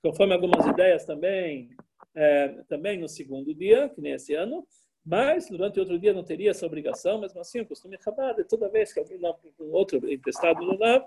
conforme 0.00 0.34
algumas 0.34 0.64
ideias 0.66 1.04
também, 1.04 1.70
é, 2.14 2.48
também 2.68 2.96
no 2.96 3.08
segundo 3.08 3.52
dia, 3.52 3.88
que 3.88 4.00
nem 4.00 4.12
esse 4.12 4.34
ano, 4.34 4.64
mas 5.04 5.48
durante 5.48 5.80
outro 5.80 5.98
dia 5.98 6.12
não 6.12 6.22
teria 6.22 6.50
essa 6.50 6.64
obrigação, 6.64 7.20
mesmo 7.20 7.40
assim 7.40 7.60
o 7.60 7.66
costume 7.66 7.98
Chabad 8.00 8.40
é 8.40 8.44
toda 8.44 8.68
vez 8.68 8.92
que 8.92 9.00
alguém 9.00 9.18
dá 9.18 9.34
um 9.60 9.72
outro 9.72 9.98
emprestado 10.08 10.64
lav, 10.78 11.06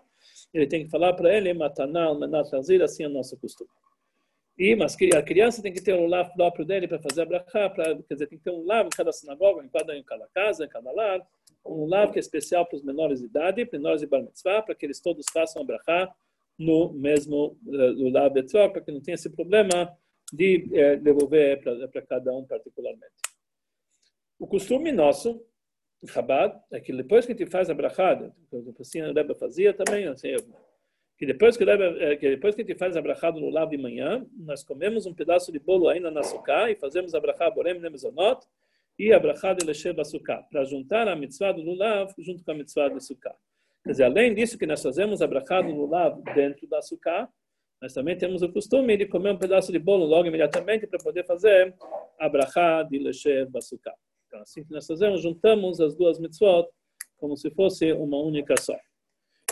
ele 0.54 0.68
tem 0.68 0.84
que 0.84 0.92
falar 0.92 1.14
para 1.14 1.34
ele, 1.34 1.54
mataná 1.54 2.10
amenat 2.10 2.52
leavzir, 2.52 2.82
assim 2.82 3.04
é 3.04 3.08
o 3.08 3.10
nosso 3.10 3.38
costume. 3.38 3.70
E, 4.60 4.76
mas 4.76 4.98
a 5.16 5.22
criança 5.24 5.62
tem 5.62 5.72
que 5.72 5.82
ter 5.82 5.96
um 5.96 6.06
lar 6.06 6.34
próprio 6.34 6.66
dele 6.66 6.86
para 6.86 7.00
fazer 7.00 7.22
a 7.22 7.26
brachá, 7.26 7.70
pra, 7.70 7.96
quer 7.96 8.14
dizer, 8.14 8.28
tem 8.28 8.38
que 8.38 8.44
ter 8.44 8.52
um 8.52 8.66
lar 8.66 8.86
em 8.86 8.90
cada 8.90 9.14
sinagoga, 9.14 9.64
em 9.64 9.70
cada, 9.70 9.96
em 9.96 10.04
cada 10.04 10.28
casa, 10.28 10.66
em 10.66 10.68
cada 10.68 10.92
lar, 10.92 11.26
um 11.66 11.86
lar 11.86 12.12
que 12.12 12.18
é 12.18 12.20
especial 12.20 12.66
para 12.66 12.76
os 12.76 12.84
menores 12.84 13.20
de 13.20 13.26
idade, 13.26 13.70
menores 13.72 14.02
de 14.02 14.08
bar 14.08 14.22
mitzvah, 14.22 14.62
para 14.62 14.76
que 14.76 14.86
eles 14.86 15.00
todos 15.00 15.26
façam 15.32 15.62
a 15.62 15.66
brachá 15.66 16.14
no 16.58 16.92
mesmo 16.92 17.58
uh, 17.66 18.10
lar 18.12 18.30
betró, 18.30 18.68
para 18.68 18.82
que 18.82 18.92
não 18.92 19.00
tenha 19.00 19.16
esse 19.16 19.30
problema 19.30 19.98
de 20.32 20.70
eh, 20.74 20.98
devolver 20.98 21.60
para 21.62 22.02
cada 22.04 22.32
um 22.36 22.46
particularmente. 22.46 23.14
O 24.38 24.46
costume 24.46 24.92
nosso, 24.92 25.44
Chabad, 26.06 26.56
é 26.72 26.80
que 26.80 26.94
depois 26.94 27.26
que 27.26 27.32
a 27.32 27.36
gente 27.36 27.50
faz 27.50 27.68
a 27.70 27.74
brachá, 27.74 28.32
assim 28.80 29.02
a 29.02 29.12
Rebbe 29.12 29.34
fazia 29.36 29.74
também, 29.74 30.06
assim, 30.06 30.28
eu, 30.28 30.40
que 31.20 31.26
depois 31.26 31.58
que, 31.58 31.66
eh, 31.66 32.16
que 32.16 32.30
depois 32.30 32.56
que 32.56 32.62
a 32.62 32.66
gente 32.66 32.78
faz 32.78 32.96
a 32.96 33.02
brachá 33.02 33.30
no 33.30 33.40
lulav 33.40 33.70
de 33.70 33.78
manhã, 33.78 34.26
nós 34.38 34.64
comemos 34.64 35.06
um 35.06 35.14
pedaço 35.14 35.52
de 35.52 35.60
bolo 35.60 35.90
ainda 35.90 36.10
na 36.10 36.24
suká 36.24 36.72
e 36.72 36.76
fazemos 36.76 37.14
a 37.14 37.20
brachá 37.20 37.52
borem 37.52 37.78
nemezonot 37.78 38.48
e 38.98 39.12
a 39.12 39.20
brachá 39.20 39.54
de 39.54 39.66
leshev 39.66 40.02
suká, 40.06 40.38
para 40.50 40.64
juntar 40.64 41.10
a 41.10 41.18
mitzvah 41.18 41.52
do 41.52 41.62
lulav 41.62 42.14
junto 42.18 42.42
com 42.42 42.52
a 42.52 42.54
mitzvah 42.54 42.88
de 42.88 43.04
suká. 43.04 43.36
Quer 43.84 43.92
dizer, 43.92 44.04
além 44.06 44.34
disso 44.34 44.58
que 44.58 44.66
nós 44.66 44.82
fazemos 44.82 45.22
a 45.22 45.28
brachá 45.28 45.62
do 45.62 45.74
lulav 45.74 46.22
dentro 46.34 46.66
da 46.70 46.82
suká, 46.82 47.28
nós 47.82 47.92
também 47.92 48.18
temos 48.18 48.42
o 48.42 48.50
costume 48.50 48.96
de 48.96 49.06
comer 49.06 49.32
um 49.32 49.38
pedaço 49.38 49.74
de 49.74 49.80
bolo 49.80 50.06
logo 50.06 50.26
imediatamente 50.26 50.88
para 50.88 51.00
poder 51.00 51.26
fazer 51.26 51.76
a 52.18 52.30
brachá 52.30 52.84
de 52.84 52.98
leshev 52.98 53.52
suká. 53.62 53.94
Então, 54.28 54.40
assim 54.40 54.64
que 54.64 54.72
nós 54.72 54.88
fazemos, 54.88 55.22
juntamos 55.22 55.82
as 55.82 55.94
duas 55.96 56.18
mitzvot 56.18 56.70
como 57.18 57.36
se 57.36 57.52
fosse 57.52 57.92
uma 57.92 58.18
única 58.18 58.56
só. 58.58 58.78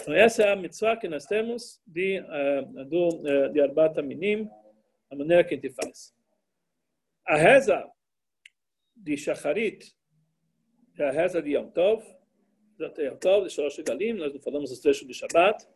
Então, 0.07 0.15
essa 0.15 0.41
é 0.41 0.53
a 0.53 0.55
mitzvah 0.55 0.95
que 0.95 1.09
nós 1.09 1.25
temos 1.25 1.81
de, 1.85 2.21
uh, 2.21 2.85
do, 2.85 3.09
uh, 3.09 3.51
de 3.51 4.01
Minim, 4.01 4.49
a 5.11 5.15
maneira 5.17 5.43
que 5.43 5.53
a 5.53 5.57
gente 5.57 5.69
faz. 5.71 6.15
A 7.25 7.35
reza 7.35 7.85
de 8.95 9.17
Shacharit, 9.17 9.93
é 10.97 11.09
a 11.09 11.11
reza 11.11 11.41
de 11.41 11.57
Yom 11.57 11.69
Tov, 11.71 12.05
de 12.77 13.03
Yom 13.03 13.17
Tov, 13.17 13.47
de 13.47 13.53
Shorosh 13.53 13.81
Galim, 13.85 14.13
nós 14.13 14.33
não 14.33 14.39
falamos 14.39 14.71
os 14.71 14.79
trechos 14.79 15.05
de 15.05 15.13
Shabbat. 15.13 15.67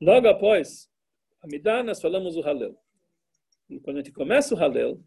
Logo 0.00 0.26
após 0.26 0.90
a 1.42 1.46
Midah, 1.46 1.82
nós 1.82 2.00
falamos 2.00 2.38
o 2.38 2.40
Halel. 2.40 2.74
E 3.68 3.78
quando 3.78 3.98
a 3.98 4.00
gente 4.00 4.12
começa 4.12 4.54
o 4.54 4.58
Halel, 4.58 4.98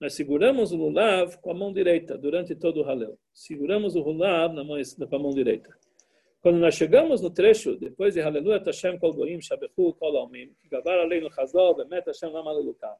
nós 0.00 0.14
seguramos 0.14 0.72
o 0.72 0.76
Lulav 0.76 1.38
com 1.38 1.52
a 1.52 1.54
mão 1.54 1.72
direita 1.72 2.18
durante 2.18 2.56
todo 2.56 2.80
o 2.80 2.90
Halel. 2.90 3.16
Seguramos 3.32 3.94
o 3.94 4.00
Lulav 4.00 4.52
na 4.52 4.64
mão, 4.64 4.76
com 5.08 5.14
a 5.14 5.18
mão 5.20 5.30
direita. 5.30 5.78
Quando 6.44 6.58
nós 6.58 6.74
chegamos 6.74 7.22
no 7.22 7.30
trecho, 7.30 7.74
depois 7.74 8.12
de 8.12 8.20
Aleluia, 8.20 8.62
Hashem 8.62 8.98
Kol 8.98 9.14
Goim, 9.14 9.40
Shabechu, 9.40 9.94
Kol 9.94 10.14
Almim, 10.18 10.54
Gavar 10.70 10.98
Aleinu 10.98 11.32
Chazal, 11.32 11.74
Bemet 11.74 12.06
Hashem 12.06 12.28
Lam 12.28 12.46
Aleluká. 12.46 12.94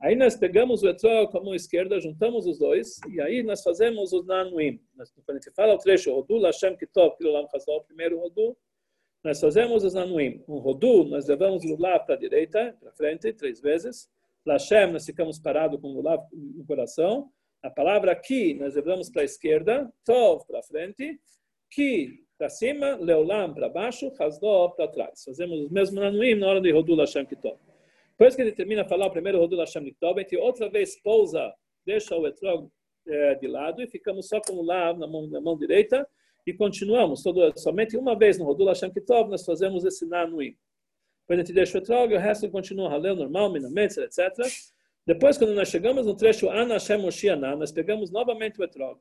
Aí 0.00 0.16
nós 0.16 0.34
pegamos 0.36 0.82
o 0.82 0.88
etrog 0.88 1.30
com 1.30 1.38
a 1.38 1.40
mão 1.40 1.54
esquerda, 1.54 2.00
juntamos 2.00 2.48
os 2.48 2.58
dois, 2.58 2.98
e 3.08 3.20
aí 3.20 3.44
nós 3.44 3.62
fazemos 3.62 4.12
os 4.12 4.26
nanuim. 4.26 4.80
Quando 5.24 5.36
a 5.36 5.40
gente 5.40 5.54
fala 5.54 5.74
o 5.74 5.78
trecho, 5.78 6.12
Rodu, 6.12 6.40
Hashem 6.40 6.76
Kitov, 6.76 7.16
Kilolam 7.16 7.46
Chazal, 7.48 7.84
primeiro 7.84 8.18
Rodu, 8.18 8.56
nós 9.22 9.38
fazemos 9.38 9.84
os 9.84 9.94
nanuim. 9.94 10.42
Um 10.48 10.58
Rodu, 10.58 11.04
nós 11.04 11.28
levamos 11.28 11.62
o 11.62 11.68
lulav 11.68 12.04
para 12.04 12.16
a 12.16 12.18
direita, 12.18 12.76
para 12.80 12.90
frente, 12.90 13.32
três 13.34 13.60
vezes. 13.60 14.10
Lashem, 14.44 14.90
nós 14.90 15.06
ficamos 15.06 15.38
parados 15.38 15.80
com 15.80 15.90
o 15.90 15.92
lulav 15.92 16.26
no 16.32 16.66
coração. 16.66 17.30
A 17.62 17.70
palavra 17.70 18.10
aqui, 18.10 18.52
nós 18.54 18.74
levamos 18.74 19.08
para 19.10 19.22
a 19.22 19.24
esquerda. 19.24 19.88
Tov, 20.04 20.44
para 20.44 20.60
frente. 20.64 21.20
Ki, 21.70 22.23
para 22.36 22.48
cima, 22.48 22.96
Leolam 22.96 23.54
para 23.54 23.68
baixo, 23.68 24.12
Hasdó 24.18 24.68
para 24.70 24.88
trás. 24.88 25.24
Fazemos 25.24 25.60
os 25.60 25.70
mesmos 25.70 26.00
nanuim 26.00 26.34
na 26.34 26.48
hora 26.48 26.60
de 26.60 26.70
Rodul 26.70 26.98
Hashem 26.98 27.24
Kitov. 27.26 27.58
Depois 28.10 28.34
que 28.34 28.42
ele 28.42 28.52
termina 28.52 28.82
de 28.82 28.88
falar 28.88 29.06
o 29.06 29.10
primeiro 29.10 29.38
Rodul 29.38 29.60
Hashem 29.60 29.84
Kitov, 29.84 30.18
a 30.20 30.44
outra 30.44 30.68
vez 30.68 31.00
pousa, 31.00 31.52
deixa 31.84 32.16
o 32.16 32.26
etrog 32.26 32.68
é, 33.06 33.34
de 33.34 33.46
lado 33.46 33.82
e 33.82 33.86
ficamos 33.86 34.28
só 34.28 34.40
com 34.40 34.54
o 34.54 34.62
Lav 34.62 34.98
na 34.98 35.06
mão, 35.06 35.26
na 35.26 35.40
mão 35.40 35.56
direita 35.56 36.06
e 36.46 36.52
continuamos. 36.52 37.22
Todo, 37.22 37.52
somente 37.58 37.96
uma 37.96 38.16
vez 38.16 38.38
no 38.38 38.44
Rodul 38.44 38.68
Hashem 38.68 38.90
Kitov 38.90 39.30
nós 39.30 39.44
fazemos 39.44 39.84
esse 39.84 40.06
nanuim. 40.06 40.56
Depois 41.22 41.38
a 41.38 41.42
gente 41.42 41.52
deixa 41.52 41.78
o 41.78 41.80
etrog 41.80 42.12
e 42.12 42.16
o 42.16 42.20
resto 42.20 42.50
continua 42.50 42.90
Halel 42.90 43.16
normal, 43.16 43.50
Minametz, 43.50 43.96
etc. 43.96 44.30
Depois, 45.06 45.36
quando 45.36 45.54
nós 45.54 45.68
chegamos 45.68 46.06
no 46.06 46.14
trecho 46.14 46.48
Ana 46.48 46.74
Hashem 46.74 46.98
nós 47.58 47.70
pegamos 47.70 48.10
novamente 48.10 48.58
o 48.60 48.64
etrog. 48.64 48.98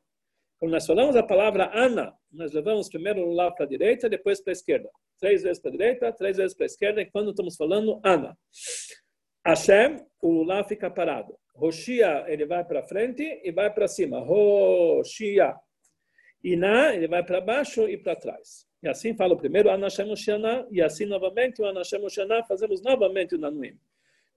Quando 0.64 0.72
nós 0.72 0.88
falamos 0.88 1.14
a 1.18 1.22
palavra 1.22 1.70
Ana, 1.74 2.16
nós 2.32 2.53
levamos 2.53 2.88
primeiro 2.88 3.30
lá 3.34 3.51
para 3.51 3.66
a 3.66 3.68
direita, 3.68 4.07
depois 4.07 4.39
para 4.39 4.51
a 4.51 4.53
esquerda. 4.53 4.89
Três 5.20 5.43
vezes 5.43 5.61
para 5.61 5.68
a 5.68 5.72
direita, 5.74 6.14
três 6.14 6.38
vezes 6.38 6.55
para 6.55 6.64
a 6.64 6.68
esquerda, 6.68 7.01
e 7.01 7.05
quando 7.05 7.32
estamos 7.32 7.57
falando 7.57 7.99
Ana. 8.01 8.34
Hashem, 9.45 10.05
o 10.22 10.41
lá 10.43 10.64
fica 10.64 10.89
parado. 10.89 11.38
Roshia, 11.53 12.24
ele 12.30 12.45
vai 12.45 12.64
para 12.64 12.82
frente 12.82 13.41
e 13.43 13.51
vai 13.51 13.74
para 13.74 13.89
cima. 13.89 14.22
Roshia. 14.22 15.53
Iná, 16.41 16.95
ele 16.95 17.09
vai 17.09 17.26
para 17.26 17.41
baixo 17.41 17.86
e 17.89 17.97
para 17.97 18.16
trás. 18.16 18.66
E 18.82 18.88
assim 18.88 19.14
fala 19.14 19.34
o 19.34 19.38
primeiro 19.38 19.70
Anashem 19.70 20.09
Oshana, 20.09 20.66
e 20.72 20.82
assim 20.82 21.05
novamente 21.05 21.61
o 21.61 21.66
Anashem 21.66 22.01
Oshana, 22.05 22.41
fazemos 22.45 22.82
novamente 22.82 23.36
o 23.36 23.38
Nanuim. 23.38 23.78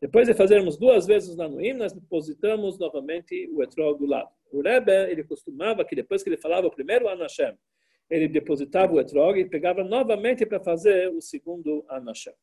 Depois 0.00 0.28
de 0.28 0.34
fazermos 0.34 0.76
duas 0.76 1.06
vezes 1.06 1.30
o 1.30 1.36
Nanuim, 1.36 1.72
nós 1.72 1.92
depositamos 1.92 2.78
novamente 2.78 3.48
o 3.52 3.62
etrog 3.62 3.98
do 3.98 4.06
lado. 4.06 4.28
O 4.52 4.60
Rebbe, 4.60 4.92
ele 5.10 5.24
costumava 5.24 5.84
que 5.84 5.96
depois 5.96 6.22
que 6.22 6.28
ele 6.28 6.36
falava 6.36 6.66
o 6.66 6.70
primeiro 6.70 7.08
Anashem, 7.08 7.56
ele 8.08 8.28
depositava 8.28 8.92
o 8.92 9.00
etrog 9.00 9.38
e 9.38 9.48
pegava 9.48 9.82
novamente 9.82 10.44
para 10.44 10.60
fazer 10.60 11.10
o 11.10 11.20
segundo 11.20 11.84
Anashem. 11.88 12.34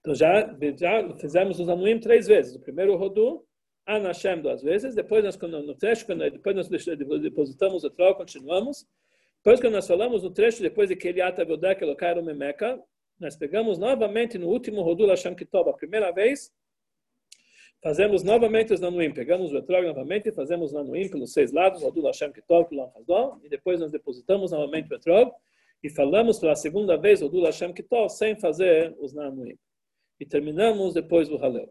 Então 0.00 0.14
já, 0.14 0.56
já 0.76 1.16
fizemos 1.18 1.58
os 1.58 1.68
Anuim 1.68 1.98
três 1.98 2.26
vezes. 2.26 2.54
O 2.54 2.60
primeiro 2.60 2.94
Rodu, 2.94 3.44
Anashem 3.86 4.40
duas 4.40 4.62
vezes. 4.62 4.94
Depois, 4.94 5.24
nós, 5.24 5.36
no 5.38 5.74
trecho, 5.74 6.06
depois 6.06 6.56
nós 6.56 6.68
depositamos 6.68 7.84
o 7.84 7.86
etrog, 7.86 8.16
continuamos. 8.16 8.86
Depois, 9.38 9.60
quando 9.60 9.74
nós 9.74 9.86
falamos 9.86 10.22
no 10.22 10.30
trecho, 10.30 10.62
depois 10.62 10.88
de 10.88 10.96
que 10.96 11.08
ele 11.08 11.20
atavodek 11.20 11.82
elokai 11.82 12.20
memeca, 12.22 12.80
nós 13.18 13.36
pegamos 13.36 13.78
novamente 13.78 14.38
no 14.38 14.48
último 14.48 14.82
Rodu 14.82 15.06
Hashem 15.06 15.34
a 15.34 15.72
primeira 15.72 16.10
vez, 16.12 16.52
fazemos 17.82 18.22
novamente 18.22 18.72
os 18.72 18.80
Nanuim, 18.80 19.12
pegamos 19.12 19.52
o 19.52 19.56
etrog 19.58 19.86
novamente, 19.86 20.32
fazemos 20.32 20.72
o 20.72 20.74
Nanuim 20.76 21.08
pelos 21.08 21.32
seis 21.32 21.52
lados, 21.52 21.82
Rodu 21.82 22.02
Hashem 22.02 22.32
Kitov, 22.32 22.68
Hazdom, 22.96 23.40
e 23.44 23.48
depois 23.48 23.78
nós 23.80 23.92
depositamos 23.92 24.52
novamente 24.52 24.90
o 24.90 24.96
etrog, 24.96 25.32
e 25.84 25.90
falamos 25.90 26.38
pela 26.38 26.56
segunda 26.56 26.96
vez 26.96 27.20
o 27.20 27.28
Dula 27.28 27.48
Hashem 27.48 27.74
Kitov, 27.74 28.08
sem 28.08 28.34
fazer 28.40 28.96
os 28.98 29.12
Nanuim. 29.12 29.58
E 30.18 30.24
terminamos 30.24 30.94
depois 30.94 31.28
o 31.28 31.36
Halel. 31.36 31.70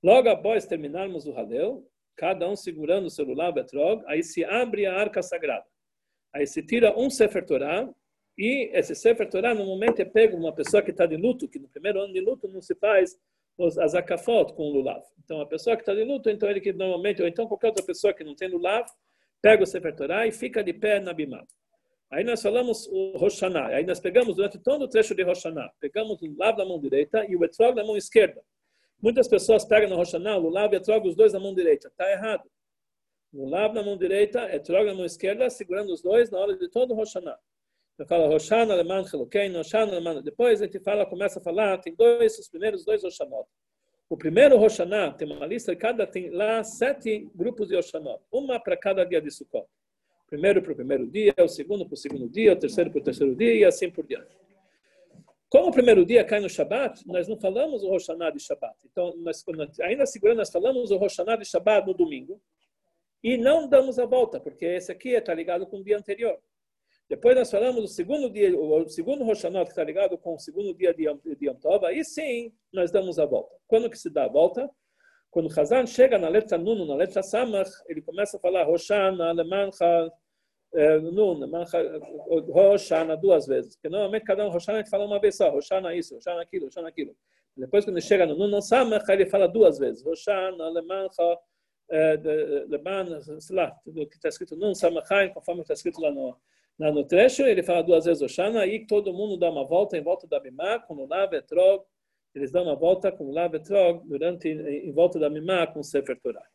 Logo 0.00 0.28
após 0.28 0.66
terminarmos 0.66 1.26
o 1.26 1.32
Halel, 1.32 1.84
cada 2.14 2.48
um 2.48 2.54
segurando 2.54 3.06
o 3.06 3.10
celular 3.10 3.50
Betrog, 3.50 4.04
aí 4.06 4.22
se 4.22 4.44
abre 4.44 4.86
a 4.86 4.94
arca 4.94 5.20
sagrada. 5.20 5.66
Aí 6.32 6.46
se 6.46 6.62
tira 6.62 6.96
um 6.96 7.10
Sefer 7.10 7.44
Torah, 7.44 7.92
e 8.42 8.70
esse 8.72 8.94
Sefer 8.94 9.28
Torah, 9.28 9.54
no 9.54 9.66
momento, 9.66 10.00
é 10.00 10.04
pego 10.06 10.34
uma 10.34 10.50
pessoa 10.50 10.82
que 10.82 10.90
está 10.90 11.04
de 11.04 11.14
luto, 11.14 11.46
que 11.46 11.58
no 11.58 11.68
primeiro 11.68 12.00
ano 12.00 12.10
de 12.10 12.22
luto 12.22 12.48
não 12.48 12.62
se 12.62 12.74
faz 12.74 13.14
os 13.58 13.76
azakafot 13.76 14.54
com 14.54 14.62
o 14.62 14.72
lulav. 14.72 15.02
Então, 15.22 15.42
a 15.42 15.46
pessoa 15.46 15.76
que 15.76 15.82
está 15.82 15.92
de 15.92 16.02
luto, 16.04 16.30
então 16.30 16.48
ele 16.48 16.58
que 16.58 16.72
normalmente, 16.72 17.20
ou 17.20 17.28
então 17.28 17.46
qualquer 17.46 17.66
outra 17.66 17.84
pessoa 17.84 18.14
que 18.14 18.24
não 18.24 18.34
tem 18.34 18.48
lulav, 18.48 18.86
pega 19.42 19.62
o 19.62 19.66
Sefer 19.66 19.94
Torah 19.94 20.26
e 20.26 20.32
fica 20.32 20.64
de 20.64 20.72
pé 20.72 20.98
na 21.00 21.12
bimá. 21.12 21.44
Aí 22.10 22.24
nós 22.24 22.40
falamos 22.40 22.86
o 22.86 23.18
Roshaná. 23.18 23.66
Aí 23.66 23.84
nós 23.84 24.00
pegamos 24.00 24.36
durante 24.36 24.58
todo 24.58 24.86
o 24.86 24.88
trecho 24.88 25.14
de 25.14 25.22
Roshaná, 25.22 25.70
pegamos 25.78 26.22
o 26.22 26.26
lulav 26.26 26.56
na 26.56 26.64
mão 26.64 26.80
direita 26.80 27.26
e 27.26 27.36
o 27.36 27.44
etrog 27.44 27.76
na 27.76 27.84
mão 27.84 27.94
esquerda. 27.94 28.40
Muitas 29.02 29.28
pessoas 29.28 29.66
pegam 29.66 29.90
no 29.90 29.96
Roshaná 29.96 30.38
o 30.38 30.40
lulav 30.40 30.72
e 30.72 30.78
etrog 30.78 31.06
os 31.06 31.14
dois 31.14 31.34
na 31.34 31.38
mão 31.38 31.54
direita. 31.54 31.88
Está 31.88 32.10
errado. 32.10 32.50
Lulav 33.34 33.74
na 33.74 33.82
mão 33.82 33.98
direita, 33.98 34.50
etrog 34.50 34.86
na 34.86 34.94
mão 34.94 35.04
esquerda, 35.04 35.50
segurando 35.50 35.92
os 35.92 36.00
dois 36.00 36.30
na 36.30 36.38
hora 36.38 36.56
de 36.56 36.70
todo 36.70 36.92
o 36.92 36.96
Roshaná. 36.96 37.36
Você 38.00 38.06
fala 38.06 38.28
Roshana 38.28 38.74
Leman 38.76 39.04
Chelokein, 39.04 39.54
Roshana 39.54 39.92
Leman. 39.92 40.22
Depois 40.22 40.58
gente 40.58 40.80
fala, 40.80 41.04
começa 41.04 41.38
a 41.38 41.42
falar, 41.42 41.76
tem 41.76 41.94
dois, 41.94 42.38
os 42.38 42.48
primeiros 42.48 42.82
dois 42.82 43.02
Roshanot. 43.02 43.46
O 44.08 44.16
primeiro 44.16 44.56
Roshaná 44.56 45.12
tem 45.12 45.30
uma 45.30 45.44
lista, 45.44 45.76
cada 45.76 46.06
tem 46.06 46.30
lá 46.30 46.64
sete 46.64 47.28
grupos 47.34 47.68
de 47.68 47.76
Roshanot, 47.76 48.22
uma 48.32 48.58
para 48.58 48.74
cada 48.74 49.04
dia 49.04 49.20
de 49.20 49.30
Sukkot. 49.30 49.66
Primeiro 50.26 50.62
para 50.62 50.72
o 50.72 50.76
primeiro 50.76 51.06
dia, 51.10 51.34
o 51.42 51.46
segundo 51.46 51.84
para 51.84 51.92
o 51.92 51.96
segundo 51.98 52.26
dia, 52.26 52.54
o 52.54 52.56
terceiro 52.56 52.90
para 52.90 53.00
o 53.00 53.04
terceiro 53.04 53.36
dia 53.36 53.54
e 53.54 53.64
assim 53.66 53.90
por 53.90 54.06
diante. 54.06 54.34
Como 55.50 55.68
o 55.68 55.70
primeiro 55.70 56.02
dia 56.06 56.24
cai 56.24 56.40
no 56.40 56.48
Shabat, 56.48 57.06
nós 57.06 57.28
não 57.28 57.38
falamos 57.38 57.82
o 57.82 57.88
Roshaná 57.90 58.30
de 58.30 58.40
Shabat. 58.40 58.78
Então, 58.90 59.14
nós, 59.18 59.44
ainda 59.82 60.06
segurando, 60.06 60.38
nós 60.38 60.48
falamos 60.48 60.90
o 60.90 60.96
Roshaná 60.96 61.36
de 61.36 61.44
Shabat 61.44 61.86
no 61.86 61.92
domingo 61.92 62.40
e 63.22 63.36
não 63.36 63.68
damos 63.68 63.98
a 63.98 64.06
volta, 64.06 64.40
porque 64.40 64.64
esse 64.64 64.90
aqui 64.90 65.10
está 65.10 65.34
ligado 65.34 65.66
com 65.66 65.80
o 65.80 65.84
dia 65.84 65.98
anterior. 65.98 66.40
Depois 67.10 67.34
nós 67.34 67.50
falamos 67.50 67.82
do 67.82 67.88
segundo 67.88 68.30
dia, 68.30 68.56
o 68.56 68.88
segundo 68.88 69.24
Roshanot 69.24 69.64
que 69.64 69.70
está 69.70 69.82
ligado 69.82 70.16
com 70.16 70.36
o 70.36 70.38
segundo 70.38 70.72
dia 70.72 70.94
de 70.94 71.06
Yom, 71.06 71.54
Tov, 71.60 71.84
aí 71.84 72.04
sim 72.04 72.52
nós 72.72 72.92
damos 72.92 73.18
a 73.18 73.26
volta. 73.26 73.52
Quando 73.66 73.90
que 73.90 73.98
se 73.98 74.08
dá 74.08 74.26
a 74.26 74.28
volta? 74.28 74.70
Quando 75.28 75.50
o 75.50 75.60
Hazan 75.60 75.86
chega 75.86 76.18
na 76.18 76.28
letra 76.28 76.56
Nun, 76.56 76.86
na 76.86 76.94
letra 76.94 77.20
Samach, 77.20 77.68
ele 77.88 78.00
começa 78.00 78.36
a 78.36 78.40
falar 78.40 78.62
Roshana, 78.62 79.32
Lemancha, 79.32 80.08
eh, 80.72 81.00
Nun, 81.00 81.40
Roshana, 82.48 83.16
duas 83.16 83.44
vezes. 83.44 83.74
Porque 83.74 83.88
normalmente 83.88 84.24
cada 84.24 84.46
um 84.46 84.48
Roshana 84.48 84.86
fala 84.86 85.04
uma 85.04 85.18
vez 85.18 85.36
só, 85.36 85.50
Roshana 85.50 85.92
isso, 85.92 86.14
Roshana 86.14 86.40
aquilo, 86.40 86.66
Roshana 86.66 86.88
aquilo. 86.90 87.16
Depois 87.56 87.84
quando 87.84 87.96
ele 87.96 88.06
chega 88.06 88.24
no 88.24 88.36
Nun, 88.36 88.60
Samach, 88.60 89.04
ele 89.10 89.26
fala 89.26 89.48
duas 89.48 89.80
vezes, 89.80 90.04
Roshana, 90.04 90.68
Lemancha, 90.68 91.38
eh, 91.90 92.20
Leman, 92.68 93.20
sei 93.20 93.56
lá, 93.56 93.76
que 93.84 94.14
está 94.14 94.28
escrito 94.28 94.54
Nun, 94.54 94.76
Samachai, 94.76 95.34
conforme 95.34 95.62
está 95.62 95.74
escrito 95.74 96.00
lá 96.00 96.12
no 96.12 96.36
no 96.88 97.04
trecho, 97.04 97.42
ele 97.42 97.62
fala 97.62 97.82
duas 97.82 98.06
vezes 98.06 98.22
Oshana, 98.22 98.60
aí 98.60 98.86
todo 98.86 99.12
mundo 99.12 99.36
dá 99.36 99.50
uma 99.50 99.66
volta 99.66 99.98
em 99.98 100.02
volta 100.02 100.26
da 100.26 100.40
Bimá, 100.40 100.78
com 100.78 100.94
o 100.94 101.06
Lav 101.06 101.34
Etrog, 101.34 101.84
eles 102.34 102.50
dão 102.50 102.62
uma 102.62 102.76
volta 102.76 103.12
com 103.12 103.26
o 103.26 103.32
Lav 103.32 103.54
Etrog 103.54 104.06
durante, 104.08 104.48
em 104.48 104.92
volta 104.92 105.18
da 105.18 105.28
Bimá 105.28 105.66
com 105.66 105.80
o 105.80 105.84
Sefer 105.84 106.18
Torah. 106.20 106.46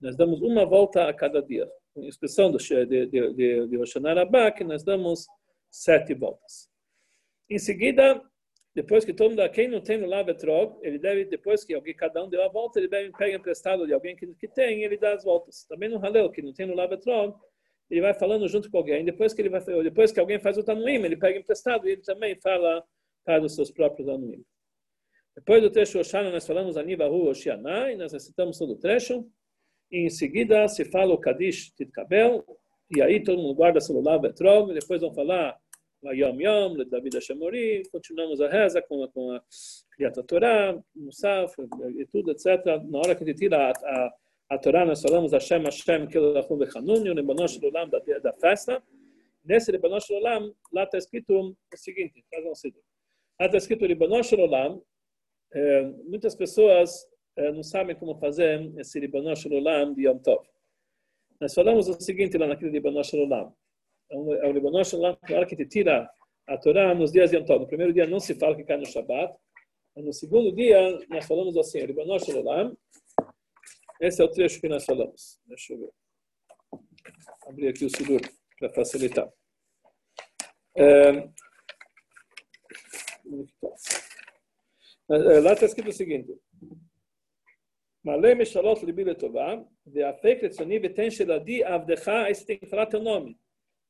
Nós 0.00 0.16
damos 0.16 0.42
uma 0.42 0.66
volta 0.66 1.08
a 1.08 1.14
cada 1.14 1.42
dia. 1.42 1.70
Com 1.94 2.04
expressão 2.04 2.50
de, 2.50 2.86
de, 2.86 3.06
de, 3.06 3.66
de 3.68 3.78
Oshana 3.78 4.14
Rabbah, 4.14 4.50
que 4.50 4.64
nós 4.64 4.82
damos 4.82 5.26
sete 5.70 6.14
voltas. 6.14 6.68
Em 7.48 7.58
seguida, 7.58 8.22
depois 8.74 9.04
que 9.04 9.12
todo 9.12 9.30
mundo, 9.30 9.48
quem 9.50 9.68
não 9.68 9.80
tem 9.80 9.98
no 9.98 10.06
Lav 10.06 10.28
Etrog, 10.28 10.78
ele 10.82 10.98
deve, 10.98 11.24
depois 11.24 11.64
que 11.64 11.74
alguém, 11.74 11.94
cada 11.94 12.24
um 12.24 12.28
deu 12.28 12.42
a 12.44 12.48
volta, 12.48 12.78
ele 12.78 12.88
deve 12.88 13.10
pegar 13.12 13.36
emprestado 13.36 13.86
de 13.86 13.92
alguém 13.92 14.16
que, 14.16 14.26
que 14.34 14.48
tem, 14.48 14.84
ele 14.84 14.96
dá 14.96 15.14
as 15.14 15.24
voltas. 15.24 15.64
Também 15.64 15.88
no 15.88 15.98
Halel, 15.98 16.30
que 16.30 16.42
não 16.42 16.52
tem 16.52 16.66
no 16.66 16.74
Lav 16.74 16.92
Etrog, 16.92 17.36
ele 17.90 18.00
vai 18.00 18.14
falando 18.14 18.46
junto 18.48 18.70
com 18.70 18.78
alguém. 18.78 19.04
Depois 19.04 19.34
que 19.34 19.42
ele 19.42 19.48
vai, 19.48 19.60
depois 19.82 20.12
que 20.12 20.20
alguém 20.20 20.38
faz 20.38 20.56
o 20.56 20.62
tanuim, 20.62 21.04
ele 21.04 21.16
pega 21.16 21.38
emprestado 21.38 21.88
e 21.88 21.92
ele 21.92 22.02
também 22.02 22.36
fala 22.40 22.84
para 23.24 23.42
os 23.42 23.54
seus 23.54 23.70
próprios 23.70 24.06
tanuim. 24.06 24.44
Depois 25.34 25.62
do 25.62 25.70
trecho 25.70 25.98
Oshana, 25.98 26.30
nós 26.30 26.46
falamos 26.46 26.76
Anivahu 26.76 27.28
Oshiana, 27.28 27.92
e 27.92 27.96
nós 27.96 28.12
recitamos 28.12 28.58
todo 28.58 28.72
o 28.72 28.78
trecho. 28.78 29.26
E 29.90 30.06
em 30.06 30.10
seguida 30.10 30.66
se 30.68 30.84
fala 30.84 31.14
o 31.14 31.18
Kadish 31.18 31.72
Titkabel, 31.74 32.44
e 32.94 33.02
aí 33.02 33.22
todo 33.22 33.40
mundo 33.40 33.54
guarda 33.54 33.80
celular 33.80 34.18
Betrog, 34.18 34.70
e 34.70 34.74
depois 34.74 35.00
vão 35.00 35.12
falar 35.12 35.56
Yom 36.04 36.40
Yom, 36.40 36.76
David 36.88 37.16
Hashemori, 37.16 37.82
continuamos 37.90 38.40
a 38.40 38.48
reza 38.48 38.80
com 38.82 39.02
a, 39.02 39.08
com 39.08 39.32
a 39.32 39.42
Kriyat 39.92 40.22
Torah, 40.24 40.80
Musaf, 40.94 41.54
e 41.96 42.06
tudo, 42.06 42.30
etc. 42.30 42.64
Na 42.88 42.98
hora 42.98 43.14
que 43.14 43.22
ele 43.22 43.34
tira 43.34 43.68
a, 43.68 43.70
a 43.70 44.14
a 44.50 44.58
Torá 44.58 44.84
nós 44.84 45.00
falamos 45.00 45.32
Hashem, 45.32 45.62
Hashem, 45.62 46.08
Kilachum 46.08 46.58
Bechanun, 46.58 47.08
o 47.08 47.14
Rebanosh 47.14 47.56
Olam 47.62 47.88
da, 47.88 48.00
da 48.18 48.32
festa. 48.32 48.82
Nesse 49.44 49.70
Rebanosh 49.70 50.10
Olam, 50.10 50.52
lá 50.72 50.82
está 50.82 50.98
escrito 50.98 51.32
o 51.32 51.76
seguinte, 51.76 52.24
faz 52.28 52.44
um 52.44 52.54
segundo. 52.56 52.82
Lá 53.38 53.46
está 53.46 53.58
escrito 53.58 53.86
Rebanosh 53.86 54.32
Olam, 54.32 54.82
é, 55.54 55.82
muitas 56.04 56.34
pessoas 56.34 57.06
é, 57.36 57.52
não 57.52 57.62
sabem 57.62 57.94
como 57.94 58.18
fazer 58.18 58.72
esse 58.76 58.98
Rebanosh 58.98 59.46
Olam 59.46 59.94
de 59.94 60.08
Yom 60.08 60.18
Tov. 60.18 60.44
Nós 61.40 61.54
falamos 61.54 61.88
o 61.88 62.00
seguinte 62.00 62.36
lá 62.36 62.48
naquele 62.48 62.72
Rebanosh 62.72 63.14
Olam. 63.14 63.54
É 64.10 64.16
o 64.48 64.52
Rebanosh 64.52 64.94
Olam, 64.94 65.16
na 65.28 65.36
hora 65.36 65.46
que 65.46 65.54
te 65.54 65.64
tira 65.64 66.10
a 66.48 66.58
Torá 66.58 66.92
nos 66.92 67.12
dias 67.12 67.30
de 67.30 67.36
Yom 67.36 67.44
Tov. 67.44 67.60
No 67.60 67.68
primeiro 67.68 67.92
dia 67.92 68.04
não 68.04 68.18
se 68.18 68.34
fala 68.34 68.56
que 68.56 68.64
cai 68.64 68.78
no 68.78 68.84
Shabbat. 68.84 69.32
No 69.96 70.12
segundo 70.12 70.52
dia, 70.52 70.98
nós 71.08 71.24
falamos 71.24 71.56
assim, 71.56 71.78
Rebanosh 71.78 72.28
Olam, 72.30 72.76
esse 74.00 74.20
é 74.22 74.24
o 74.24 74.30
trecho 74.30 74.60
que 74.60 74.68
nós 74.68 74.84
falamos. 74.84 75.38
Deixa 75.46 75.74
eu 75.74 75.78
ver. 75.78 75.90
Abrir 77.46 77.68
aqui 77.68 77.84
o 77.84 77.90
Sidur 77.90 78.20
para 78.58 78.70
facilitar. 78.70 79.30
É, 80.76 81.10
lá 85.40 85.52
está 85.52 85.66
escrito 85.66 85.90
o 85.90 85.92
seguinte. 85.92 86.34
Malé 88.02 88.34
Meshalot 88.34 88.84
Libi 88.84 89.04
Letová, 89.04 89.62
de 89.84 90.02
Afek 90.02 90.42
Letzoni 90.42 90.78
Veten 90.78 91.10
Sheladi 91.10 91.62
Avdecha, 91.62 92.22
aí 92.22 92.34
você 92.34 92.46
tem 92.46 92.58
que 92.58 92.66
falar 92.66 92.86
teu 92.86 93.00
nome. 93.00 93.38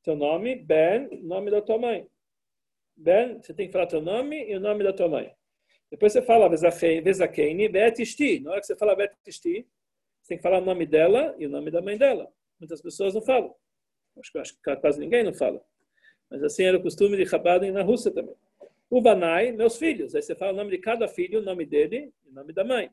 Teu 0.03 0.15
nome, 0.15 0.55
Ben, 0.55 1.07
nome 1.21 1.49
da 1.49 1.61
tua 1.61 1.77
mãe. 1.77 2.07
Ben, 2.97 3.41
você 3.41 3.53
tem 3.53 3.67
que 3.67 3.71
falar 3.71 3.87
teu 3.87 4.01
nome 4.01 4.49
e 4.49 4.55
o 4.55 4.59
nome 4.59 4.83
da 4.83 4.91
tua 4.91 5.07
mãe. 5.07 5.33
Depois 5.89 6.11
você 6.11 6.21
fala 6.21 6.49
Vezakeini, 6.49 7.69
Bet. 7.69 8.39
Na 8.41 8.51
hora 8.51 8.59
que 8.59 8.67
você 8.67 8.75
fala 8.75 8.95
Bet 8.95 9.13
Ishti, 9.25 9.67
tem 10.27 10.37
que 10.37 10.43
falar 10.43 10.59
o 10.59 10.65
nome 10.65 10.85
dela 10.85 11.35
e 11.37 11.45
o 11.45 11.49
nome 11.49 11.71
da 11.71 11.81
mãe 11.81 11.97
dela. 11.97 12.31
Muitas 12.59 12.81
pessoas 12.81 13.13
não 13.13 13.21
falam. 13.21 13.53
Acho, 14.19 14.39
acho 14.39 14.55
que 14.55 14.75
quase 14.77 14.99
ninguém 14.99 15.23
não 15.23 15.33
fala. 15.33 15.61
Mas 16.29 16.43
assim 16.43 16.63
era 16.63 16.77
o 16.77 16.81
costume 16.81 17.17
de 17.17 17.25
Chabad 17.25 17.69
na 17.71 17.81
Rússia 17.81 18.11
também. 18.11 18.35
O 18.89 19.01
Vanai, 19.01 19.51
meus 19.51 19.77
filhos. 19.77 20.15
Aí 20.15 20.21
você 20.21 20.35
fala 20.35 20.53
o 20.53 20.55
nome 20.55 20.71
de 20.71 20.77
cada 20.77 21.07
filho, 21.07 21.39
o 21.39 21.43
nome 21.43 21.65
dele 21.65 22.13
e 22.25 22.29
o 22.29 22.33
nome 22.33 22.53
da 22.53 22.63
mãe. 22.63 22.89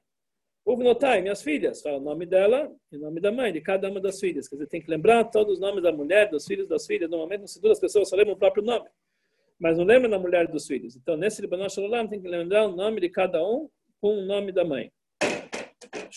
O 0.64 0.76
Vnotai, 0.76 1.22
minhas 1.22 1.42
filhas. 1.42 1.80
Fala 1.80 1.98
o 1.98 2.00
nome 2.00 2.26
dela 2.26 2.70
e 2.92 2.96
o 2.96 3.00
nome 3.00 3.20
da 3.20 3.32
mãe, 3.32 3.52
de 3.52 3.60
cada 3.60 3.90
uma 3.90 4.00
das 4.00 4.20
filhas. 4.20 4.48
Quer 4.48 4.56
dizer, 4.56 4.68
tem 4.68 4.82
que 4.82 4.90
lembrar 4.90 5.24
todos 5.24 5.54
os 5.54 5.60
nomes 5.60 5.82
da 5.82 5.90
mulher, 5.90 6.30
dos 6.30 6.46
filhos, 6.46 6.68
das 6.68 6.86
filhas. 6.86 7.08
Normalmente, 7.08 7.40
no 7.40 7.48
Sidur, 7.48 7.70
as 7.70 7.80
pessoas 7.80 8.08
só 8.08 8.16
lembram 8.16 8.34
o 8.34 8.38
próprio 8.38 8.62
nome. 8.62 8.88
Mas 9.58 9.78
não 9.78 9.84
lembram 9.84 10.10
da 10.10 10.18
mulher 10.18 10.46
dos 10.46 10.66
filhos. 10.66 10.94
Então, 10.94 11.16
nesse 11.16 11.40
Libanon 11.40 11.68
Shalom, 11.68 12.06
tem 12.06 12.20
que 12.20 12.28
lembrar 12.28 12.66
o 12.66 12.76
nome 12.76 13.00
de 13.00 13.08
cada 13.08 13.42
um 13.42 13.68
com 14.00 14.18
o 14.18 14.22
nome 14.22 14.52
da 14.52 14.64
mãe. 14.64 14.92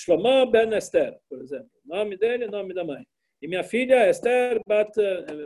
Shlomo 0.02 0.50
Ben 0.50 0.74
Esther, 0.74 1.20
por 1.30 1.40
exemplo. 1.42 1.70
Nome 1.86 2.18
dele 2.18 2.48
nome 2.48 2.74
da 2.74 2.84
mãe. 2.84 3.06
E 3.42 3.48
minha 3.48 3.64
filha 3.64 4.06
é 4.06 4.10
Esther 4.10 4.60
Bat, 4.66 4.92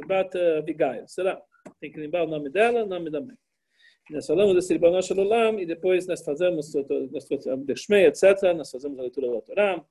Bat 0.07 0.37
Abigail. 0.59 1.07
Será? 1.07 1.41
Tem 1.79 1.91
que 1.91 1.99
lembrar 1.99 2.23
o 2.23 2.27
nome 2.27 2.49
dela, 2.49 2.83
o 2.83 2.87
nome 2.87 3.09
da 3.09 3.19
mãe. 3.19 3.35
Nós 4.09 4.25
falamos 4.25 4.55
desse 4.55 4.71
Ribbon 4.71 5.01
Shalom 5.01 5.59
e 5.59 5.65
depois 5.65 6.07
nós 6.07 6.23
fazemos 6.23 6.71
Deshmei, 7.65 8.05
etc. 8.05 8.53
Nós 8.55 8.71
fazemos 8.71 8.97
a 8.97 9.01
leitura 9.01 9.29
da 9.29 9.41
Torá. 9.41 9.85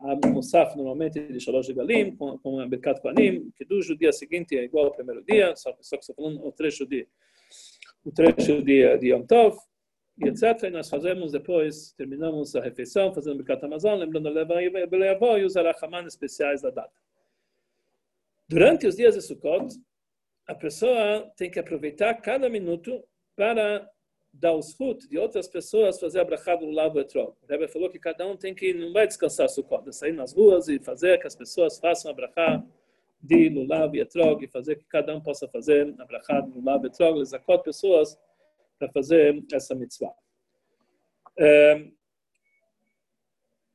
A 0.00 0.28
Musaf 0.28 0.76
normalmente 0.76 1.20
de 1.20 1.40
Shalosh 1.40 1.70
Galim, 1.70 2.14
com, 2.16 2.38
com 2.38 2.60
a 2.60 2.66
Birkat 2.66 3.00
Kohanim, 3.00 3.50
que 3.56 3.64
do 3.64 3.80
dia 3.96 4.12
seguinte 4.12 4.56
é 4.56 4.64
igual 4.64 4.86
ao 4.86 4.94
primeiro 4.94 5.24
dia, 5.24 5.56
só, 5.56 5.76
só 5.80 5.96
que 5.96 6.04
estou 6.04 6.14
falando 6.14 6.46
o 6.46 6.52
trecho 6.52 6.86
de 6.86 7.06
o 8.04 8.12
trecho 8.12 8.62
de, 8.62 8.96
de 8.96 9.08
Yom 9.08 9.26
Tov, 9.26 9.58
e 10.18 10.28
etc. 10.28 10.64
E 10.64 10.70
nós 10.70 10.88
fazemos 10.88 11.32
depois, 11.32 11.92
terminamos 11.92 12.54
a 12.56 12.60
refeição, 12.60 13.12
fazendo 13.14 13.36
Birkat 13.36 13.64
Amazon, 13.64 13.98
lembrando 13.98 14.28
a 14.28 14.86
Beleavó 14.86 15.36
e 15.36 15.44
os 15.44 15.56
Arachaman 15.56 16.06
especiais 16.06 16.62
da 16.62 16.70
data. 16.70 16.92
Durante 18.48 18.86
os 18.86 18.96
dias 18.96 19.14
de 19.14 19.22
Sukkot, 19.22 19.74
a 20.46 20.54
pessoa 20.54 21.30
tem 21.36 21.50
que 21.50 21.58
aproveitar 21.58 22.14
cada 22.14 22.48
minuto 22.48 23.04
para 23.36 23.88
dar 24.32 24.54
os 24.54 24.72
frutos 24.72 25.08
de 25.08 25.18
outras 25.18 25.46
pessoas 25.46 26.00
fazer 26.00 26.20
a 26.20 26.24
brachá 26.24 26.56
do 26.56 26.70
lado 26.70 26.98
etrog. 26.98 27.34
O 27.42 27.46
Rebbe 27.46 27.68
falou 27.68 27.90
que 27.90 27.98
cada 27.98 28.26
um 28.26 28.36
tem 28.36 28.54
que, 28.54 28.72
não 28.72 28.92
vai 28.92 29.06
descansar 29.06 29.48
Sukkot, 29.48 29.88
é 29.88 29.92
sair 29.92 30.12
nas 30.12 30.32
ruas 30.32 30.68
e 30.68 30.78
fazer 30.78 31.18
que 31.18 31.26
as 31.26 31.34
pessoas 31.34 31.78
façam 31.78 32.10
a 32.10 32.14
brachá 32.14 32.64
de 33.20 33.48
Lulav 33.48 33.94
e 33.94 34.00
Etrog 34.00 34.44
e 34.44 34.48
fazer 34.48 34.76
que 34.76 34.84
cada 34.84 35.14
um 35.14 35.20
possa 35.20 35.48
fazer 35.48 35.94
a 35.98 36.04
brachá 36.04 36.40
de 36.40 36.50
Lulav 36.50 36.84
e 36.84 36.86
Etrog, 36.86 37.20
quatro 37.44 37.64
pessoas 37.64 38.18
para 38.78 38.90
fazer 38.92 39.44
essa 39.52 39.74
mitzvah. 39.74 40.14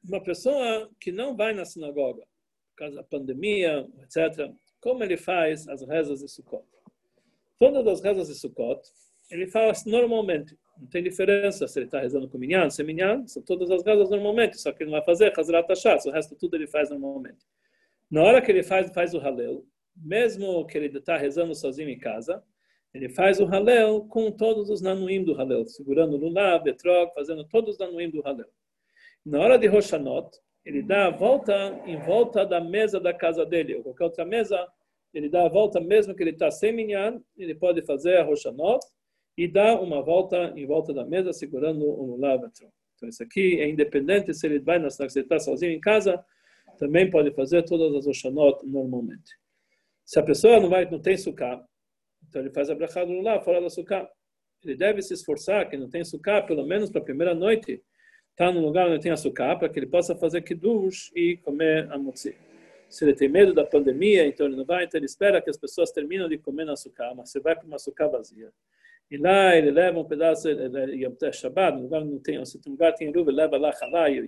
Uma 0.04 0.22
pessoa 0.22 0.90
que 1.00 1.12
não 1.12 1.36
vai 1.36 1.54
na 1.54 1.66
sinagoga, 1.66 2.24
por 2.70 2.76
causa 2.78 2.96
da 2.96 3.04
pandemia, 3.04 3.88
etc., 4.02 4.52
como 4.82 5.04
ele 5.04 5.16
faz 5.16 5.68
as 5.70 5.82
rezas 5.88 6.20
de 6.20 6.28
Sukkot? 6.28 6.66
Todas 7.58 7.88
as 7.88 8.02
rezas 8.02 8.28
de 8.28 8.36
Sukkot, 8.36 8.82
ele 9.32 9.48
fala 9.48 9.72
normalmente. 9.86 10.58
Não 10.78 10.88
tem 10.88 11.04
diferença 11.04 11.68
se 11.68 11.80
ele 11.80 11.86
está 11.86 12.02
rezando 12.02 12.28
com 12.28 12.38
minyan, 12.38 12.70
sem 12.70 12.86
minyan, 12.86 13.26
são 13.28 13.42
todas 13.44 13.70
as 13.72 13.84
rezas 13.84 14.10
normalmente, 14.10 14.60
só 14.60 14.72
que 14.72 14.84
ele 14.84 14.92
não 14.92 14.98
vai 14.98 15.06
fazer 15.06 15.32
Hazrat 15.40 15.70
Hashas, 15.70 16.06
o 16.06 16.12
resto 16.12 16.36
tudo 16.36 16.56
ele 16.56 16.68
faz 16.68 16.90
normalmente. 16.90 17.46
Na 18.10 18.24
hora 18.24 18.42
que 18.42 18.52
ele 18.52 18.64
faz, 18.64 18.92
faz 18.92 19.14
o 19.14 19.20
Halel, 19.20 19.66
mesmo 19.96 20.66
que 20.66 20.78
ele 20.78 20.98
está 20.98 21.16
rezando 21.16 21.56
sozinho 21.56 21.90
em 21.90 21.98
casa, 21.98 22.44
ele 22.94 23.10
faz 23.10 23.40
o 23.40 23.46
Halel 23.46 24.06
com 24.06 24.32
todos 24.32 24.70
os 24.70 24.82
nanuim 24.82 25.24
do 25.24 25.34
Halel, 25.34 25.66
segurando 25.66 26.18
no 26.18 26.30
lá, 26.30 26.60
Betrog, 26.60 27.12
fazendo 27.14 27.44
todos 27.46 27.72
os 27.72 27.80
nanuim 27.80 28.10
do 28.10 28.22
Halel. 28.26 28.50
Na 29.26 29.40
hora 29.40 29.58
de 29.58 29.68
Roshanot, 29.68 30.30
ele 30.64 30.84
dá 30.84 31.08
a 31.08 31.10
volta 31.10 31.82
em 31.86 31.98
volta 31.98 32.46
da 32.46 32.62
mesa 32.62 33.00
da 33.00 33.14
casa 33.14 33.46
dele, 33.46 33.76
ou 33.76 33.84
qualquer 33.84 34.04
outra 34.04 34.26
mesa, 34.26 34.68
ele 35.14 35.28
dá 35.28 35.46
a 35.46 35.50
volta 35.50 35.80
mesmo 35.80 36.16
que 36.16 36.22
ele 36.22 36.32
está 36.32 36.52
sem 36.52 36.72
minyan, 36.72 37.22
ele 37.38 37.56
pode 37.56 37.82
fazer 37.84 38.18
a 38.18 38.24
Roshanot, 38.24 38.80
e 39.36 39.48
dá 39.48 39.80
uma 39.80 40.02
volta 40.02 40.54
em 40.56 40.66
volta 40.66 40.94
da 40.94 41.04
mesa 41.04 41.34
segurando 41.34 41.86
o 41.86 42.06
lulavatron. 42.06 42.70
Então 42.96 43.10
isso 43.10 43.24
aqui 43.24 43.60
é 43.60 43.68
independente 43.68 44.34
se 44.34 44.46
ele 44.46 44.60
vai 44.60 44.78
na 44.78 44.90
se 44.90 45.02
ele 45.02 45.26
está 45.26 45.40
sozinho 45.40 45.72
em 45.72 45.80
casa, 45.80 46.24
também 46.78 47.10
pode 47.10 47.34
fazer 47.34 47.64
todas 47.64 47.94
as 47.96 48.06
Oshanot 48.06 48.66
normalmente. 48.66 49.32
Se 50.06 50.20
a 50.20 50.24
pessoa 50.24 50.60
não 50.60 50.70
vai, 50.70 50.90
não 50.90 51.00
tem 51.00 51.18
suká, 51.18 51.64
então 52.34 52.42
ele 52.42 52.50
faz 52.50 52.68
a 52.68 52.74
brachá 52.74 53.06
do 53.06 53.12
lulav 53.12 53.46
fora 53.46 53.62
da 53.62 53.70
suká. 53.70 54.10
Ele 54.66 54.76
deve 54.76 55.04
se 55.04 55.14
esforçar 55.14 55.70
que 55.70 55.78
não 55.78 55.88
tem 55.88 56.04
suká, 56.04 56.42
pelo 56.42 56.66
menos 56.66 56.90
para 56.90 57.00
a 57.00 57.04
primeira 57.04 57.36
noite, 57.36 57.84
está 58.32 58.52
num 58.52 58.62
lugar 58.62 58.90
onde 58.90 59.04
tem 59.04 59.12
açúcar 59.12 59.56
para 59.60 59.70
que 59.70 59.78
ele 59.78 59.86
possa 59.86 60.16
fazer 60.16 60.42
kiddush 60.42 61.12
e 61.16 61.38
comer 61.38 61.88
a 61.92 61.98
motzi. 61.98 62.36
Se 62.90 63.06
ele 63.06 63.14
tem 63.14 63.30
medo 63.30 63.54
da 63.54 63.64
pandemia, 63.64 64.26
então 64.26 64.48
ele 64.48 64.56
não 64.56 64.66
vai, 64.66 64.86
então 64.86 64.98
ele 64.98 65.06
espera 65.06 65.40
que 65.44 65.50
as 65.50 65.58
pessoas 65.58 65.92
terminam 65.92 66.28
de 66.28 66.40
comer 66.40 66.66
no 66.66 66.72
açúcar, 66.72 67.14
mas 67.16 67.30
você 67.30 67.40
vai 67.40 67.56
para 67.56 67.68
uma 67.68 67.76
açúcar 67.76 68.08
vazia. 68.08 68.52
E 69.12 69.18
lá 69.18 69.56
ele 69.56 69.70
leva 69.70 70.00
um 70.00 70.06
pedaço 70.06 70.50
Yom 70.50 71.14
Shabbat, 71.32 71.78
no 71.78 71.84
lugar 71.84 72.04
não 72.04 72.18
tem, 72.18 72.44
se 72.44 72.60
tem 72.60 72.72
lugar 72.72 72.94
tem 72.94 73.12
ruva, 73.12 73.32
leva 73.32 73.58
lá 73.58 73.72
halá 73.80 74.10
e, 74.10 74.28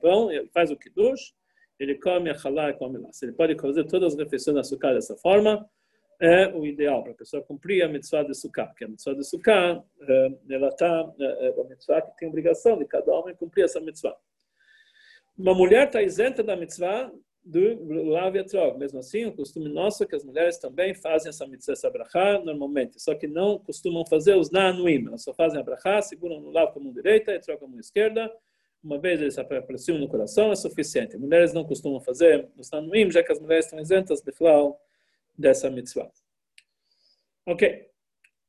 pão, 0.00 0.32
ele 0.32 0.48
faz 0.54 0.70
o 0.70 0.76
kiddush, 0.76 1.34
ele 1.78 1.96
come 1.96 2.30
a 2.30 2.36
halá 2.42 2.70
e 2.70 2.72
come 2.74 2.96
lá. 2.96 3.10
Ele 3.22 3.32
pode 3.32 3.54
fazer 3.60 3.84
todas 3.84 4.14
as 4.14 4.18
refeições 4.18 4.54
de 4.54 4.60
açúcar 4.60 4.94
dessa 4.94 5.14
forma, 5.16 5.68
é 6.20 6.48
o 6.48 6.64
ideal 6.64 7.02
para 7.02 7.12
a 7.12 7.16
pessoa 7.16 7.42
cumprir 7.42 7.82
a 7.82 7.88
mitzvah 7.88 8.22
de 8.22 8.34
sukkah, 8.34 8.66
porque 8.66 8.84
a 8.84 8.88
mitzvah 8.88 9.14
de 9.14 9.24
sukkah, 9.24 9.84
ela 10.48 10.68
está, 10.68 11.12
é 11.20 11.48
a 11.48 11.64
mitzvah 11.64 12.02
que 12.02 12.16
tem 12.16 12.28
obrigação 12.28 12.78
de 12.78 12.84
cada 12.86 13.12
homem 13.12 13.34
cumprir 13.34 13.64
essa 13.64 13.80
mitzvah. 13.80 14.16
Uma 15.36 15.54
mulher 15.54 15.86
está 15.86 16.02
isenta 16.02 16.42
da 16.42 16.56
mitzvah 16.56 17.12
do 17.44 18.10
Lav 18.10 18.34
Yatrog. 18.34 18.76
Mesmo 18.78 18.98
assim, 18.98 19.26
o 19.26 19.32
costume 19.32 19.68
nosso 19.68 20.02
é 20.02 20.06
que 20.06 20.16
as 20.16 20.24
mulheres 20.24 20.58
também 20.58 20.94
fazem 20.94 21.28
essa 21.28 21.46
mitzvah, 21.46 21.74
essa 21.74 21.90
brachá, 21.90 22.40
normalmente, 22.40 23.00
só 23.00 23.14
que 23.14 23.26
não 23.28 23.58
costumam 23.58 24.04
fazer 24.06 24.34
os 24.34 24.50
nanuim, 24.50 25.06
elas 25.06 25.22
só 25.22 25.32
fazem 25.32 25.60
a 25.60 25.62
brachá, 25.62 26.02
seguram 26.02 26.40
no 26.40 26.50
Lav 26.50 26.72
com 26.72 26.80
a 26.80 26.82
mão 26.82 26.92
direita 26.92 27.32
e 27.32 27.38
trocam 27.38 27.68
a 27.68 27.70
mão 27.70 27.78
esquerda, 27.78 28.32
uma 28.82 28.98
vez 28.98 29.20
eles 29.20 29.38
aproximam 29.38 30.00
no 30.00 30.08
coração, 30.08 30.50
é 30.52 30.56
suficiente. 30.56 31.16
Mulheres 31.16 31.52
não 31.52 31.64
costumam 31.64 32.00
fazer 32.00 32.48
os 32.56 32.70
nanuim, 32.70 33.10
já 33.10 33.22
que 33.22 33.32
as 33.32 33.40
mulheres 33.40 33.66
estão 33.66 33.78
isentas, 33.80 34.20
Bechlau, 34.22 34.80
dessa 35.38 35.70
mitzvah. 35.70 36.10
Ok. 37.46 37.90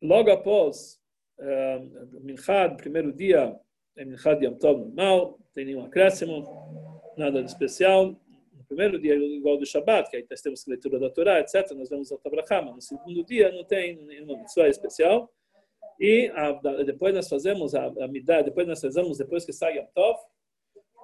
Logo 0.02 0.32
após 0.32 1.00
uh, 1.40 2.22
Minchad, 2.22 2.78
primeiro 2.78 3.12
dia, 3.12 3.60
é 3.96 4.06
Minchad 4.06 4.44
Yom 4.44 4.56
Tov 4.56 4.80
normal, 4.80 5.38
não 5.40 5.48
tem 5.54 5.66
nenhum 5.66 5.86
acréscimo, 5.86 7.12
nada 7.18 7.44
de 7.44 7.50
especial 7.50 8.16
primeiro 8.68 9.00
dia, 9.00 9.16
igual 9.16 9.58
do 9.58 9.66
Shabat, 9.66 10.10
que 10.10 10.18
aí 10.18 10.28
nós 10.30 10.42
temos 10.42 10.68
a 10.68 10.70
leitura 10.70 11.00
da 11.00 11.10
Torá, 11.10 11.40
etc., 11.40 11.72
nós 11.72 11.90
vamos 11.90 12.12
ao 12.12 12.18
Tabrachama. 12.20 12.74
No 12.74 12.82
segundo 12.82 13.24
dia, 13.24 13.52
não 13.52 13.64
tem 13.64 13.96
nenhuma 14.06 14.38
mitzvah 14.38 14.68
especial. 14.68 15.32
E 16.00 16.32
a, 16.36 16.52
depois 16.84 17.14
nós 17.16 17.28
fazemos 17.28 17.74
a, 17.74 17.86
a 17.86 18.08
midá, 18.08 18.42
depois 18.42 18.68
nós 18.68 18.80
fazemos, 18.80 19.18
depois 19.18 19.46
que 19.46 19.54
sai 19.54 19.78
Yom 19.78 19.88
Tov, 19.96 20.20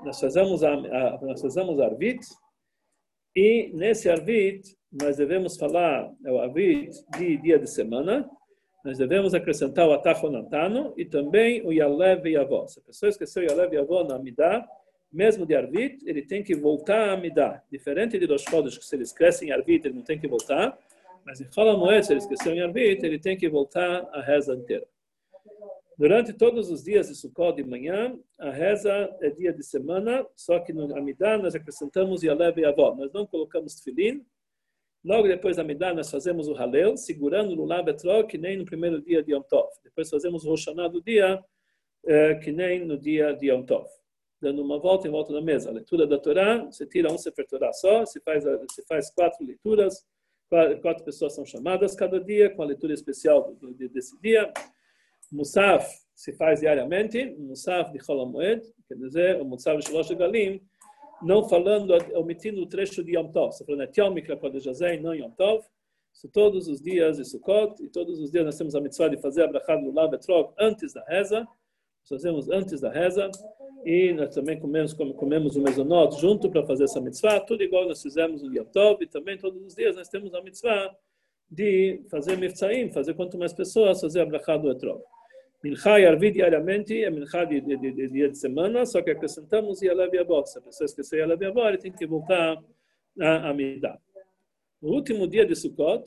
nós 0.04 0.20
fazemos 0.20 0.64
a, 0.64 0.74
a, 0.74 1.22
nós 1.22 1.42
fazemos 1.42 1.80
Arvit, 1.80 2.20
e 3.36 3.72
nesse 3.74 4.10
Arvit 4.10 4.78
nós 5.02 5.18
devemos 5.18 5.58
falar, 5.58 6.12
é 6.24 6.32
o 6.32 6.39
Arvit 6.39 6.91
de 7.18 7.38
dia 7.38 7.58
de 7.58 7.68
semana, 7.68 8.30
nós 8.86 8.98
devemos 8.98 9.34
acrescentar 9.34 9.88
o 9.88 9.94
Atachonatano 9.94 10.94
e 10.98 11.06
também 11.06 11.66
o 11.66 11.72
Yalev 11.72 12.28
e 12.28 12.38
Avó. 12.38 12.68
Se 12.68 12.80
a 12.80 12.84
pessoa 12.84 13.10
esqueceu 13.10 13.41
o 13.41 13.46
Yalev 13.46 13.74
e 13.74 13.78
Avó 13.78 14.04
na 14.04 14.20
Midah, 14.20 14.68
mesmo 15.12 15.46
de 15.46 15.56
Arvit, 15.56 16.04
ele 16.06 16.22
tem 16.22 16.44
que 16.44 16.54
voltar 16.54 17.12
a 17.12 17.18
Midah. 17.18 17.64
Diferente 17.72 18.20
de 18.20 18.26
Rosh 18.26 18.44
Chodesh, 18.44 18.78
que 18.78 18.86
se 18.86 18.96
ele 18.96 19.04
esquece 19.04 19.46
em 19.46 19.52
Arvit, 19.52 19.88
ele 19.88 19.96
não 19.96 20.04
tem 20.04 20.20
que 20.20 20.28
voltar. 20.28 20.78
Mas 21.26 21.39
em 21.39 21.50
Cholamoed, 21.52 22.06
se 22.06 22.12
ele 22.12 22.20
esqueceu 22.20 22.54
em 22.54 22.62
Arvit, 22.62 23.06
ele 23.06 23.18
tem 23.18 23.38
que 23.38 23.48
voltar 23.48 24.08
a 24.12 24.22
reza 24.22 24.54
inteira. 24.54 24.86
Durante 25.98 26.34
todos 26.34 26.70
os 26.70 26.84
dias 26.84 27.08
de 27.08 27.16
Sukkot 27.16 27.56
de 27.56 27.64
manhã, 27.64 28.18
a 28.38 28.50
reza 28.50 29.16
é 29.22 29.30
dia 29.30 29.54
de 29.54 29.64
semana, 29.64 30.26
só 30.36 30.60
que 30.60 30.74
no 30.74 30.96
Amidah 30.98 31.38
nós 31.38 31.56
acrescentamos 31.56 32.24
Yalev 32.24 32.60
e 32.60 32.66
Avó. 32.66 32.94
Nós 32.96 33.14
não 33.14 33.26
colocamos 33.26 33.76
Tfilin. 33.76 34.26
Logo 35.04 35.28
depois 35.28 35.58
da 35.58 35.64
Amidah, 35.64 35.93
nós 35.93 36.10
fazemos 36.10 36.47
o 36.47 36.54
Halel, 36.54 36.95
segurando 36.95 37.56
no 37.56 37.66
Labetró, 37.66 38.24
que 38.24 38.38
nem 38.38 38.58
no 38.58 38.66
primeiro 38.66 39.01
dia 39.01 39.22
de 39.22 39.34
Yom 39.34 39.41
Tov. 39.41 39.70
Depois 39.84 40.10
fazemos 40.10 40.45
o 40.45 40.49
Roshaná 40.49 40.88
do 40.88 41.01
dia, 41.01 41.43
eh, 42.06 42.36
que 42.36 42.51
nem 42.51 42.86
no 42.86 42.97
dia 42.97 43.34
de 43.34 43.47
Yom 43.47 43.64
Tov 43.64 43.88
dando 44.43 44.62
uma 44.62 44.78
volta 44.78 45.08
em 45.08 45.12
volta 45.12 45.32
da 45.32 45.41
mesa. 45.41 45.70
A 45.70 45.74
leitura 45.74 46.06
da 46.06 46.20
Torá, 46.20 46.66
você 46.66 46.86
tira 46.86 47.12
um 47.12 47.18
Sefer 47.18 47.47
Torá 47.47 47.72
só, 47.72 48.06
se 48.06 48.20
faz, 48.20 48.43
se 48.72 48.86
faz 48.86 49.10
quatro 49.10 49.43
leituras, 49.45 50.06
quatro 50.82 51.04
pessoas 51.04 51.34
são 51.34 51.45
chamadas 51.45 51.95
cada 51.95 52.20
dia, 52.20 52.54
com 52.54 52.62
a 52.62 52.66
leitura 52.66 52.93
especial 52.93 53.56
desse 53.89 54.20
dia. 54.22 54.51
Musaf 55.32 55.89
se 56.14 56.34
faz 56.34 56.60
diariamente, 56.60 57.26
Musaf 57.39 57.91
de 57.91 58.04
Cholamoed, 58.04 58.62
quer 58.88 58.95
dizer, 58.95 59.41
o 59.41 59.45
Musaf 59.45 59.80
de 59.80 59.88
Shalosh 59.88 60.12
Galim, 60.12 60.62
não 61.24 61.48
falando, 61.48 61.94
omitindo 62.16 62.62
o 62.62 62.66
trecho 62.66 63.04
de 63.04 63.16
Yom 63.16 63.32
Tov. 63.32 63.54
Você 63.54 63.66
falando, 63.66 63.90
Yom 63.98 64.12
Mikra 64.12 64.40
não 65.02 65.16
Yom 65.16 65.32
Tov. 65.32 65.66
Isso 66.14 66.30
todos 66.30 66.68
os 66.68 66.80
dias 66.80 67.18
de 67.18 67.26
Sukkot, 67.26 67.84
e 67.84 67.90
todos 67.90 68.20
os 68.20 68.32
dias 68.32 68.46
nós 68.46 68.58
temos 68.58 68.76
a 68.76 68.82
mitzvah 68.82 69.08
de 69.08 69.18
fazer 69.18 69.44
a 69.44 69.48
brachá 69.48 69.76
do 69.76 69.92
Lav 69.92 70.14
antes 70.60 70.94
da 70.94 71.04
reza 71.06 71.48
fazemos 72.08 72.50
antes 72.50 72.82
da 72.82 72.90
reza 72.90 73.30
e 73.86 74.14
nós 74.14 74.34
também 74.34 74.60
comemos, 74.60 74.94
comemos 74.94 75.56
o 75.56 75.62
mesonot 75.62 76.20
junto 76.20 76.50
para 76.50 76.66
fazer 76.66 76.86
essa 76.86 77.02
mitzvah, 77.02 77.40
tudo 77.42 77.64
igual 77.64 77.88
nós 77.88 78.02
fizemos 78.02 78.42
no 78.42 78.54
Yom 78.56 78.66
Tov 78.66 79.04
e 79.04 79.08
também 79.08 79.38
todos 79.38 79.62
os 79.62 79.76
dias 79.76 79.96
nós 79.96 80.10
temos 80.10 80.34
a 80.34 80.42
mitzvah 80.42 80.96
de 81.50 82.02
fazer 82.10 82.38
mitzvahim, 82.38 82.92
fazer 82.92 83.14
quanto 83.14 83.38
mais 83.38 83.54
pessoas, 83.54 84.02
fazer 84.02 84.22
a 84.22 84.26
brachá 84.26 84.58
do 84.58 84.72
etrog. 84.72 85.02
Minchá 85.64 85.97
e 85.97 86.05
Arvi 86.05 86.30
diariamente 86.30 87.01
é 87.01 87.09
minchá 87.09 87.45
de, 87.45 87.61
de, 87.61 87.78
de, 87.78 87.91
de, 87.93 88.09
dia 88.09 88.30
de 88.30 88.38
semana, 88.38 88.86
só 88.86 89.01
que 89.01 89.11
acrescentamos 89.11 89.82
Yalav 89.82 90.14
Yavot. 90.14 90.45
Se 90.49 90.59
a 90.59 90.61
pessoa 90.61 90.86
esquecer 90.86 91.20
Yalav 91.20 91.41
Yavot, 91.41 91.68
ele 91.70 91.78
tem 91.78 91.91
que 91.93 92.05
voltar 92.05 92.61
a 93.18 93.49
Amidah. 93.49 93.97
O 94.82 94.91
último 94.91 95.26
dia 95.26 95.45
de 95.45 95.55
Sukkot, 95.55 96.03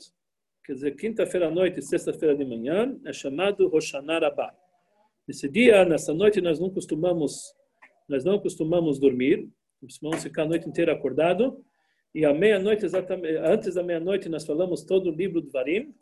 quer 0.63 0.73
dizer, 0.73 0.95
quinta-feira 0.95 1.47
à 1.47 1.51
noite 1.51 1.79
e 1.79 1.81
sexta-feira 1.81 2.35
de 2.35 2.45
manhã, 2.45 2.95
é 3.03 3.11
chamado 3.11 3.67
Roshaná 3.67 4.19
Rabbah. 4.19 4.53
Nesse 5.27 5.49
dia, 5.49 5.83
nessa 5.85 6.13
noite, 6.13 6.39
nós 6.39 6.59
não 6.59 6.69
costumamos, 6.69 7.55
nós 8.07 8.23
não 8.23 8.37
costumamos 8.37 8.99
dormir. 8.99 9.49
Vamos 10.03 10.21
ficar 10.21 10.43
a 10.43 10.45
noite 10.45 10.69
inteira 10.69 10.93
acordado. 10.93 11.65
E 12.13 12.23
à 12.23 12.31
meia-noite, 12.31 12.85
exatamente, 12.85 13.35
antes 13.37 13.73
da 13.73 13.81
meia-noite, 13.81 14.29
nós 14.29 14.45
falamos 14.45 14.83
todo 14.83 15.09
o 15.09 15.11
livro 15.11 15.41
do 15.41 15.49
Varim. 15.49 15.95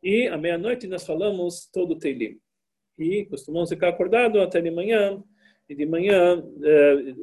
E 0.00 0.28
à 0.28 0.38
meia-noite, 0.38 0.86
nós 0.86 1.04
falamos 1.04 1.68
todo 1.72 1.94
o 1.94 1.98
Teilim. 1.98 2.38
E 2.98 3.24
costumamos 3.26 3.70
ficar 3.70 3.88
acordado 3.88 4.40
até 4.40 4.60
de 4.60 4.70
manhã. 4.70 5.22
E 5.68 5.74
de 5.74 5.86
manhã, 5.86 6.44
eh, 6.62 7.14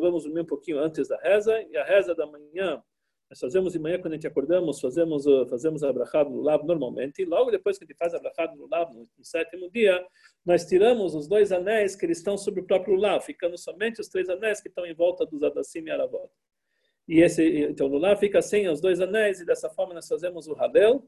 vamos 0.00 0.24
dormir 0.24 0.40
um 0.40 0.46
pouquinho 0.46 0.78
antes 0.78 1.08
da 1.08 1.16
reza. 1.18 1.60
E 1.70 1.76
a 1.76 1.84
reza 1.84 2.14
da 2.14 2.26
manhã, 2.26 2.82
nós 3.28 3.40
fazemos 3.40 3.72
de 3.72 3.78
manhã, 3.78 3.98
quando 3.98 4.12
a 4.12 4.16
gente 4.16 4.26
acordamos, 4.26 4.80
fazemos, 4.80 5.24
fazemos 5.50 5.82
a 5.82 5.92
brachá 5.92 6.24
no 6.24 6.40
lab 6.40 6.64
normalmente. 6.64 7.22
E 7.22 7.24
logo 7.24 7.50
depois 7.50 7.76
que 7.76 7.84
a 7.84 7.86
gente 7.86 7.96
faz 7.96 8.14
a 8.14 8.20
brachá 8.20 8.52
no 8.54 8.68
lab, 8.68 8.94
no, 8.94 9.08
sétimo 9.24 9.68
dia, 9.70 10.04
nós 10.44 10.64
tiramos 10.64 11.14
os 11.14 11.26
dois 11.26 11.50
anéis 11.50 11.96
que 11.96 12.06
eles 12.06 12.18
estão 12.18 12.38
sobre 12.38 12.60
o 12.60 12.64
próprio 12.64 12.94
lab, 12.94 13.22
ficando 13.24 13.58
somente 13.58 14.00
os 14.00 14.08
três 14.08 14.28
anéis 14.28 14.60
que 14.60 14.68
estão 14.68 14.86
em 14.86 14.94
volta 14.94 15.26
dos 15.26 15.42
Adassim 15.42 15.82
e 15.82 15.90
Aravot. 15.90 16.30
E 17.08 17.20
esse, 17.20 17.42
então, 17.64 17.88
no 17.88 17.98
lab 17.98 18.18
fica 18.18 18.40
sem 18.40 18.68
os 18.68 18.80
dois 18.80 19.00
anéis, 19.00 19.40
e 19.40 19.44
dessa 19.44 19.68
forma 19.68 19.92
nós 19.92 20.06
fazemos 20.06 20.46
o 20.46 20.54
Halel. 20.54 21.04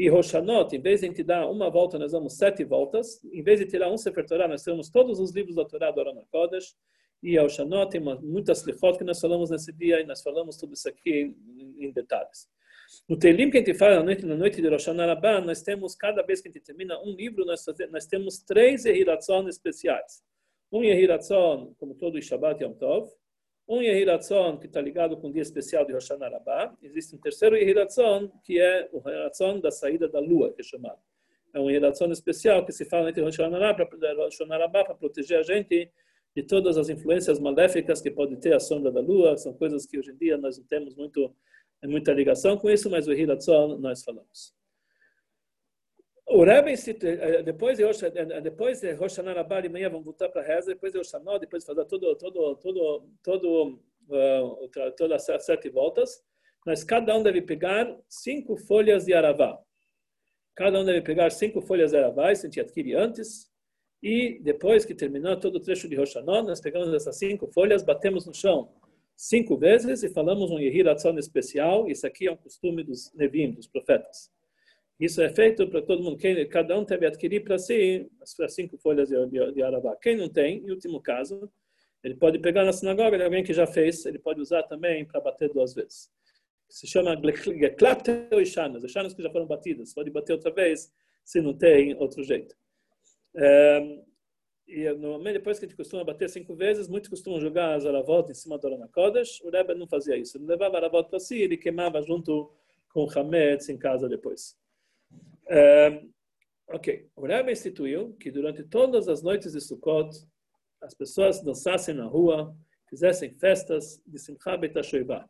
E 0.00 0.08
Roshanot, 0.08 0.74
em 0.74 0.80
vez 0.80 1.00
de 1.00 1.06
a 1.06 1.08
gente 1.10 1.22
dar 1.22 1.46
uma 1.46 1.68
volta, 1.68 1.98
nós 1.98 2.12
damos 2.12 2.32
sete 2.38 2.64
voltas. 2.64 3.22
Em 3.30 3.42
vez 3.42 3.60
de 3.60 3.66
tirar 3.66 3.92
um 3.92 3.98
Sefer 3.98 4.24
Torah, 4.24 4.48
nós 4.48 4.62
temos 4.62 4.88
todos 4.88 5.20
os 5.20 5.30
livros 5.30 5.56
da 5.56 5.64
Torá 5.66 5.90
do 5.90 6.00
Aron 6.00 6.24
Kodesh 6.30 6.74
e 7.22 7.36
ao 7.36 7.50
Shanot, 7.50 7.90
tem 7.90 8.00
muitas 8.00 8.62
lichot 8.62 8.96
que 8.96 9.04
nós 9.04 9.20
falamos 9.20 9.50
nesse 9.50 9.70
dia, 9.74 10.00
e 10.00 10.06
nós 10.06 10.22
falamos 10.22 10.56
tudo 10.56 10.72
isso 10.72 10.88
aqui 10.88 11.36
em, 11.78 11.92
detalhes. 11.92 12.48
No 13.06 13.18
Teilim 13.18 13.50
que 13.50 13.58
a 13.58 13.60
gente 13.60 13.74
fala 13.74 13.96
na 13.96 14.04
noite, 14.04 14.24
na 14.24 14.36
noite 14.36 14.62
de 14.62 14.68
Rosh 14.68 14.86
Hashanah 14.86 15.42
nós 15.42 15.60
temos, 15.60 15.94
cada 15.94 16.22
vez 16.22 16.40
que 16.40 16.48
a 16.48 16.50
gente 16.50 16.64
termina 16.64 16.98
um 17.02 17.12
livro, 17.14 17.44
nós, 17.44 17.62
nós 17.90 18.06
temos 18.06 18.38
três 18.38 18.86
Yehiratzon 18.86 19.48
especiais. 19.48 20.22
Um 20.72 20.82
Yehiratzon, 20.82 21.74
como 21.78 21.94
todo 21.94 22.16
o 22.16 22.22
Shabbat 22.22 22.64
Yom 22.64 22.72
Tov, 22.72 23.10
um 23.70 23.80
Yehiratzon 23.80 24.58
que 24.58 24.66
está 24.66 24.80
ligado 24.80 25.16
com 25.16 25.28
o 25.28 25.32
dia 25.32 25.42
especial 25.42 25.86
de 25.86 25.92
Rosh 25.92 26.08
Hashanah 26.08 26.76
Existe 26.82 27.14
um 27.14 27.18
terceiro 27.18 27.56
Yehiratzon, 27.56 28.28
que 28.42 28.60
é 28.60 28.88
o 28.92 29.00
Yehiratzon 29.08 29.60
da 29.60 29.70
saída 29.70 30.08
da 30.08 30.18
lua, 30.18 30.52
que 30.52 30.60
é 30.60 30.64
chamado. 30.64 30.98
É 31.54 31.60
um 31.60 31.70
Yehiratzon 31.70 32.10
especial 32.10 32.66
que 32.66 32.72
se 32.72 32.84
fala 32.84 33.10
entre 33.10 33.22
Rosh 33.22 33.38
Hashanah 33.38 33.74
para 34.68 34.94
proteger 34.96 35.38
a 35.38 35.42
gente 35.44 35.88
de 36.34 36.42
todas 36.42 36.76
as 36.76 36.88
influências 36.88 37.38
maléficas 37.38 38.00
que 38.00 38.10
pode 38.10 38.36
ter 38.38 38.54
a 38.54 38.60
sombra 38.60 38.90
da 38.90 39.00
lua, 39.00 39.36
são 39.36 39.52
coisas 39.52 39.86
que 39.86 39.96
hoje 39.96 40.10
em 40.10 40.16
dia 40.16 40.36
nós 40.36 40.58
não 40.58 40.64
temos 40.64 40.96
muito, 40.96 41.32
muita 41.84 42.12
ligação 42.12 42.56
com 42.56 42.68
isso, 42.68 42.90
mas 42.90 43.06
o 43.06 43.12
Hiratzon 43.12 43.78
nós 43.78 44.02
falamos. 44.02 44.52
O 46.32 46.44
Rebbe, 46.44 46.72
eh, 46.72 47.42
depois 47.42 47.76
de 47.76 47.84
Rosh, 47.84 48.04
eh, 48.04 48.40
depois 48.40 48.80
de 48.80 48.92
Rosh 48.92 49.16
Hashanah 49.16 49.60
de 49.60 49.68
manhã, 49.68 49.90
vamos 49.90 50.04
voltar 50.04 50.28
para 50.28 50.42
a 50.42 50.44
reza, 50.44 50.68
depois 50.68 50.92
de 50.92 50.98
Rosh 50.98 51.10
Hashanah, 51.10 51.38
depois 51.38 51.64
de 51.64 51.66
fazer 51.66 51.84
todo, 51.86 52.14
todo, 52.14 52.54
todo, 52.54 53.08
todo, 53.20 53.80
uh, 54.08 54.92
todas 54.96 55.28
as 55.28 55.44
sete 55.44 55.68
voltas, 55.68 56.22
mas 56.64 56.84
cada 56.84 57.18
um 57.18 57.22
deve 57.24 57.42
pegar 57.42 57.92
cinco 58.08 58.56
folhas 58.56 59.06
de 59.06 59.12
aravá. 59.12 59.58
Cada 60.54 60.78
um 60.78 60.84
deve 60.84 61.00
pegar 61.02 61.30
cinco 61.30 61.60
folhas 61.60 61.90
de 61.90 61.96
aravá, 61.96 62.30
isso 62.30 62.46
a 62.46 62.48
gente 62.48 62.60
adquire 62.60 62.94
antes, 62.94 63.50
e 64.00 64.38
depois 64.40 64.84
que 64.84 64.94
terminou 64.94 65.36
todo 65.36 65.56
o 65.56 65.60
trecho 65.60 65.88
de 65.88 65.96
Rosh 65.96 66.14
Hashanah, 66.14 66.44
nós 66.44 66.60
pegamos 66.60 66.94
essas 66.94 67.18
cinco 67.18 67.48
folhas, 67.48 67.82
batemos 67.82 68.24
no 68.24 68.32
chão 68.32 68.72
cinco 69.16 69.56
vezes 69.56 70.04
e 70.04 70.08
falamos 70.08 70.52
um 70.52 70.60
Yehiratzon 70.60 71.18
especial. 71.18 71.88
Isso 71.88 72.06
aqui 72.06 72.28
é 72.28 72.32
um 72.32 72.36
costume 72.36 72.84
dos 72.84 73.12
Nevim, 73.14 73.50
dos 73.50 73.66
profetas. 73.66 74.30
Isso 75.00 75.22
é 75.22 75.30
feito 75.30 75.66
para 75.66 75.80
todo 75.80 76.02
mundo. 76.02 76.18
Quem, 76.18 76.46
cada 76.46 76.78
um 76.78 76.84
deve 76.84 77.06
adquirir 77.06 77.42
para 77.42 77.58
si 77.58 78.06
as 78.20 78.54
cinco 78.54 78.76
folhas 78.76 79.08
de, 79.08 79.26
de, 79.28 79.52
de 79.52 79.62
Arabá. 79.62 79.96
Quem 79.96 80.14
não 80.14 80.28
tem, 80.28 80.58
em 80.58 80.70
último 80.70 81.00
caso, 81.00 81.50
ele 82.04 82.14
pode 82.14 82.38
pegar 82.38 82.66
na 82.66 82.72
sinagoga 82.72 83.16
de 83.16 83.24
alguém 83.24 83.42
que 83.42 83.54
já 83.54 83.66
fez, 83.66 84.04
ele 84.04 84.18
pode 84.18 84.42
usar 84.42 84.62
também 84.64 85.06
para 85.06 85.18
bater 85.20 85.50
duas 85.50 85.72
vezes. 85.72 86.10
Se 86.68 86.86
chama 86.86 87.16
Geklat 87.16 88.08
ou 88.30 88.42
Ishanas, 88.42 88.84
Ishanas 88.84 89.14
que 89.14 89.22
já 89.22 89.30
foram 89.30 89.46
batidas. 89.46 89.94
Pode 89.94 90.10
bater 90.10 90.34
outra 90.34 90.50
vez 90.50 90.92
se 91.24 91.40
não 91.40 91.56
tem 91.56 91.94
outro 91.96 92.22
jeito. 92.22 92.54
É, 93.34 94.02
e 94.68 94.84
normalmente, 94.92 95.34
depois 95.34 95.58
que 95.58 95.64
a 95.64 95.68
gente 95.68 95.76
costuma 95.76 96.04
bater 96.04 96.28
cinco 96.28 96.54
vezes, 96.54 96.88
muitos 96.88 97.08
costumam 97.08 97.40
jogar 97.40 97.74
as 97.74 97.86
aravot 97.86 98.30
em 98.30 98.34
cima 98.34 98.58
do 98.58 98.66
Arana 98.66 98.88
Kodesh. 98.88 99.40
O 99.42 99.50
Rebbe 99.50 99.74
não 99.74 99.88
fazia 99.88 100.16
isso. 100.16 100.36
Ele 100.36 100.44
levava 100.44 100.76
a 100.76 100.78
aravot 100.80 101.08
para 101.08 101.18
si 101.18 101.40
ele 101.40 101.56
queimava 101.56 102.02
junto 102.02 102.52
com 102.90 103.04
o 103.04 103.18
Hametz 103.18 103.70
em 103.70 103.78
casa 103.78 104.06
depois. 104.06 104.60
É, 105.50 106.00
ok. 106.68 107.08
O 107.16 107.26
Rebbe 107.26 107.50
instituiu 107.50 108.14
que 108.20 108.30
durante 108.30 108.62
todas 108.62 109.08
as 109.08 109.20
noites 109.20 109.52
de 109.52 109.60
Sukkot, 109.60 110.10
as 110.80 110.94
pessoas 110.94 111.42
dançassem 111.42 111.92
na 111.92 112.06
rua, 112.06 112.56
fizessem 112.88 113.32
festas 113.32 114.00
de 114.06 114.18
Simcha 114.18 114.56
Betashoivah. 114.56 115.28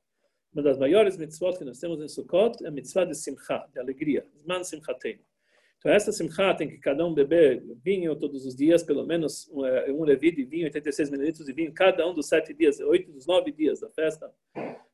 Uma 0.53 0.63
das 0.63 0.77
maiores 0.79 1.17
mitzvot 1.17 1.57
que 1.57 1.65
nós 1.65 1.79
temos 1.79 2.03
em 2.03 2.09
Sukkot 2.09 2.63
é 2.63 2.69
a 2.69 2.71
mitzvah 2.71 3.07
de 3.07 3.15
Simcha, 3.15 3.67
de 3.73 3.81
alegria. 3.81 4.27
Zman 4.37 4.63
Simchateinu. 4.63 5.23
Então, 5.79 5.91
essa 5.93 6.13
simcha 6.13 6.55
tem 6.55 6.69
que 6.69 6.77
cada 6.77 7.07
um 7.07 7.15
beber 7.15 7.65
vinho 7.83 8.15
todos 8.15 8.45
os 8.45 8.55
dias, 8.55 8.83
pelo 8.83 9.07
menos 9.07 9.49
um, 9.51 9.65
é, 9.65 9.91
um 9.91 10.05
levi 10.05 10.31
de 10.31 10.45
vinho, 10.45 10.65
86 10.65 11.09
mililitros 11.09 11.47
de 11.47 11.55
vinho, 11.55 11.73
cada 11.73 12.07
um 12.07 12.13
dos 12.13 12.29
sete 12.29 12.53
dias, 12.53 12.79
oito 12.81 13.11
dos 13.11 13.27
nove 13.27 13.51
dias 13.51 13.81
da 13.81 13.89
festa. 13.89 14.31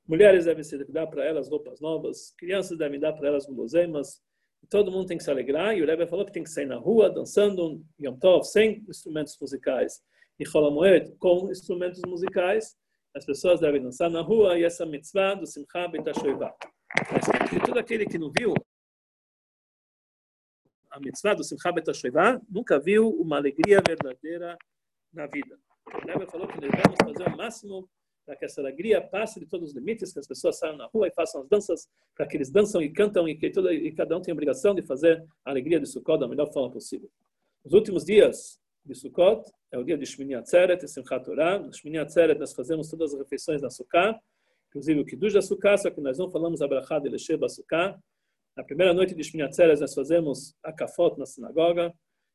Mulheres 0.06 0.44
devem 0.44 0.62
se 0.62 0.78
dar 0.84 1.08
para 1.08 1.24
elas 1.24 1.48
roupas 1.48 1.80
novas, 1.80 2.32
crianças 2.38 2.78
devem 2.78 3.00
dar 3.00 3.12
para 3.14 3.26
elas 3.26 3.46
guloseimas, 3.46 4.22
todo 4.68 4.90
mundo 4.90 5.06
tem 5.06 5.16
que 5.16 5.24
se 5.24 5.30
alegrar, 5.30 5.76
e 5.76 5.82
o 5.82 5.86
Rebbe 5.86 6.06
falou 6.06 6.24
que 6.24 6.32
tem 6.32 6.42
que 6.42 6.50
sair 6.50 6.66
na 6.66 6.76
rua 6.76 7.10
dançando 7.10 7.84
Yom 8.00 8.16
Tov 8.16 8.44
sem 8.44 8.84
instrumentos 8.88 9.36
musicais, 9.40 10.02
e 10.38 10.46
Cholamoed 10.46 11.14
com 11.18 11.50
instrumentos 11.50 12.00
musicais, 12.06 12.76
as 13.14 13.24
pessoas 13.24 13.60
devem 13.60 13.82
dançar 13.82 14.10
na 14.10 14.20
rua, 14.20 14.58
e 14.58 14.64
essa 14.64 14.84
mitzvah 14.84 15.34
do 15.34 15.46
Simcha 15.46 15.88
Betashoivah. 15.88 16.54
Mas 17.12 17.24
tudo 17.64 17.78
aquele 17.78 18.06
que 18.06 18.18
não 18.18 18.30
viu, 18.30 18.54
a 20.90 21.00
mitzvah 21.00 21.34
do 21.34 21.44
Simcha 21.44 21.72
Bet 21.72 21.86
nunca 22.48 22.78
viu 22.78 23.08
uma 23.08 23.36
alegria 23.36 23.82
verdadeira 23.86 24.56
na 25.12 25.26
vida. 25.26 25.58
O 25.86 26.06
Rebbe 26.06 26.30
falou 26.30 26.48
que 26.48 26.58
devemos 26.58 26.96
fazer 27.02 27.28
o 27.28 27.36
máximo 27.36 27.88
para 28.26 28.36
que 28.36 28.44
essa 28.44 28.60
alegria 28.60 29.00
passe 29.00 29.38
de 29.38 29.46
todos 29.46 29.70
os 29.70 29.74
limites, 29.74 30.12
que 30.12 30.18
as 30.18 30.26
pessoas 30.26 30.58
saiam 30.58 30.76
na 30.76 30.86
rua 30.86 31.06
e 31.06 31.12
façam 31.12 31.40
as 31.40 31.48
danças, 31.48 31.88
para 32.14 32.26
que 32.26 32.36
eles 32.36 32.50
dançam 32.50 32.82
e 32.82 32.92
cantam 32.92 33.28
e 33.28 33.36
que 33.36 33.48
todo, 33.50 33.72
e 33.72 33.92
cada 33.92 34.16
um 34.18 34.20
tem 34.20 34.32
a 34.32 34.34
obrigação 34.34 34.74
de 34.74 34.82
fazer 34.82 35.24
a 35.44 35.50
alegria 35.50 35.78
de 35.78 35.86
Sukkot 35.86 36.18
da 36.18 36.26
melhor 36.26 36.52
forma 36.52 36.70
possível. 36.70 37.08
Os 37.64 37.72
últimos 37.72 38.04
dias 38.04 38.60
de 38.84 38.94
Sukkot 38.94 39.48
é 39.70 39.78
o 39.78 39.84
dia 39.84 39.96
de 39.96 40.04
Shmini 40.04 40.34
Atzeret 40.34 40.84
e 40.84 40.88
Simchat 40.88 41.24
Torah. 41.24 41.58
No 41.60 41.72
Shmini 41.72 41.98
Atzeret 41.98 42.38
nós 42.38 42.52
fazemos 42.52 42.90
todas 42.90 43.14
as 43.14 43.20
refeições 43.20 43.62
na 43.62 43.70
Sukkah, 43.70 44.18
inclusive 44.68 45.00
o 45.00 45.06
Kiddush 45.06 45.32
da 45.32 45.40
Sukkah, 45.40 45.78
só 45.78 45.90
que 45.90 46.00
nós 46.00 46.18
não 46.18 46.28
falamos 46.28 46.60
a 46.60 46.66
Brachá 46.66 46.98
de 46.98 47.08
Lesheba 47.08 47.48
Sukkah, 47.48 47.96
na 48.56 48.64
primeira 48.64 48.94
noite 48.94 49.14
de 49.14 49.22
Shmini 49.22 49.42
Atzeres, 49.42 49.80
nós 49.80 49.92
fazemos 49.92 50.54
a 50.62 50.72
kafot 50.72 51.18
na 51.18 51.26
sinagoga, 51.26 51.92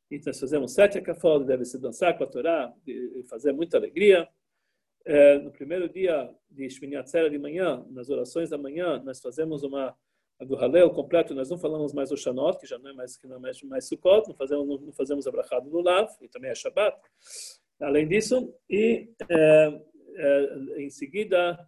e 0.08 0.20
nós 0.24 0.38
fazemos 0.38 0.72
sete 0.72 1.00
kafot, 1.00 1.44
deve 1.44 1.64
se 1.64 1.76
dançar 1.78 2.16
com 2.16 2.22
a 2.22 2.26
Torá 2.28 2.72
e 2.86 3.24
fazer 3.28 3.52
muita 3.52 3.76
alegria. 3.76 4.28
É, 5.04 5.38
no 5.38 5.50
primeiro 5.50 5.88
dia 5.88 6.30
de 6.50 6.68
Shmini 6.70 6.96
Atzeres 6.96 7.30
de 7.30 7.38
manhã, 7.38 7.84
nas 7.90 8.08
orações 8.08 8.50
da 8.50 8.58
manhã, 8.58 9.02
nós 9.04 9.20
fazemos 9.20 9.62
uma 9.62 9.96
do 10.40 10.56
Halel 10.56 10.90
completo, 10.90 11.34
nós 11.34 11.50
não 11.50 11.58
falamos 11.58 11.92
mais 11.92 12.10
o 12.10 12.16
Shanot, 12.16 12.58
que 12.58 12.66
já 12.66 12.78
não 12.78 12.90
é 12.90 12.92
mais, 12.92 13.16
que 13.16 13.26
não 13.26 13.36
é 13.36 13.38
mais, 13.38 13.62
mais 13.62 13.86
Sukkot, 13.86 14.28
não 14.28 14.34
fazemos, 14.34 14.66
não, 14.66 14.78
não 14.78 14.92
fazemos 14.92 15.26
a 15.26 15.30
Brachá 15.30 15.60
do 15.60 15.70
Lulav, 15.70 16.10
e 16.20 16.28
também 16.28 16.50
é 16.50 16.54
Shabbat. 16.54 16.96
Além 17.80 18.06
disso, 18.06 18.54
e 18.68 19.08
é, 19.28 19.80
é, 20.16 20.82
em 20.82 20.90
seguida, 20.90 21.58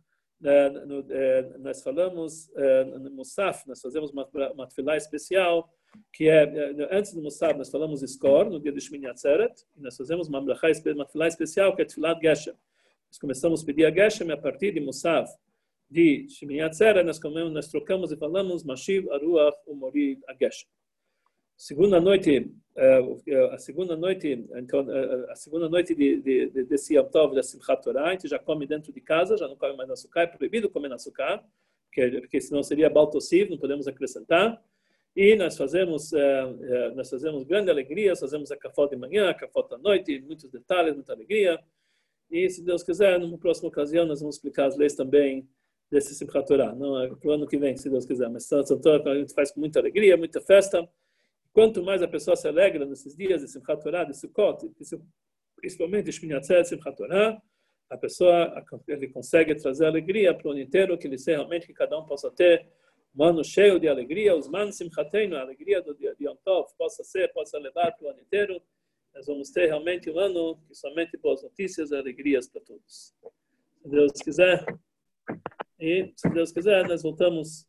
é, 0.45 0.73
é, 1.11 1.59
nós 1.59 1.83
falamos 1.83 2.51
é, 2.57 2.85
no 2.85 3.11
Musaf, 3.11 3.67
nós 3.67 3.81
fazemos 3.81 4.11
uma, 4.11 4.29
uma 4.53 4.97
especial, 4.97 5.69
que 6.13 6.29
é, 6.29 6.45
antes 6.91 7.15
do 7.15 7.23
Musaf, 7.23 7.57
nós 7.57 7.71
falamos 7.71 8.03
Skor, 8.03 8.51
no 8.51 8.61
dia 8.61 8.73
de 8.73 8.81
Shmini 8.81 9.07
Atzeret, 9.07 9.55
nós 9.77 9.97
fazemos 9.97 10.29
uma, 10.29 10.41
uma 10.41 11.05
tefilá 11.05 11.29
especial, 11.29 11.75
que 11.75 11.83
é 11.83 11.85
de 11.85 11.95
Geshem. 12.23 12.55
Nós 13.15 13.19
começamos 13.21 13.63
a 13.63 13.67
pedir 13.67 13.85
a 13.87 13.93
Geshem 13.93 14.29
a 14.33 14.37
partir 14.37 14.73
de 14.73 14.81
Musaf, 14.81 15.31
de 15.89 16.27
Shmini 16.29 16.63
Atzeret, 16.63 17.05
nós, 17.05 17.21
nós 17.53 17.69
trocamos 17.69 18.11
e 18.11 18.17
falamos 18.17 18.65
Mashiv 18.65 19.09
Aruach 19.09 19.57
Umorid 19.69 20.21
a 20.27 20.35
Geshem. 20.35 20.69
Segunda 21.57 22.01
noite, 22.01 22.51
eh, 22.77 23.51
a 23.53 23.59
segunda 23.59 23.97
noite, 23.97 24.45
então, 24.57 24.81
eh, 24.91 25.31
a 25.31 25.37
segunda 25.37 25.69
noite 25.69 25.95
de, 25.95 26.21
de, 26.23 26.51
de, 26.51 26.65
desse 26.65 26.97
Yom 26.97 27.05
Tov, 27.05 27.37
da 27.37 27.43
Simchat 27.45 27.85
Torah, 27.85 28.09
a 28.09 28.11
gente 28.11 28.27
já 28.27 28.37
come 28.37 28.67
dentro 28.67 28.93
de 28.93 29.01
casa, 29.01 29.37
já 29.37 29.47
não 29.47 29.55
come 29.55 29.77
mais 29.77 29.91
açúcar, 29.91 30.23
é 30.23 30.27
proibido 30.27 30.69
comer 30.69 30.93
açúcar, 30.93 31.41
porque, 31.85 32.21
porque 32.21 32.41
senão 32.41 32.65
seria 32.65 32.91
baltossivo, 32.91 33.53
não 33.53 33.59
podemos 33.59 33.87
acrescentar. 33.87 34.61
E 35.15 35.37
nós 35.37 35.57
fazemos, 35.57 36.13
eh, 36.13 36.91
nós 36.97 37.09
fazemos 37.09 37.45
grande 37.45 37.71
alegria, 37.71 38.17
fazemos 38.17 38.51
a 38.51 38.57
café 38.57 38.89
de 38.89 38.97
manhã, 38.97 39.31
a 39.31 39.35
café 39.35 39.63
da 39.71 39.79
noite, 39.79 40.21
muitos 40.21 40.51
detalhes, 40.51 40.97
muita 40.97 41.13
alegria. 41.13 41.63
E 42.31 42.49
se 42.49 42.63
Deus 42.63 42.83
quiser, 42.83 43.19
numa 43.19 43.39
próxima 43.39 43.69
ocasião, 43.69 44.07
nós 44.07 44.21
vamos 44.21 44.37
explicar 44.37 44.67
as 44.67 44.77
leis 44.77 44.95
também 44.95 45.49
desse 45.91 46.15
Simchat 46.15 46.47
Torah, 46.47 46.75
não 46.75 47.01
é 47.01 47.09
para 47.09 47.29
o 47.29 47.33
ano 47.33 47.47
que 47.47 47.57
vem, 47.57 47.77
se 47.77 47.89
Deus 47.89 48.05
quiser. 48.05 48.29
Mas 48.29 48.45
Simchat 48.45 48.81
Torah 48.81 49.13
a 49.13 49.19
gente 49.19 49.35
faz 49.35 49.53
com 49.53 49.61
muita 49.61 49.79
alegria, 49.79 50.17
muita 50.17 50.41
festa. 50.41 50.89
Quanto 51.53 51.83
mais 51.85 52.03
a 52.03 52.09
pessoa 52.09 52.35
se 52.35 52.49
alegra 52.49 52.85
nesses 52.85 53.17
dias 53.17 53.43
de 53.43 53.49
Simchat 53.49 53.83
Torah, 53.83 54.05
de 54.05 54.15
Sukkot, 54.19 54.69
principalmente 55.57 56.07
de 56.07 56.13
Shmini 56.13 56.43
Simchat 56.43 56.97
Torah, 56.97 57.41
a 57.89 57.97
pessoa 57.97 58.65
ele 58.89 59.09
consegue 59.09 59.55
trazer 59.55 59.87
alegria 59.87 60.35
para 60.35 60.49
o 60.49 60.51
ano 60.51 60.61
inteiro, 60.61 60.99
que 60.99 61.07
ele 61.07 61.19
seja 61.19 61.39
realmente 61.39 61.67
que 61.67 61.73
cada 61.73 61.99
um 61.99 62.05
possa 62.05 62.31
ter 62.31 62.67
um 63.17 63.23
ano 63.23 63.45
cheio 63.45 63.79
de 63.79 63.87
alegria, 63.87 64.35
os 64.35 64.49
man 64.49 64.73
simchateinu, 64.73 65.37
a 65.37 65.43
alegria 65.43 65.81
do 65.81 65.95
dia 65.95 66.15
de 66.17 66.27
Yom 66.27 66.35
Tov, 66.45 66.67
possa 66.77 67.05
ser, 67.05 67.33
possa 67.33 67.59
levar 67.59 67.93
para 67.93 68.07
o 68.07 68.11
ano 68.11 68.21
inteiro. 68.21 68.61
Nós 69.15 69.27
vamos 69.27 69.51
ter 69.51 69.67
realmente 69.67 70.11
um 70.11 70.19
ano 70.19 70.59
que 70.67 70.75
somente 70.75 71.17
boas 71.17 71.43
notícias 71.43 71.91
e 71.91 71.97
alegrias 71.97 72.49
para 72.49 72.61
todos. 72.63 73.15
Se 73.83 73.89
Deus 73.89 74.13
quiser. 74.13 74.65
E, 75.79 76.13
se 76.17 76.29
Deus 76.31 76.53
quiser, 76.53 76.87
nós 76.89 77.03
voltamos 77.03 77.67